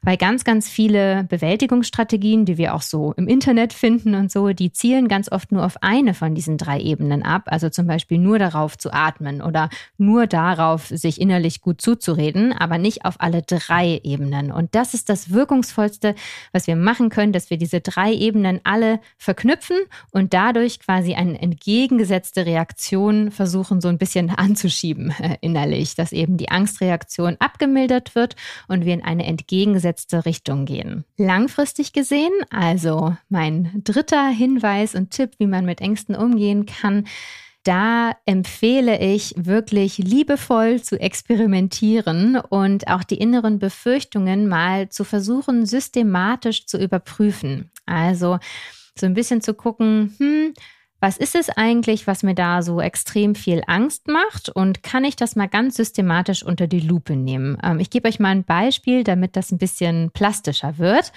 Weil 0.03 0.17
ganz, 0.17 0.43
ganz 0.43 0.69
viele 0.69 1.23
Bewältigungsstrategien, 1.23 2.45
die 2.45 2.59
wir 2.59 2.75
auch 2.75 2.83
so 2.83 3.13
im 3.13 3.29
Internet 3.29 3.73
finden 3.73 4.17
und 4.17 4.33
so, 4.33 4.49
die 4.49 4.73
zielen 4.73 5.07
ganz 5.07 5.31
oft 5.31 5.53
nur 5.53 5.65
auf 5.65 5.77
eine 5.81 6.13
von 6.13 6.35
diesen 6.35 6.59
drei 6.59 6.81
Ebenen 6.81 7.23
ab. 7.23 7.43
Also 7.47 7.69
zum 7.69 7.87
Beispiel 7.87 8.19
nur 8.19 8.41
darauf 8.41 8.77
zu 8.77 8.93
atmen 8.93 9.43
oder 9.43 9.69
nur 9.97 10.27
darauf, 10.27 10.89
sich 10.89 11.21
innerlich 11.21 11.61
gut 11.61 11.81
zuzureden, 11.81 12.53
aber 12.53 12.79
nicht 12.79 13.05
auf 13.05 13.15
alle 13.21 13.43
drei 13.43 14.01
Ebenen. 14.03 14.51
Und 14.51 14.75
das 14.75 14.93
ist 14.93 15.09
das 15.09 15.31
wirkungsvollste, 15.31 16.16
was 16.53 16.67
wir 16.67 16.77
machen 16.77 17.09
können, 17.09 17.33
dass 17.33 17.51
wir 17.51 17.57
diese 17.57 17.81
drei 17.81 18.13
Ebenen 18.13 18.61
alle 18.65 19.01
verknüpfen 19.19 19.77
und 20.13 20.35
dadurch 20.35 20.81
quasi 20.81 21.15
eine 21.15 21.41
entgegengesetzte 21.41 22.47
Reaktion 22.47 23.31
versuchen, 23.31 23.81
so 23.81 23.89
ein 23.89 23.99
bisschen 23.99 24.31
anzuschieben 24.37 25.15
äh, 25.19 25.37
innerlich, 25.41 25.95
dass 25.95 26.13
eben 26.13 26.37
die 26.37 26.51
Angstreaktion 26.51 27.37
abgemildert 27.39 28.15
wird 28.15 28.37
und 28.69 28.85
wir 28.85 28.95
in 28.95 29.05
eine 29.05 29.27
entgegengesetzte 29.27 30.25
Richtung 30.25 30.65
gehen. 30.65 31.05
Langfristig 31.17 31.93
gesehen, 31.93 32.33
also 32.51 33.17
mein 33.29 33.83
dritter 33.85 34.29
Hinweis 34.29 34.95
und 34.95 35.11
Tipp, 35.11 35.33
wie 35.39 35.47
man 35.47 35.65
mit 35.65 35.81
Ängsten 35.81 36.15
umgehen 36.15 36.67
kann, 36.67 37.07
da 37.67 38.13
empfehle 38.27 39.01
ich 39.01 39.35
wirklich 39.37 39.99
liebevoll 39.99 40.81
zu 40.81 41.01
experimentieren 41.01 42.37
und 42.37 42.87
auch 42.87 43.03
die 43.03 43.19
inneren 43.19 43.59
Befürchtungen 43.59 44.49
mal 44.49 44.89
zu 44.89 45.03
versuchen, 45.03 45.67
systematisch 45.67 46.67
zu 46.67 46.79
überprüfen. 46.79 47.71
Also 47.85 48.39
so 48.97 49.07
ein 49.07 49.15
bisschen 49.15 49.41
zu 49.41 49.55
gucken, 49.55 50.15
hm, 50.19 50.55
was 51.01 51.19
ist 51.19 51.35
es 51.35 51.51
eigentlich, 51.51 52.07
was 52.07 52.23
mir 52.23 52.35
da 52.35 52.63
so 52.63 52.81
extrem 52.81 53.35
viel 53.35 53.63
Angst 53.67 54.09
macht 54.09 54.49
und 54.49 54.83
kann 54.83 55.05
ich 55.05 55.17
das 55.17 55.37
mal 55.37 55.49
ganz 55.49 55.77
systematisch 55.77 56.43
unter 56.43 56.67
die 56.67 56.81
Lupe 56.81 57.17
nehmen? 57.17 57.59
Ähm, 57.63 57.81
ich 57.81 57.91
gebe 57.91 58.09
euch 58.09 58.19
mal 58.19 58.31
ein 58.31 58.45
Beispiel, 58.45 59.05
damit 59.05 59.37
das 59.37 59.51
ein 59.51 59.59
bisschen 59.59 60.11
plastischer 60.13 60.79
wird. 60.79 61.13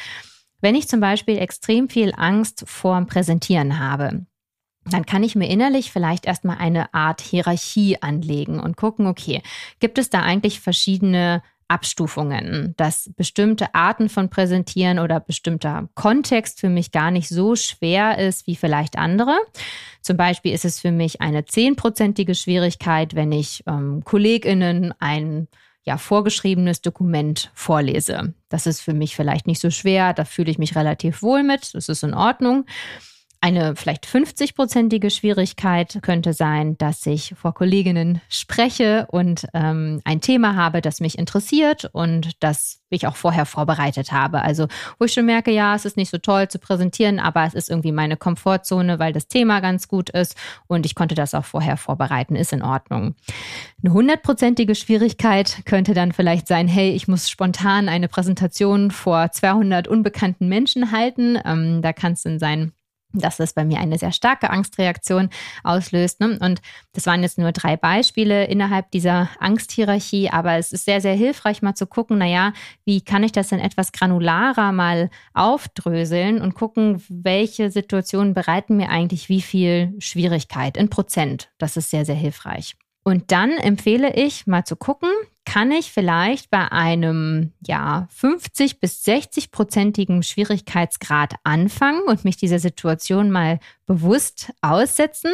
Wenn 0.62 0.76
ich 0.76 0.90
zum 0.90 1.00
Beispiel 1.00 1.38
extrem 1.38 1.90
viel 1.90 2.14
Angst 2.18 2.64
vorm 2.68 3.08
Präsentieren 3.08 3.80
habe, 3.80 4.26
dann 4.86 5.06
kann 5.06 5.24
ich 5.24 5.36
mir 5.36 5.50
innerlich 5.50 5.92
vielleicht 5.92 6.26
erstmal 6.26 6.58
eine 6.58 6.94
Art 6.94 7.22
Hierarchie 7.22 8.02
anlegen 8.02 8.60
und 8.60 8.78
gucken, 8.78 9.08
okay, 9.08 9.42
gibt 9.80 9.98
es 9.98 10.10
da 10.10 10.22
eigentlich 10.22 10.60
verschiedene 10.60 11.44
Abstufungen, 11.70 12.74
dass 12.78 13.12
bestimmte 13.16 13.76
Arten 13.76 14.10
von 14.10 14.30
Präsentieren 14.30 14.98
oder 14.98 15.20
bestimmter 15.20 15.88
Kontext 15.94 16.60
für 16.60 16.70
mich 16.70 16.92
gar 16.92 17.12
nicht 17.12 17.30
so 17.30 17.56
schwer 17.56 18.18
ist 18.18 18.48
wie 18.48 18.56
vielleicht 18.56 18.98
andere. 18.98 19.38
Zum 20.02 20.18
Beispiel 20.18 20.52
ist 20.52 20.66
es 20.66 20.80
für 20.80 20.92
mich 20.92 21.22
eine 21.22 21.46
zehnprozentige 21.46 22.34
Schwierigkeit, 22.34 23.14
wenn 23.14 23.32
ich 23.32 23.64
ähm, 23.68 24.04
KollegInnen 24.04 24.96
ein 25.00 25.48
ja, 25.84 25.98
vorgeschriebenes 25.98 26.82
Dokument 26.82 27.52
vorlese. 27.54 28.34
Das 28.50 28.66
ist 28.66 28.82
für 28.82 28.94
mich 28.94 29.16
vielleicht 29.16 29.46
nicht 29.46 29.62
so 29.62 29.70
schwer, 29.70 30.14
da 30.14 30.26
fühle 30.26 30.52
ich 30.52 30.58
mich 30.58 30.76
relativ 30.76 31.22
wohl 31.22 31.44
mit, 31.44 31.74
das 31.76 31.88
ist 31.88 32.04
in 32.04 32.16
Ordnung. 32.16 32.66
Eine 33.42 33.78
vielleicht 33.78 34.06
50-prozentige 34.06 35.10
Schwierigkeit 35.10 36.00
könnte 36.02 36.34
sein, 36.34 36.78
dass 36.78 37.06
ich 37.06 37.36
vor 37.40 37.54
Kolleginnen 37.54 38.20
spreche 38.28 39.08
und 39.10 39.48
ähm, 39.54 40.02
ein 40.04 40.20
Thema 40.20 40.58
habe, 40.58 40.82
das 40.82 41.00
mich 41.00 41.18
interessiert 41.18 41.90
und 41.94 42.32
das 42.44 42.82
ich 42.90 43.08
auch 43.08 43.16
vorher 43.16 43.46
vorbereitet 43.46 44.12
habe. 44.12 44.42
Also 44.42 44.68
wo 44.98 45.06
ich 45.06 45.14
schon 45.14 45.26
merke, 45.26 45.52
ja, 45.52 45.74
es 45.74 45.86
ist 45.86 45.96
nicht 45.96 46.10
so 46.10 46.18
toll 46.18 46.50
zu 46.50 46.60
präsentieren, 46.60 47.18
aber 47.20 47.46
es 47.46 47.54
ist 47.54 47.70
irgendwie 47.70 47.94
meine 47.94 48.18
Komfortzone, 48.18 49.00
weil 49.00 49.14
das 49.14 49.30
Thema 49.30 49.62
ganz 49.62 49.88
gut 49.88 50.10
ist 50.10 50.36
und 50.68 50.86
ich 50.86 50.94
konnte 50.94 51.16
das 51.16 51.34
auch 51.34 51.46
vorher 51.46 51.78
vorbereiten, 51.78 52.36
ist 52.36 52.52
in 52.52 52.62
Ordnung. 52.62 53.16
Eine 53.82 53.94
hundertprozentige 53.94 54.76
Schwierigkeit 54.76 55.62
könnte 55.64 55.94
dann 55.94 56.12
vielleicht 56.12 56.46
sein, 56.48 56.68
hey, 56.68 56.92
ich 56.92 57.08
muss 57.08 57.30
spontan 57.30 57.88
eine 57.88 58.10
Präsentation 58.10 58.92
vor 58.92 59.32
200 59.32 59.88
unbekannten 59.88 60.50
Menschen 60.50 60.92
halten. 60.92 61.40
Ähm, 61.46 61.82
da 61.82 61.94
kann 61.94 62.14
es 62.14 62.24
dann 62.24 62.40
sein, 62.40 62.74
dass 63.14 63.38
das 63.38 63.54
bei 63.54 63.66
mir 63.66 63.80
eine 63.80 63.98
sehr 63.98 64.12
starke 64.12 64.50
Angstreaktion 64.50 65.30
auslöst. 65.64 66.20
Ne? 66.20 66.38
Und 66.40 66.62
das 66.94 67.06
waren 67.06 67.24
jetzt 67.24 67.38
nur 67.38 67.52
drei 67.52 67.76
Beispiele 67.76 68.46
innerhalb 68.46 68.92
dieser 68.92 69.30
Angsthierarchie, 69.40 70.30
aber 70.30 70.54
es 70.58 70.72
ist 70.72 70.86
sehr, 70.86 71.02
sehr 71.02 71.16
hilfreich, 71.16 71.62
mal 71.62 71.76
zu 71.76 71.88
gucken, 71.88 72.20
naja, 72.20 72.54
wie 72.86 73.02
kann 73.02 73.24
ich 73.24 73.32
das 73.32 73.50
denn 73.50 73.60
etwas 73.60 73.92
granularer 73.92 74.72
mal 74.72 75.10
aufdröseln 75.34 76.42
und 76.42 76.54
gucken, 76.54 77.04
welche 77.10 77.72
Situationen 77.72 78.34
bereiten 78.34 78.78
mir 78.78 78.90
eigentlich 78.90 79.30
wie 79.30 79.42
viel 79.42 79.96
Schwierigkeit 80.00 80.78
in 80.78 80.90
Prozent. 80.90 81.50
Das 81.58 81.78
ist 81.78 81.90
sehr, 81.90 82.06
sehr 82.06 82.16
hilfreich. 82.16 82.76
Und 83.04 83.32
dann 83.32 83.52
empfehle 83.52 84.14
ich 84.14 84.46
mal 84.46 84.66
zu 84.66 84.76
gucken, 84.76 85.10
kann 85.50 85.72
ich 85.72 85.92
vielleicht 85.92 86.52
bei 86.52 86.72
einem 86.72 87.54
ja 87.66 88.08
50 88.12 88.80
bis 88.80 89.04
60 89.04 89.50
prozentigen 89.50 90.22
Schwierigkeitsgrad 90.22 91.34
anfangen 91.44 92.04
und 92.04 92.24
mich 92.24 92.38
dieser 92.38 92.60
Situation 92.60 93.32
mal 93.32 93.60
bewusst 93.88 94.54
aussetzen 94.62 95.32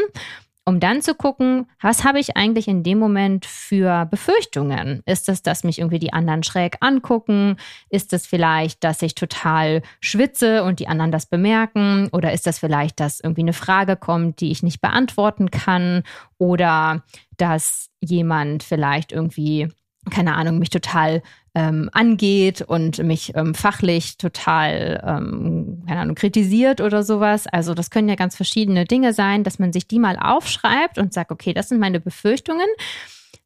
um 0.67 0.79
dann 0.79 1.03
zu 1.03 1.13
gucken, 1.13 1.67
was 1.79 2.03
habe 2.03 2.19
ich 2.19 2.35
eigentlich 2.37 2.67
in 2.67 2.81
dem 2.81 2.97
Moment 2.97 3.45
für 3.45 4.07
Befürchtungen? 4.09 5.03
Ist 5.05 5.29
es, 5.29 5.43
dass 5.43 5.63
mich 5.63 5.77
irgendwie 5.77 5.99
die 5.99 6.11
anderen 6.11 6.41
schräg 6.41 6.77
angucken? 6.79 7.57
Ist 7.89 8.13
es 8.13 8.25
vielleicht, 8.25 8.83
dass 8.83 9.03
ich 9.03 9.13
total 9.13 9.83
schwitze 9.99 10.63
und 10.63 10.79
die 10.79 10.87
anderen 10.87 11.11
das 11.11 11.27
bemerken? 11.27 12.09
Oder 12.13 12.33
ist 12.33 12.47
das 12.47 12.57
vielleicht, 12.57 12.99
dass 12.99 13.19
irgendwie 13.19 13.41
eine 13.41 13.53
Frage 13.53 13.95
kommt, 13.95 14.41
die 14.41 14.49
ich 14.49 14.63
nicht 14.63 14.81
beantworten 14.81 15.51
kann? 15.51 16.01
Oder 16.39 17.03
dass 17.37 17.91
jemand 18.01 18.63
vielleicht 18.63 19.11
irgendwie 19.11 19.69
keine 20.11 20.35
Ahnung, 20.35 20.59
mich 20.59 20.69
total 20.69 21.21
ähm, 21.53 21.89
angeht 21.93 22.61
und 22.61 22.99
mich 22.99 23.33
ähm, 23.35 23.55
fachlich 23.55 24.17
total, 24.17 25.01
ähm, 25.05 25.83
keine 25.87 26.01
Ahnung, 26.01 26.15
kritisiert 26.15 26.81
oder 26.81 27.03
sowas. 27.03 27.47
Also 27.47 27.73
das 27.73 27.89
können 27.89 28.09
ja 28.09 28.15
ganz 28.15 28.35
verschiedene 28.35 28.85
Dinge 28.85 29.13
sein, 29.13 29.43
dass 29.43 29.59
man 29.59 29.73
sich 29.73 29.87
die 29.87 29.99
mal 29.99 30.17
aufschreibt 30.17 30.97
und 30.97 31.13
sagt, 31.13 31.31
okay, 31.31 31.53
das 31.53 31.69
sind 31.69 31.79
meine 31.79 31.99
Befürchtungen 31.99 32.67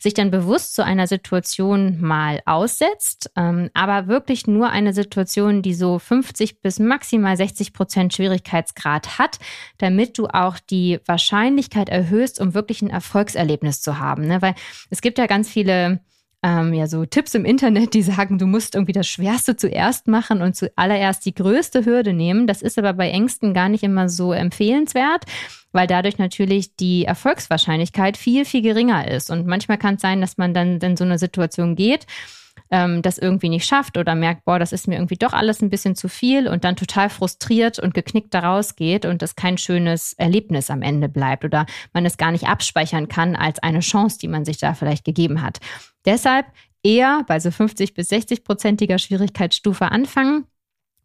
sich 0.02 0.14
dann 0.14 0.32
bewusst 0.32 0.76
zu 0.76 0.84
einer 0.84 1.08
Situation 1.08 2.00
mal 2.00 2.42
aussetzt, 2.46 3.32
ähm, 3.36 3.70
aber 3.74 4.08
wirklich 4.08 4.48
nur 4.48 4.70
eine 4.70 4.94
Situation, 4.94 5.62
die 5.62 5.74
so 5.74 6.00
50 6.00 6.62
bis 6.62 6.80
maximal 6.80 7.36
60 7.36 7.74
Prozent 7.74 8.14
Schwierigkeitsgrad 8.14 9.20
hat, 9.20 9.40
damit 9.78 10.18
du 10.18 10.28
auch 10.28 10.58
die 10.58 11.00
Wahrscheinlichkeit 11.06 11.90
erhöhst, 11.90 12.40
um 12.40 12.54
wirklich 12.54 12.82
ein 12.82 12.90
Erfolgserlebnis 12.90 13.82
zu 13.82 14.00
haben. 14.00 14.26
Ne? 14.26 14.42
Weil 14.42 14.56
es 14.90 15.02
gibt 15.02 15.18
ja 15.18 15.28
ganz 15.28 15.50
viele 15.50 16.00
ähm, 16.42 16.74
ja 16.74 16.88
so 16.88 17.06
Tipps 17.06 17.36
im 17.36 17.46
Internet, 17.46 17.94
die 17.94 18.02
sagen, 18.02 18.38
du 18.38 18.48
musst 18.48 18.76
irgendwie 18.76 18.94
das 18.94 19.08
Schwerste 19.08 19.58
zuerst 19.58 20.08
machen 20.08 20.42
und 20.42 20.56
zuallererst 20.56 21.26
die 21.26 21.34
größte 21.36 21.86
Hürde 21.86 22.14
nehmen. 22.14 22.48
Das 22.48 22.62
ist 22.62 22.78
aber 22.78 22.94
bei 22.94 23.10
Ängsten 23.10 23.54
gar 23.54 23.70
nicht 23.70 23.84
immer 23.84 24.08
so 24.08 24.32
empfehlenswert, 24.32 25.26
weil 25.72 25.88
dadurch 25.88 26.18
natürlich 26.18 26.76
die 26.78 27.06
Erfolgswahrscheinlichkeit 27.06 28.16
viel, 28.16 28.46
viel 28.46 28.62
geringer 28.62 29.10
ist. 29.10 29.30
Und 29.32 29.48
manchmal 29.48 29.78
kann 29.78 29.96
es 29.96 30.02
sein, 30.02 30.22
dass 30.22 30.38
man 30.38 30.54
dann 30.54 30.80
in 30.80 30.96
so 30.96 31.04
eine 31.04 31.20
Situation 31.20 31.76
geht 31.76 32.06
ähm, 32.72 33.02
das 33.02 33.18
irgendwie 33.18 33.50
nicht 33.50 33.66
schafft 33.66 33.98
oder 33.98 34.16
merkt, 34.16 34.46
boah, 34.46 34.60
das 34.60 34.72
ist 34.72 34.88
mir 34.88 34.96
irgendwie 34.96 35.18
doch 35.18 35.34
alles 35.34 35.62
ein 35.62 35.70
bisschen 35.70 35.96
zu 35.96 36.08
viel 36.08 36.48
und 36.48 36.64
dann 36.64 36.76
total 36.76 37.10
frustriert 37.10 37.80
und 37.80 37.94
geknickt 37.94 38.34
daraus 38.34 38.76
geht 38.76 39.06
und 39.06 39.22
es 39.24 39.36
kein 39.36 39.58
schönes 39.58 40.14
Erlebnis 40.14 40.70
am 40.70 40.82
Ende 40.82 41.10
bleibt 41.10 41.46
oder 41.46 41.66
man 41.94 42.06
es 42.06 42.18
gar 42.18 42.32
nicht 42.32 42.48
abspeichern 42.48 43.08
kann 43.08 43.36
als 43.36 43.60
eine 43.60 43.80
Chance, 43.80 44.18
die 44.20 44.28
man 44.28 44.46
sich 44.46 44.58
da 44.58 44.74
vielleicht 44.74 45.06
gegeben 45.06 45.42
hat. 45.42 45.60
Deshalb 46.06 46.46
eher 46.84 47.24
bei 47.28 47.40
so 47.40 47.52
50 47.52 47.94
bis 47.94 48.08
60 48.10 48.44
prozentiger 48.44 48.98
Schwierigkeitsstufe 48.98 49.92
anfangen 49.92 50.46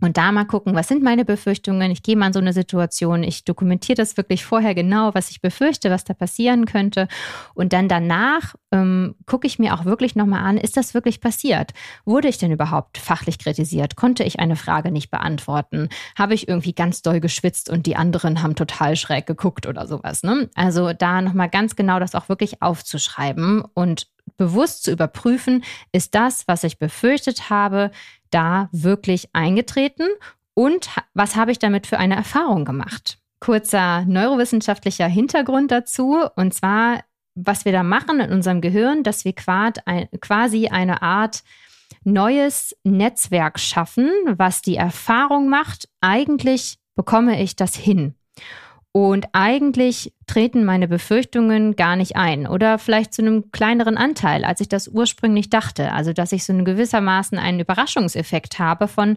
und 0.04 0.18
da 0.18 0.32
mal 0.32 0.44
gucken, 0.44 0.74
was 0.74 0.88
sind 0.88 1.02
meine 1.02 1.24
Befürchtungen? 1.24 1.90
Ich 1.90 2.02
gehe 2.02 2.14
mal 2.14 2.26
in 2.26 2.32
so 2.34 2.38
eine 2.38 2.52
Situation, 2.52 3.22
ich 3.22 3.44
dokumentiere 3.44 3.96
das 3.96 4.16
wirklich 4.18 4.44
vorher 4.44 4.74
genau, 4.74 5.14
was 5.14 5.30
ich 5.30 5.40
befürchte, 5.40 5.90
was 5.90 6.04
da 6.04 6.12
passieren 6.12 6.66
könnte. 6.66 7.08
Und 7.54 7.72
dann 7.72 7.88
danach 7.88 8.54
ähm, 8.70 9.14
gucke 9.26 9.46
ich 9.46 9.58
mir 9.58 9.72
auch 9.72 9.86
wirklich 9.86 10.14
nochmal 10.14 10.44
an, 10.44 10.58
ist 10.58 10.76
das 10.76 10.92
wirklich 10.92 11.22
passiert? 11.22 11.72
Wurde 12.04 12.28
ich 12.28 12.36
denn 12.36 12.52
überhaupt 12.52 12.98
fachlich 12.98 13.38
kritisiert? 13.38 13.96
Konnte 13.96 14.24
ich 14.24 14.40
eine 14.40 14.56
Frage 14.56 14.90
nicht 14.90 15.10
beantworten? 15.10 15.88
Habe 16.18 16.34
ich 16.34 16.48
irgendwie 16.48 16.74
ganz 16.74 17.00
doll 17.00 17.20
geschwitzt 17.20 17.70
und 17.70 17.86
die 17.86 17.96
anderen 17.96 18.42
haben 18.42 18.56
total 18.56 18.96
schräg 18.96 19.26
geguckt 19.26 19.66
oder 19.66 19.86
sowas? 19.86 20.22
Ne? 20.22 20.50
Also 20.54 20.92
da 20.92 21.22
nochmal 21.22 21.48
ganz 21.48 21.76
genau 21.76 21.98
das 21.98 22.14
auch 22.14 22.28
wirklich 22.28 22.60
aufzuschreiben 22.60 23.64
und 23.72 24.08
bewusst 24.36 24.84
zu 24.84 24.92
überprüfen, 24.92 25.64
ist 25.92 26.14
das, 26.14 26.46
was 26.48 26.64
ich 26.64 26.78
befürchtet 26.78 27.50
habe, 27.50 27.90
da 28.30 28.68
wirklich 28.72 29.28
eingetreten 29.32 30.06
und 30.54 30.88
was 31.14 31.36
habe 31.36 31.52
ich 31.52 31.58
damit 31.58 31.86
für 31.86 31.98
eine 31.98 32.16
Erfahrung 32.16 32.64
gemacht? 32.64 33.18
Kurzer 33.40 34.04
neurowissenschaftlicher 34.06 35.06
Hintergrund 35.06 35.70
dazu 35.70 36.20
und 36.36 36.54
zwar, 36.54 37.04
was 37.34 37.64
wir 37.64 37.72
da 37.72 37.82
machen 37.82 38.20
in 38.20 38.32
unserem 38.32 38.60
Gehirn, 38.60 39.02
dass 39.02 39.24
wir 39.24 39.34
quasi 39.34 40.68
eine 40.68 41.02
Art 41.02 41.42
neues 42.04 42.76
Netzwerk 42.84 43.58
schaffen, 43.58 44.10
was 44.36 44.62
die 44.62 44.76
Erfahrung 44.76 45.48
macht, 45.48 45.88
eigentlich 46.00 46.78
bekomme 46.94 47.42
ich 47.42 47.56
das 47.56 47.74
hin. 47.74 48.14
Und 48.96 49.26
eigentlich 49.32 50.12
treten 50.28 50.64
meine 50.64 50.86
Befürchtungen 50.86 51.74
gar 51.74 51.96
nicht 51.96 52.14
ein 52.14 52.46
oder 52.46 52.78
vielleicht 52.78 53.12
zu 53.12 53.22
einem 53.22 53.50
kleineren 53.50 53.96
Anteil, 53.96 54.44
als 54.44 54.60
ich 54.60 54.68
das 54.68 54.86
ursprünglich 54.86 55.50
dachte. 55.50 55.90
Also, 55.90 56.12
dass 56.12 56.30
ich 56.30 56.44
so 56.44 56.52
in 56.52 56.64
gewissermaßen 56.64 57.36
einen 57.36 57.58
Überraschungseffekt 57.58 58.60
habe 58.60 58.86
von 58.86 59.16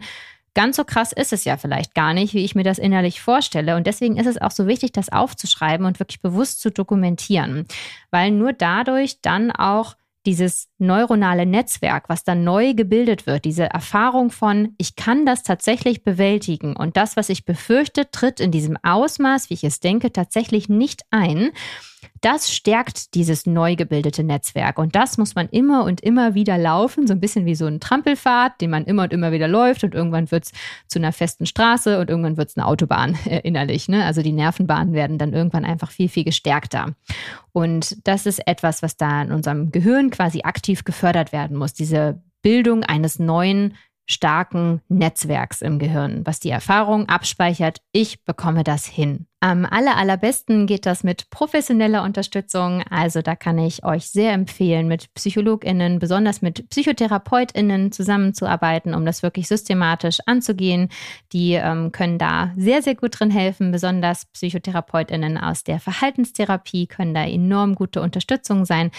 ganz 0.55 0.77
so 0.77 0.83
krass 0.83 1.11
ist 1.11 1.31
es 1.31 1.45
ja 1.45 1.57
vielleicht 1.57 1.93
gar 1.93 2.15
nicht, 2.15 2.33
wie 2.33 2.43
ich 2.43 2.55
mir 2.55 2.63
das 2.63 2.79
innerlich 2.79 3.21
vorstelle. 3.21 3.75
Und 3.75 3.85
deswegen 3.85 4.17
ist 4.17 4.25
es 4.25 4.41
auch 4.41 4.49
so 4.49 4.65
wichtig, 4.65 4.93
das 4.93 5.11
aufzuschreiben 5.11 5.85
und 5.85 5.99
wirklich 5.99 6.21
bewusst 6.23 6.59
zu 6.59 6.71
dokumentieren, 6.71 7.67
weil 8.09 8.31
nur 8.31 8.53
dadurch 8.53 9.21
dann 9.21 9.51
auch 9.51 9.95
dieses 10.27 10.67
neuronale 10.77 11.45
Netzwerk, 11.45 12.09
was 12.09 12.25
dann 12.25 12.43
neu 12.43 12.73
gebildet 12.73 13.25
wird, 13.25 13.45
diese 13.45 13.63
Erfahrung 13.63 14.29
von, 14.29 14.75
ich 14.77 14.97
kann 14.97 15.25
das 15.25 15.41
tatsächlich 15.41 16.03
bewältigen 16.03 16.75
und 16.75 16.97
das, 16.97 17.15
was 17.15 17.29
ich 17.29 17.45
befürchte, 17.45 18.11
tritt 18.11 18.41
in 18.41 18.51
diesem 18.51 18.77
Ausmaß, 18.83 19.49
wie 19.49 19.55
ich 19.55 19.63
es 19.63 19.79
denke, 19.79 20.11
tatsächlich 20.11 20.67
nicht 20.67 21.03
ein. 21.11 21.51
Das 22.21 22.51
stärkt 22.51 23.13
dieses 23.15 23.45
neu 23.45 23.75
gebildete 23.75 24.23
Netzwerk 24.23 24.77
und 24.79 24.95
das 24.95 25.17
muss 25.17 25.35
man 25.35 25.49
immer 25.49 25.83
und 25.83 26.01
immer 26.01 26.33
wieder 26.33 26.57
laufen, 26.57 27.07
so 27.07 27.13
ein 27.13 27.19
bisschen 27.19 27.45
wie 27.45 27.55
so 27.55 27.65
ein 27.65 27.79
Trampelpfad, 27.79 28.59
den 28.61 28.69
man 28.69 28.85
immer 28.85 29.03
und 29.03 29.13
immer 29.13 29.31
wieder 29.31 29.47
läuft 29.47 29.83
und 29.83 29.93
irgendwann 29.93 30.31
wird 30.31 30.45
es 30.45 30.51
zu 30.87 30.99
einer 30.99 31.11
festen 31.11 31.45
Straße 31.45 31.99
und 31.99 32.09
irgendwann 32.09 32.37
wird 32.37 32.49
es 32.49 32.57
eine 32.57 32.65
Autobahn 32.65 33.17
äh, 33.25 33.39
innerlich. 33.39 33.87
Ne? 33.89 34.03
Also 34.05 34.21
die 34.21 34.31
Nervenbahnen 34.31 34.93
werden 34.93 35.17
dann 35.17 35.33
irgendwann 35.33 35.65
einfach 35.65 35.91
viel, 35.91 36.09
viel 36.09 36.23
gestärkter. 36.23 36.95
Und 37.51 38.07
das 38.07 38.25
ist 38.25 38.47
etwas, 38.47 38.81
was 38.81 38.97
da 38.97 39.21
in 39.21 39.31
unserem 39.31 39.71
Gehirn 39.71 40.09
quasi 40.09 40.41
aktiv 40.43 40.83
gefördert 40.83 41.31
werden 41.31 41.57
muss, 41.57 41.73
diese 41.73 42.21
Bildung 42.41 42.83
eines 42.83 43.19
neuen 43.19 43.75
starken 44.07 44.81
Netzwerks 44.87 45.61
im 45.61 45.77
Gehirn, 45.79 46.25
was 46.25 46.39
die 46.39 46.49
Erfahrung 46.49 47.07
abspeichert, 47.09 47.81
ich 47.91 48.23
bekomme 48.23 48.63
das 48.63 48.85
hin. 48.85 49.27
Am 49.39 49.65
aller, 49.65 49.97
allerbesten 49.97 50.65
geht 50.65 50.87
das 50.87 51.03
mit 51.03 51.29
professioneller 51.29 52.01
Unterstützung. 52.01 52.81
Also 52.89 53.21
da 53.21 53.35
kann 53.35 53.59
ich 53.59 53.85
euch 53.85 54.07
sehr 54.07 54.33
empfehlen, 54.33 54.87
mit 54.87 55.13
PsychologInnen, 55.13 55.99
besonders 55.99 56.41
mit 56.41 56.67
PsychotherapeutInnen 56.69 57.91
zusammenzuarbeiten, 57.91 58.95
um 58.95 59.05
das 59.05 59.21
wirklich 59.21 59.47
systematisch 59.47 60.17
anzugehen. 60.25 60.89
Die 61.33 61.53
ähm, 61.53 61.91
können 61.91 62.17
da 62.17 62.51
sehr, 62.57 62.81
sehr 62.81 62.95
gut 62.95 63.19
drin 63.19 63.29
helfen. 63.29 63.71
Besonders 63.71 64.25
PsychotherapeutInnen 64.25 65.37
aus 65.37 65.63
der 65.63 65.79
Verhaltenstherapie 65.79 66.87
können 66.87 67.13
da 67.13 67.23
enorm 67.23 67.75
gute 67.75 68.01
Unterstützung 68.01 68.65
sein. 68.65 68.89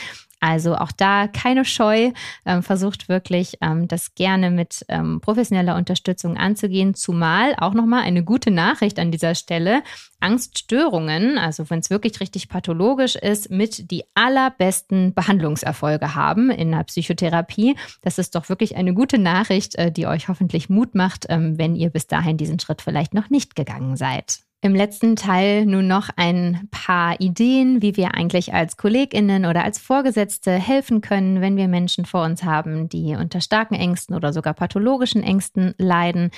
Also 0.41 0.77
auch 0.77 0.93
da 0.93 1.27
keine 1.27 1.65
Scheu, 1.65 2.13
ähm, 2.47 2.63
versucht 2.63 3.09
wirklich 3.09 3.59
ähm, 3.61 3.89
das 3.89 4.15
gerne 4.15 4.51
mit 4.51 4.85
ähm, 4.89 5.21
professioneller 5.21 5.77
Unterstützung 5.77 6.37
anzugehen, 6.37 6.95
zumal 6.95 7.55
auch 7.59 7.75
nochmal 7.75 8.03
eine 8.03 8.23
gute 8.23 8.51
Nachricht 8.51 8.99
an 8.99 9.11
dieser 9.11 9.35
Stelle. 9.35 9.83
Angststörungen, 10.21 11.39
also 11.39 11.69
wenn 11.71 11.79
es 11.79 11.91
wirklich 11.91 12.21
richtig 12.21 12.49
pathologisch 12.49 13.15
ist, 13.15 13.51
mit 13.51 13.91
die 13.91 14.05
allerbesten 14.15 15.15
Behandlungserfolge 15.15 16.15
haben 16.15 16.51
in 16.51 16.73
der 16.73 16.85
Psychotherapie. 16.85 17.77
Das 18.03 18.19
ist 18.19 18.35
doch 18.35 18.49
wirklich 18.49 18.77
eine 18.77 18.95
gute 18.95 19.19
Nachricht, 19.19 19.77
äh, 19.77 19.91
die 19.93 20.07
euch 20.07 20.29
hoffentlich 20.29 20.69
Mut 20.69 20.95
macht, 20.95 21.27
ähm, 21.29 21.59
wenn 21.59 21.77
ihr 21.77 21.91
bis 21.91 22.07
dahin 22.07 22.37
diesen 22.37 22.59
Schritt 22.59 22.83
vielleicht 22.83 23.15
noch 23.15 23.31
nicht 23.31 23.55
gegangen 23.55 23.97
seid. 23.97 24.41
Im 24.61 24.75
letzten 24.75 25.15
Teil 25.15 25.67
nun 25.67 25.87
noch 25.87 26.09
ein 26.17 26.69
paar 26.73 27.21
Ideen, 27.21 27.81
wie 27.81 27.97
wir 27.97 28.17
eigentlich 28.17 28.55
als 28.55 28.77
Kolleginnen 28.77 29.47
oder 29.47 29.63
als 29.63 29.79
Vorgesetzte 29.79 30.51
helfen 30.51 31.01
können, 31.01 31.41
wenn 31.41 31.57
wir 31.57 31.69
Menschen 31.69 32.05
vor 32.05 32.25
uns 32.25 32.43
haben, 32.43 32.89
die 32.89 33.15
unter 33.15 33.41
starken 33.41 33.77
Ängsten 33.77 34.17
oder 34.17 34.33
sogar 34.33 34.55
pathologischen 34.55 35.23
Ängsten 35.23 35.75
leiden. 35.79 36.33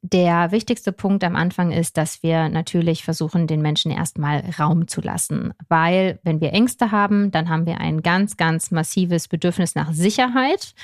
Der 0.00 0.50
wichtigste 0.50 0.92
Punkt 0.92 1.22
am 1.22 1.36
Anfang 1.36 1.72
ist, 1.72 1.98
dass 1.98 2.22
wir 2.22 2.48
natürlich 2.48 3.04
versuchen, 3.04 3.46
den 3.46 3.60
Menschen 3.60 3.90
erstmal 3.90 4.42
Raum 4.58 4.88
zu 4.88 5.02
lassen, 5.02 5.52
weil 5.68 6.20
wenn 6.22 6.40
wir 6.40 6.54
Ängste 6.54 6.90
haben, 6.90 7.30
dann 7.30 7.50
haben 7.50 7.66
wir 7.66 7.80
ein 7.80 8.00
ganz, 8.00 8.38
ganz 8.38 8.70
massives 8.70 9.28
Bedürfnis 9.28 9.74
nach 9.74 9.92
Sicherheit. 9.92 10.74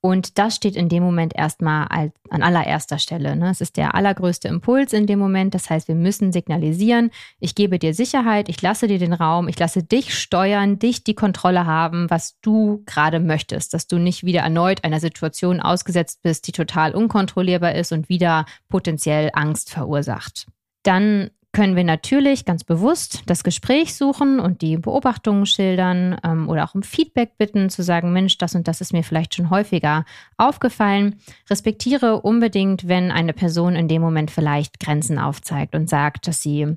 Und 0.00 0.38
das 0.38 0.56
steht 0.56 0.76
in 0.76 0.88
dem 0.88 1.02
Moment 1.02 1.34
erstmal 1.34 1.86
an 2.30 2.42
allererster 2.42 2.98
Stelle. 2.98 3.36
Ne? 3.36 3.50
Es 3.50 3.60
ist 3.60 3.76
der 3.76 3.94
allergrößte 3.94 4.48
Impuls 4.48 4.92
in 4.92 5.06
dem 5.06 5.18
Moment. 5.18 5.54
Das 5.54 5.70
heißt, 5.70 5.88
wir 5.88 5.94
müssen 5.94 6.32
signalisieren, 6.32 7.10
ich 7.40 7.54
gebe 7.54 7.78
dir 7.78 7.94
Sicherheit, 7.94 8.48
ich 8.48 8.60
lasse 8.62 8.86
dir 8.86 8.98
den 8.98 9.12
Raum, 9.12 9.48
ich 9.48 9.58
lasse 9.58 9.82
dich 9.82 10.14
steuern, 10.18 10.78
dich 10.78 11.04
die 11.04 11.14
Kontrolle 11.14 11.66
haben, 11.66 12.10
was 12.10 12.38
du 12.40 12.82
gerade 12.86 13.20
möchtest, 13.20 13.74
dass 13.74 13.86
du 13.86 13.98
nicht 13.98 14.24
wieder 14.24 14.40
erneut 14.40 14.84
einer 14.84 15.00
Situation 15.00 15.60
ausgesetzt 15.60 16.22
bist, 16.22 16.46
die 16.46 16.52
total 16.52 16.94
unkontrollierbar 16.94 17.74
ist 17.74 17.92
und 17.92 18.08
wieder 18.08 18.46
potenziell 18.68 19.30
Angst 19.32 19.70
verursacht. 19.70 20.46
Dann 20.82 21.30
können 21.54 21.76
wir 21.76 21.84
natürlich 21.84 22.44
ganz 22.44 22.64
bewusst 22.64 23.22
das 23.26 23.44
Gespräch 23.44 23.94
suchen 23.94 24.40
und 24.40 24.60
die 24.60 24.76
Beobachtungen 24.76 25.46
schildern 25.46 26.18
ähm, 26.22 26.50
oder 26.50 26.64
auch 26.64 26.74
um 26.74 26.82
Feedback 26.82 27.38
bitten, 27.38 27.70
zu 27.70 27.82
sagen, 27.82 28.12
Mensch, 28.12 28.36
das 28.36 28.54
und 28.54 28.68
das 28.68 28.82
ist 28.82 28.92
mir 28.92 29.02
vielleicht 29.02 29.34
schon 29.34 29.48
häufiger 29.48 30.04
aufgefallen. 30.36 31.20
Respektiere 31.48 32.20
unbedingt, 32.20 32.88
wenn 32.88 33.10
eine 33.10 33.32
Person 33.32 33.76
in 33.76 33.88
dem 33.88 34.02
Moment 34.02 34.30
vielleicht 34.30 34.80
Grenzen 34.80 35.18
aufzeigt 35.18 35.74
und 35.74 35.88
sagt, 35.88 36.26
dass 36.26 36.42
sie 36.42 36.76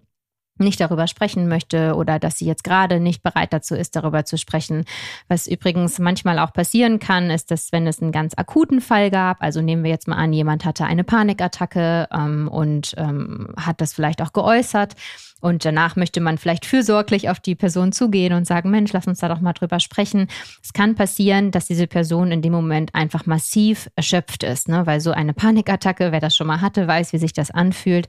nicht 0.59 0.79
darüber 0.79 1.07
sprechen 1.07 1.47
möchte 1.47 1.95
oder 1.95 2.19
dass 2.19 2.37
sie 2.37 2.45
jetzt 2.45 2.63
gerade 2.63 2.99
nicht 2.99 3.23
bereit 3.23 3.53
dazu 3.53 3.75
ist, 3.75 3.95
darüber 3.95 4.25
zu 4.25 4.37
sprechen. 4.37 4.85
Was 5.27 5.47
übrigens 5.47 5.99
manchmal 5.99 6.39
auch 6.39 6.53
passieren 6.53 6.99
kann, 6.99 7.29
ist, 7.29 7.51
dass 7.51 7.71
wenn 7.71 7.87
es 7.87 8.01
einen 8.01 8.11
ganz 8.11 8.33
akuten 8.37 8.81
Fall 8.81 9.11
gab, 9.11 9.41
also 9.41 9.61
nehmen 9.61 9.83
wir 9.83 9.91
jetzt 9.91 10.07
mal 10.07 10.17
an, 10.17 10.33
jemand 10.33 10.65
hatte 10.65 10.85
eine 10.85 11.03
Panikattacke 11.03 12.07
ähm, 12.11 12.47
und 12.47 12.93
ähm, 12.97 13.53
hat 13.57 13.81
das 13.81 13.93
vielleicht 13.93 14.21
auch 14.21 14.33
geäußert 14.33 14.95
und 15.39 15.65
danach 15.65 15.95
möchte 15.95 16.19
man 16.19 16.37
vielleicht 16.37 16.65
fürsorglich 16.65 17.29
auf 17.29 17.39
die 17.39 17.55
Person 17.55 17.91
zugehen 17.91 18.33
und 18.33 18.47
sagen, 18.47 18.71
Mensch, 18.71 18.91
lass 18.93 19.07
uns 19.07 19.19
da 19.19 19.27
doch 19.27 19.39
mal 19.39 19.53
drüber 19.53 19.79
sprechen. 19.79 20.27
Es 20.63 20.73
kann 20.73 20.95
passieren, 20.95 21.51
dass 21.51 21.67
diese 21.67 21.87
Person 21.87 22.31
in 22.31 22.41
dem 22.41 22.53
Moment 22.53 22.95
einfach 22.95 23.25
massiv 23.25 23.89
erschöpft 23.95 24.43
ist, 24.43 24.67
ne? 24.67 24.85
weil 24.85 24.99
so 24.99 25.11
eine 25.11 25.33
Panikattacke, 25.33 26.11
wer 26.11 26.19
das 26.19 26.35
schon 26.35 26.47
mal 26.47 26.61
hatte, 26.61 26.87
weiß, 26.87 27.13
wie 27.13 27.19
sich 27.19 27.33
das 27.33 27.51
anfühlt 27.51 28.07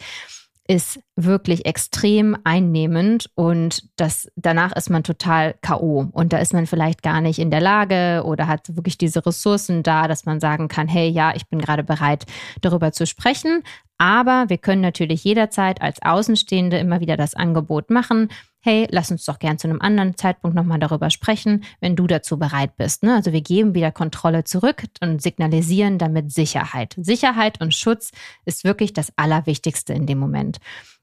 ist 0.69 1.01
wirklich 1.17 1.65
extrem 1.65 2.37
einnehmend 2.45 3.31
und 3.35 3.89
das 3.97 4.31
danach 4.37 4.77
ist 4.77 4.91
man 4.91 5.03
total 5.03 5.55
KO 5.67 6.11
und 6.13 6.35
da 6.35 6.39
ist 6.39 6.53
man 6.53 6.67
vielleicht 6.67 7.03
gar 7.03 7.23
nicht 7.23 7.39
in 7.39 7.51
der 7.51 7.63
Lage 7.63 8.23
oder 8.27 8.47
hat 8.47 8.77
wirklich 8.77 8.99
diese 8.99 9.25
Ressourcen 9.25 9.83
da, 9.83 10.07
dass 10.07 10.27
man 10.27 10.41
sagen 10.41 10.69
kann, 10.69 10.87
hey, 10.87 11.09
ja, 11.09 11.35
ich 11.35 11.49
bin 11.49 11.59
gerade 11.59 11.85
bereit 11.85 12.27
darüber 12.61 12.93
zu 12.93 13.07
sprechen, 13.07 13.63
aber 13.97 14.45
wir 14.49 14.59
können 14.59 14.83
natürlich 14.83 15.25
jederzeit 15.25 15.81
als 15.81 16.03
Außenstehende 16.03 16.77
immer 16.77 17.01
wieder 17.01 17.17
das 17.17 17.35
Angebot 17.35 17.89
machen, 17.89 18.29
hey, 18.61 18.87
lass 18.91 19.11
uns 19.11 19.25
doch 19.25 19.39
gern 19.39 19.59
zu 19.59 19.69
einem 19.69 19.81
anderen 19.81 20.17
Zeitpunkt 20.17 20.57
nochmal 20.57 20.79
darüber 20.79 21.11
sprechen, 21.11 21.65
wenn 21.81 21.97
du 21.97 22.07
dazu 22.07 22.39
bereit 22.39 22.77
bist. 22.77 23.03
Ne? 23.03 23.15
Also 23.15 23.33
wir 23.33 23.41
geben 23.41 23.75
wieder 23.75 23.93
Kontrolle 23.93 24.45
zurück 24.45 24.85
und 25.01 25.23
signalisieren 25.23 25.99
damit 25.99 26.33
Sicherheit. 26.33 26.95
Sicherheit 26.99 27.61
und 27.61 27.75
Schutz 27.75 28.11
ist 28.45 28.65
wirklich 28.65 28.93
das 28.93 29.13
Allerwichtigste 29.17 29.93
in 29.93 30.07
dem 30.07 30.19
Moment. 30.19 30.59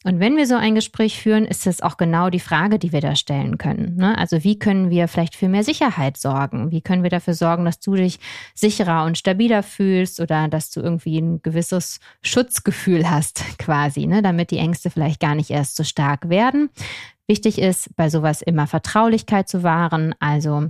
Und 0.06 0.20
wenn 0.20 0.38
wir 0.38 0.46
so 0.46 0.54
ein 0.54 0.76
Gespräch 0.76 1.20
führen, 1.20 1.46
ist 1.46 1.66
es 1.66 1.82
auch 1.82 1.98
genau 1.98 2.30
die 2.30 2.40
Frage, 2.40 2.78
die 2.78 2.92
wir 2.92 3.02
da 3.02 3.16
stellen 3.16 3.58
können. 3.58 3.96
Ne? 3.96 4.16
Also 4.16 4.44
wie 4.44 4.60
können 4.60 4.92
wir 4.92 5.08
vielleicht 5.08 5.36
für 5.36 5.50
mehr 5.50 5.64
Sicherheit 5.64 6.18
sorgen? 6.18 6.70
Wie 6.70 6.82
können 6.82 7.02
wir 7.02 7.10
dafür 7.10 7.34
sorgen, 7.34 7.66
dass 7.66 7.80
du 7.80 7.96
dich 7.96 8.20
sicherer 8.54 9.06
und 9.06 9.18
stabiler 9.18 9.64
fühlst 9.64 10.20
oder 10.20 10.48
dass 10.48 10.70
du 10.70 10.80
irgendwie 10.80 11.18
ein 11.20 11.42
gewisses 11.42 12.00
Schutzgefühl 12.22 13.10
hast 13.10 13.44
quasi, 13.58 14.06
ne? 14.06 14.22
damit 14.22 14.52
die 14.52 14.60
Ängste 14.60 14.92
vielleicht 14.92 15.20
gar 15.20 15.34
nicht 15.34 15.50
erst 15.50 15.76
so 15.76 15.84
stark 15.84 16.30
werden. 16.30 16.70
Wichtig 17.28 17.60
ist, 17.60 17.96
bei 17.96 18.10
sowas 18.10 18.42
immer 18.42 18.68
Vertraulichkeit 18.68 19.50
zu 19.50 19.64
wahren. 19.64 20.14
Also 20.20 20.70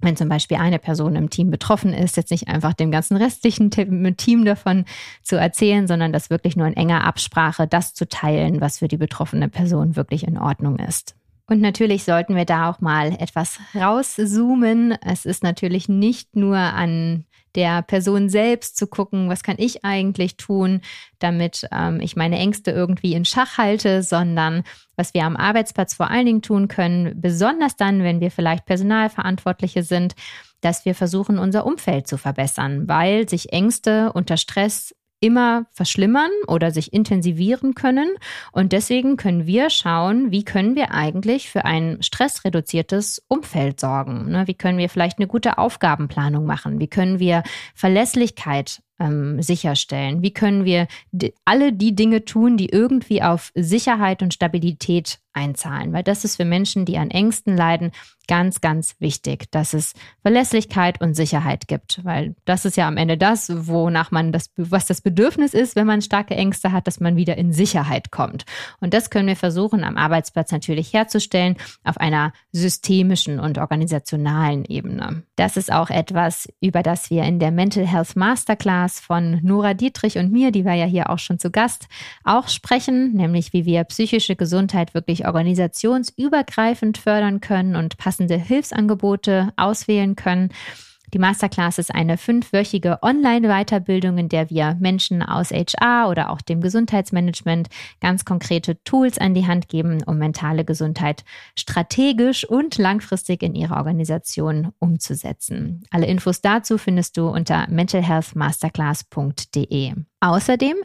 wenn 0.00 0.16
zum 0.16 0.28
Beispiel 0.28 0.58
eine 0.58 0.78
Person 0.78 1.16
im 1.16 1.30
Team 1.30 1.50
betroffen 1.50 1.92
ist, 1.94 2.16
jetzt 2.16 2.30
nicht 2.30 2.48
einfach 2.48 2.74
dem 2.74 2.90
ganzen 2.90 3.16
restlichen 3.16 3.70
Team 3.70 4.44
davon 4.44 4.84
zu 5.22 5.36
erzählen, 5.36 5.86
sondern 5.86 6.12
das 6.12 6.30
wirklich 6.30 6.56
nur 6.56 6.66
in 6.66 6.76
enger 6.76 7.04
Absprache 7.04 7.66
das 7.66 7.94
zu 7.94 8.06
teilen, 8.08 8.60
was 8.60 8.78
für 8.78 8.88
die 8.88 8.98
betroffene 8.98 9.48
Person 9.48 9.96
wirklich 9.96 10.26
in 10.26 10.38
Ordnung 10.38 10.78
ist. 10.78 11.16
Und 11.46 11.60
natürlich 11.60 12.04
sollten 12.04 12.36
wir 12.36 12.46
da 12.46 12.70
auch 12.70 12.80
mal 12.80 13.12
etwas 13.20 13.58
rauszoomen. 13.74 14.92
Es 15.04 15.26
ist 15.26 15.42
natürlich 15.42 15.88
nicht 15.88 16.36
nur 16.36 16.56
an 16.56 17.26
der 17.54 17.82
Person 17.82 18.28
selbst 18.28 18.76
zu 18.76 18.86
gucken, 18.86 19.28
was 19.28 19.42
kann 19.42 19.56
ich 19.58 19.84
eigentlich 19.84 20.36
tun, 20.36 20.80
damit 21.18 21.68
ähm, 21.70 22.00
ich 22.00 22.16
meine 22.16 22.38
Ängste 22.38 22.70
irgendwie 22.70 23.14
in 23.14 23.24
Schach 23.24 23.58
halte, 23.58 24.02
sondern 24.02 24.64
was 24.96 25.14
wir 25.14 25.24
am 25.24 25.36
Arbeitsplatz 25.36 25.94
vor 25.94 26.10
allen 26.10 26.26
Dingen 26.26 26.42
tun 26.42 26.66
können, 26.68 27.20
besonders 27.20 27.76
dann, 27.76 28.02
wenn 28.02 28.20
wir 28.20 28.30
vielleicht 28.30 28.66
Personalverantwortliche 28.66 29.82
sind, 29.82 30.14
dass 30.62 30.84
wir 30.84 30.94
versuchen, 30.94 31.38
unser 31.38 31.66
Umfeld 31.66 32.08
zu 32.08 32.16
verbessern, 32.16 32.88
weil 32.88 33.28
sich 33.28 33.52
Ängste 33.52 34.12
unter 34.12 34.36
Stress 34.36 34.94
immer 35.24 35.64
verschlimmern 35.72 36.30
oder 36.46 36.70
sich 36.70 36.92
intensivieren 36.92 37.74
können. 37.74 38.10
Und 38.52 38.72
deswegen 38.72 39.16
können 39.16 39.46
wir 39.46 39.70
schauen, 39.70 40.30
wie 40.30 40.44
können 40.44 40.76
wir 40.76 40.92
eigentlich 40.92 41.48
für 41.48 41.64
ein 41.64 42.02
stressreduziertes 42.02 43.24
Umfeld 43.26 43.80
sorgen. 43.80 44.30
Ne? 44.30 44.46
Wie 44.46 44.54
können 44.54 44.76
wir 44.76 44.90
vielleicht 44.90 45.18
eine 45.18 45.26
gute 45.26 45.56
Aufgabenplanung 45.56 46.44
machen? 46.44 46.78
Wie 46.78 46.88
können 46.88 47.20
wir 47.20 47.42
Verlässlichkeit 47.74 48.82
ähm, 48.98 49.42
sicherstellen? 49.42 50.22
Wie 50.22 50.32
können 50.32 50.64
wir 50.64 50.86
alle 51.44 51.72
die 51.72 51.94
Dinge 51.94 52.24
tun, 52.24 52.56
die 52.56 52.68
irgendwie 52.68 53.22
auf 53.22 53.50
Sicherheit 53.54 54.22
und 54.22 54.34
Stabilität 54.34 55.18
einzahlen? 55.32 55.92
Weil 55.92 56.02
das 56.02 56.24
ist 56.24 56.36
für 56.36 56.44
Menschen, 56.44 56.84
die 56.84 56.98
an 56.98 57.10
Ängsten 57.10 57.56
leiden, 57.56 57.92
ganz, 58.26 58.60
ganz 58.60 58.96
wichtig, 59.00 59.50
dass 59.50 59.74
es 59.74 59.92
Verlässlichkeit 60.22 61.00
und 61.00 61.14
Sicherheit 61.14 61.68
gibt. 61.68 62.02
Weil 62.04 62.34
das 62.44 62.64
ist 62.64 62.76
ja 62.76 62.88
am 62.88 62.96
Ende 62.96 63.18
das, 63.18 63.52
wonach 63.66 64.10
man 64.10 64.32
das, 64.32 64.50
was 64.56 64.86
das 64.86 65.00
Bedürfnis 65.00 65.54
ist, 65.54 65.76
wenn 65.76 65.86
man 65.86 66.00
starke 66.00 66.34
Ängste 66.34 66.72
hat, 66.72 66.86
dass 66.86 67.00
man 67.00 67.16
wieder 67.16 67.36
in 67.36 67.52
Sicherheit 67.52 68.10
kommt. 68.10 68.44
Und 68.80 68.94
das 68.94 69.10
können 69.10 69.28
wir 69.28 69.36
versuchen, 69.36 69.84
am 69.84 69.96
Arbeitsplatz 69.96 70.52
natürlich 70.52 70.92
herzustellen, 70.92 71.56
auf 71.82 71.98
einer 71.98 72.32
systemischen 72.52 73.40
und 73.40 73.58
organisationalen 73.58 74.64
Ebene. 74.64 75.24
Das 75.36 75.56
ist 75.56 75.72
auch 75.72 75.90
etwas, 75.90 76.48
über 76.60 76.82
das 76.82 77.10
wir 77.10 77.24
in 77.24 77.38
der 77.38 77.50
Mental 77.50 77.86
Health 77.86 78.16
Masterclass 78.16 78.83
Podcast 78.84 79.00
von 79.00 79.40
Nora 79.42 79.72
Dietrich 79.72 80.18
und 80.18 80.30
mir, 80.30 80.50
die 80.50 80.66
war 80.66 80.74
ja 80.74 80.84
hier 80.84 81.08
auch 81.08 81.18
schon 81.18 81.38
zu 81.38 81.50
Gast, 81.50 81.88
auch 82.22 82.48
sprechen, 82.48 83.14
nämlich 83.14 83.54
wie 83.54 83.64
wir 83.64 83.82
psychische 83.84 84.36
Gesundheit 84.36 84.92
wirklich 84.92 85.26
organisationsübergreifend 85.26 86.98
fördern 86.98 87.40
können 87.40 87.76
und 87.76 87.96
passende 87.96 88.36
Hilfsangebote 88.36 89.54
auswählen 89.56 90.16
können. 90.16 90.50
Die 91.12 91.18
Masterclass 91.18 91.78
ist 91.78 91.94
eine 91.94 92.16
fünfwöchige 92.16 92.98
Online-Weiterbildung, 93.02 94.18
in 94.18 94.28
der 94.28 94.50
wir 94.50 94.76
Menschen 94.80 95.22
aus 95.22 95.50
HR 95.50 96.08
oder 96.08 96.30
auch 96.30 96.40
dem 96.40 96.60
Gesundheitsmanagement 96.60 97.68
ganz 98.00 98.24
konkrete 98.24 98.82
Tools 98.84 99.18
an 99.18 99.34
die 99.34 99.46
Hand 99.46 99.68
geben, 99.68 100.02
um 100.04 100.18
mentale 100.18 100.64
Gesundheit 100.64 101.24
strategisch 101.56 102.48
und 102.48 102.78
langfristig 102.78 103.42
in 103.42 103.54
ihrer 103.54 103.76
Organisation 103.76 104.72
umzusetzen. 104.78 105.84
Alle 105.90 106.06
Infos 106.06 106.40
dazu 106.40 106.78
findest 106.78 107.16
du 107.16 107.28
unter 107.28 107.68
mentalhealthmasterclass.de. 107.68 109.94
Außerdem 110.20 110.76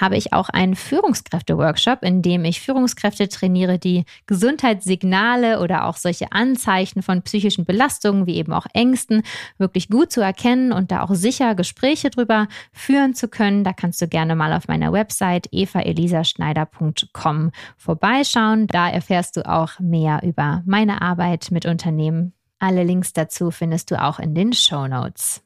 habe 0.00 0.16
ich 0.16 0.32
auch 0.32 0.48
einen 0.48 0.74
Führungskräfte-Workshop, 0.74 2.02
in 2.02 2.20
dem 2.20 2.44
ich 2.44 2.60
Führungskräfte 2.60 3.28
trainiere, 3.28 3.78
die 3.78 4.04
Gesundheitssignale 4.26 5.60
oder 5.60 5.84
auch 5.84 5.96
solche 5.96 6.32
Anzeichen 6.32 7.02
von 7.02 7.22
psychischen 7.22 7.64
Belastungen 7.64 8.26
wie 8.26 8.36
eben 8.36 8.52
auch 8.52 8.66
Ängsten 8.72 9.22
wirklich 9.56 9.88
gut 9.88 10.10
zu 10.10 10.20
erkennen 10.20 10.72
und 10.72 10.90
da 10.90 11.04
auch 11.04 11.14
sicher 11.14 11.54
Gespräche 11.54 12.10
drüber 12.10 12.48
führen 12.72 13.14
zu 13.14 13.28
können. 13.28 13.62
Da 13.62 13.72
kannst 13.72 14.02
du 14.02 14.08
gerne 14.08 14.34
mal 14.34 14.52
auf 14.52 14.66
meiner 14.66 14.92
Website 14.92 15.52
evaelisaschneider.com 15.52 17.52
vorbeischauen. 17.76 18.66
Da 18.66 18.90
erfährst 18.90 19.36
du 19.36 19.48
auch 19.48 19.78
mehr 19.78 20.22
über 20.24 20.62
meine 20.66 21.02
Arbeit 21.02 21.52
mit 21.52 21.66
Unternehmen. 21.66 22.32
Alle 22.58 22.82
Links 22.82 23.12
dazu 23.12 23.52
findest 23.52 23.92
du 23.92 24.02
auch 24.02 24.18
in 24.18 24.34
den 24.34 24.52
Show 24.52 24.88
Notes. 24.88 25.44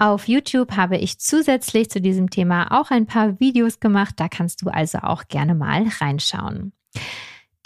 Auf 0.00 0.28
YouTube 0.28 0.78
habe 0.78 0.96
ich 0.96 1.18
zusätzlich 1.18 1.90
zu 1.90 2.00
diesem 2.00 2.30
Thema 2.30 2.80
auch 2.80 2.90
ein 2.90 3.04
paar 3.04 3.38
Videos 3.38 3.80
gemacht. 3.80 4.14
Da 4.16 4.28
kannst 4.28 4.62
du 4.62 4.70
also 4.70 5.00
auch 5.00 5.28
gerne 5.28 5.54
mal 5.54 5.84
reinschauen. 6.00 6.72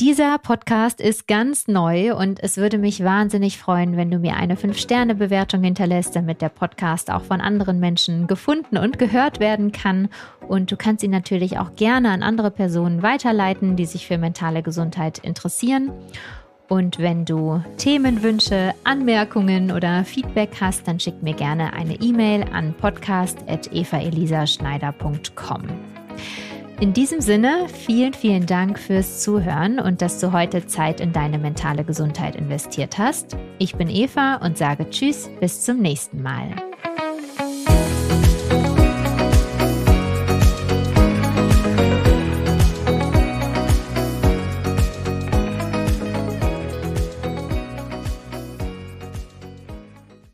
Dieser 0.01 0.39
Podcast 0.39 1.01
ist 1.01 1.28
ganz 1.28 1.68
neu 1.68 2.12
und 2.16 2.43
es 2.43 2.57
würde 2.57 2.78
mich 2.78 3.05
wahnsinnig 3.05 3.59
freuen, 3.59 3.97
wenn 3.97 4.11
du 4.11 4.18
mir 4.18 4.35
eine 4.35 4.57
5-Sterne-Bewertung 4.57 5.62
hinterlässt, 5.62 6.16
damit 6.16 6.43
der 6.43 6.49
Podcast 6.49 7.09
auch 7.09 7.22
von 7.22 7.41
anderen 7.41 7.78
Menschen 7.78 8.26
gefunden 8.26 8.78
und 8.78 8.99
gehört 8.99 9.39
werden 9.39 9.70
kann. 9.70 10.09
Und 10.49 10.72
du 10.72 10.76
kannst 10.76 11.05
ihn 11.05 11.12
natürlich 11.12 11.61
auch 11.61 11.76
gerne 11.76 12.11
an 12.11 12.24
andere 12.24 12.51
Personen 12.51 13.05
weiterleiten, 13.05 13.76
die 13.76 13.87
sich 13.87 14.09
für 14.09 14.18
mentale 14.18 14.64
Gesundheit 14.64 15.18
interessieren. 15.18 15.93
Und 16.75 16.99
wenn 16.99 17.25
du 17.25 17.62
Themenwünsche, 17.77 18.75
Anmerkungen 18.83 19.70
oder 19.70 20.05
Feedback 20.05 20.51
hast, 20.61 20.89
dann 20.89 20.99
schick 20.99 21.22
mir 21.22 21.35
gerne 21.35 21.72
eine 21.72 21.95
E-Mail 22.01 22.47
an 22.53 22.75
podcast.evaelisaschneider.com. 22.75 25.62
In 26.81 26.93
diesem 26.93 27.20
Sinne, 27.20 27.68
vielen, 27.68 28.12
vielen 28.12 28.47
Dank 28.47 28.81
fürs 28.81 29.22
Zuhören 29.22 29.79
und 29.79 30.03
dass 30.03 30.18
du 30.18 30.33
heute 30.33 30.66
Zeit 30.66 31.01
in 31.01 31.12
deine 31.12 31.39
mentale 31.39 31.85
Gesundheit 31.85 32.35
investiert 32.35 32.99
hast. 32.99 33.37
Ich 33.61 33.77
bin 33.77 33.89
Eva 33.89 34.41
und 34.43 34.59
sage 34.59 34.91
Tschüss, 34.91 35.31
bis 35.39 35.62
zum 35.62 35.79
nächsten 35.79 36.22
Mal. 36.22 36.57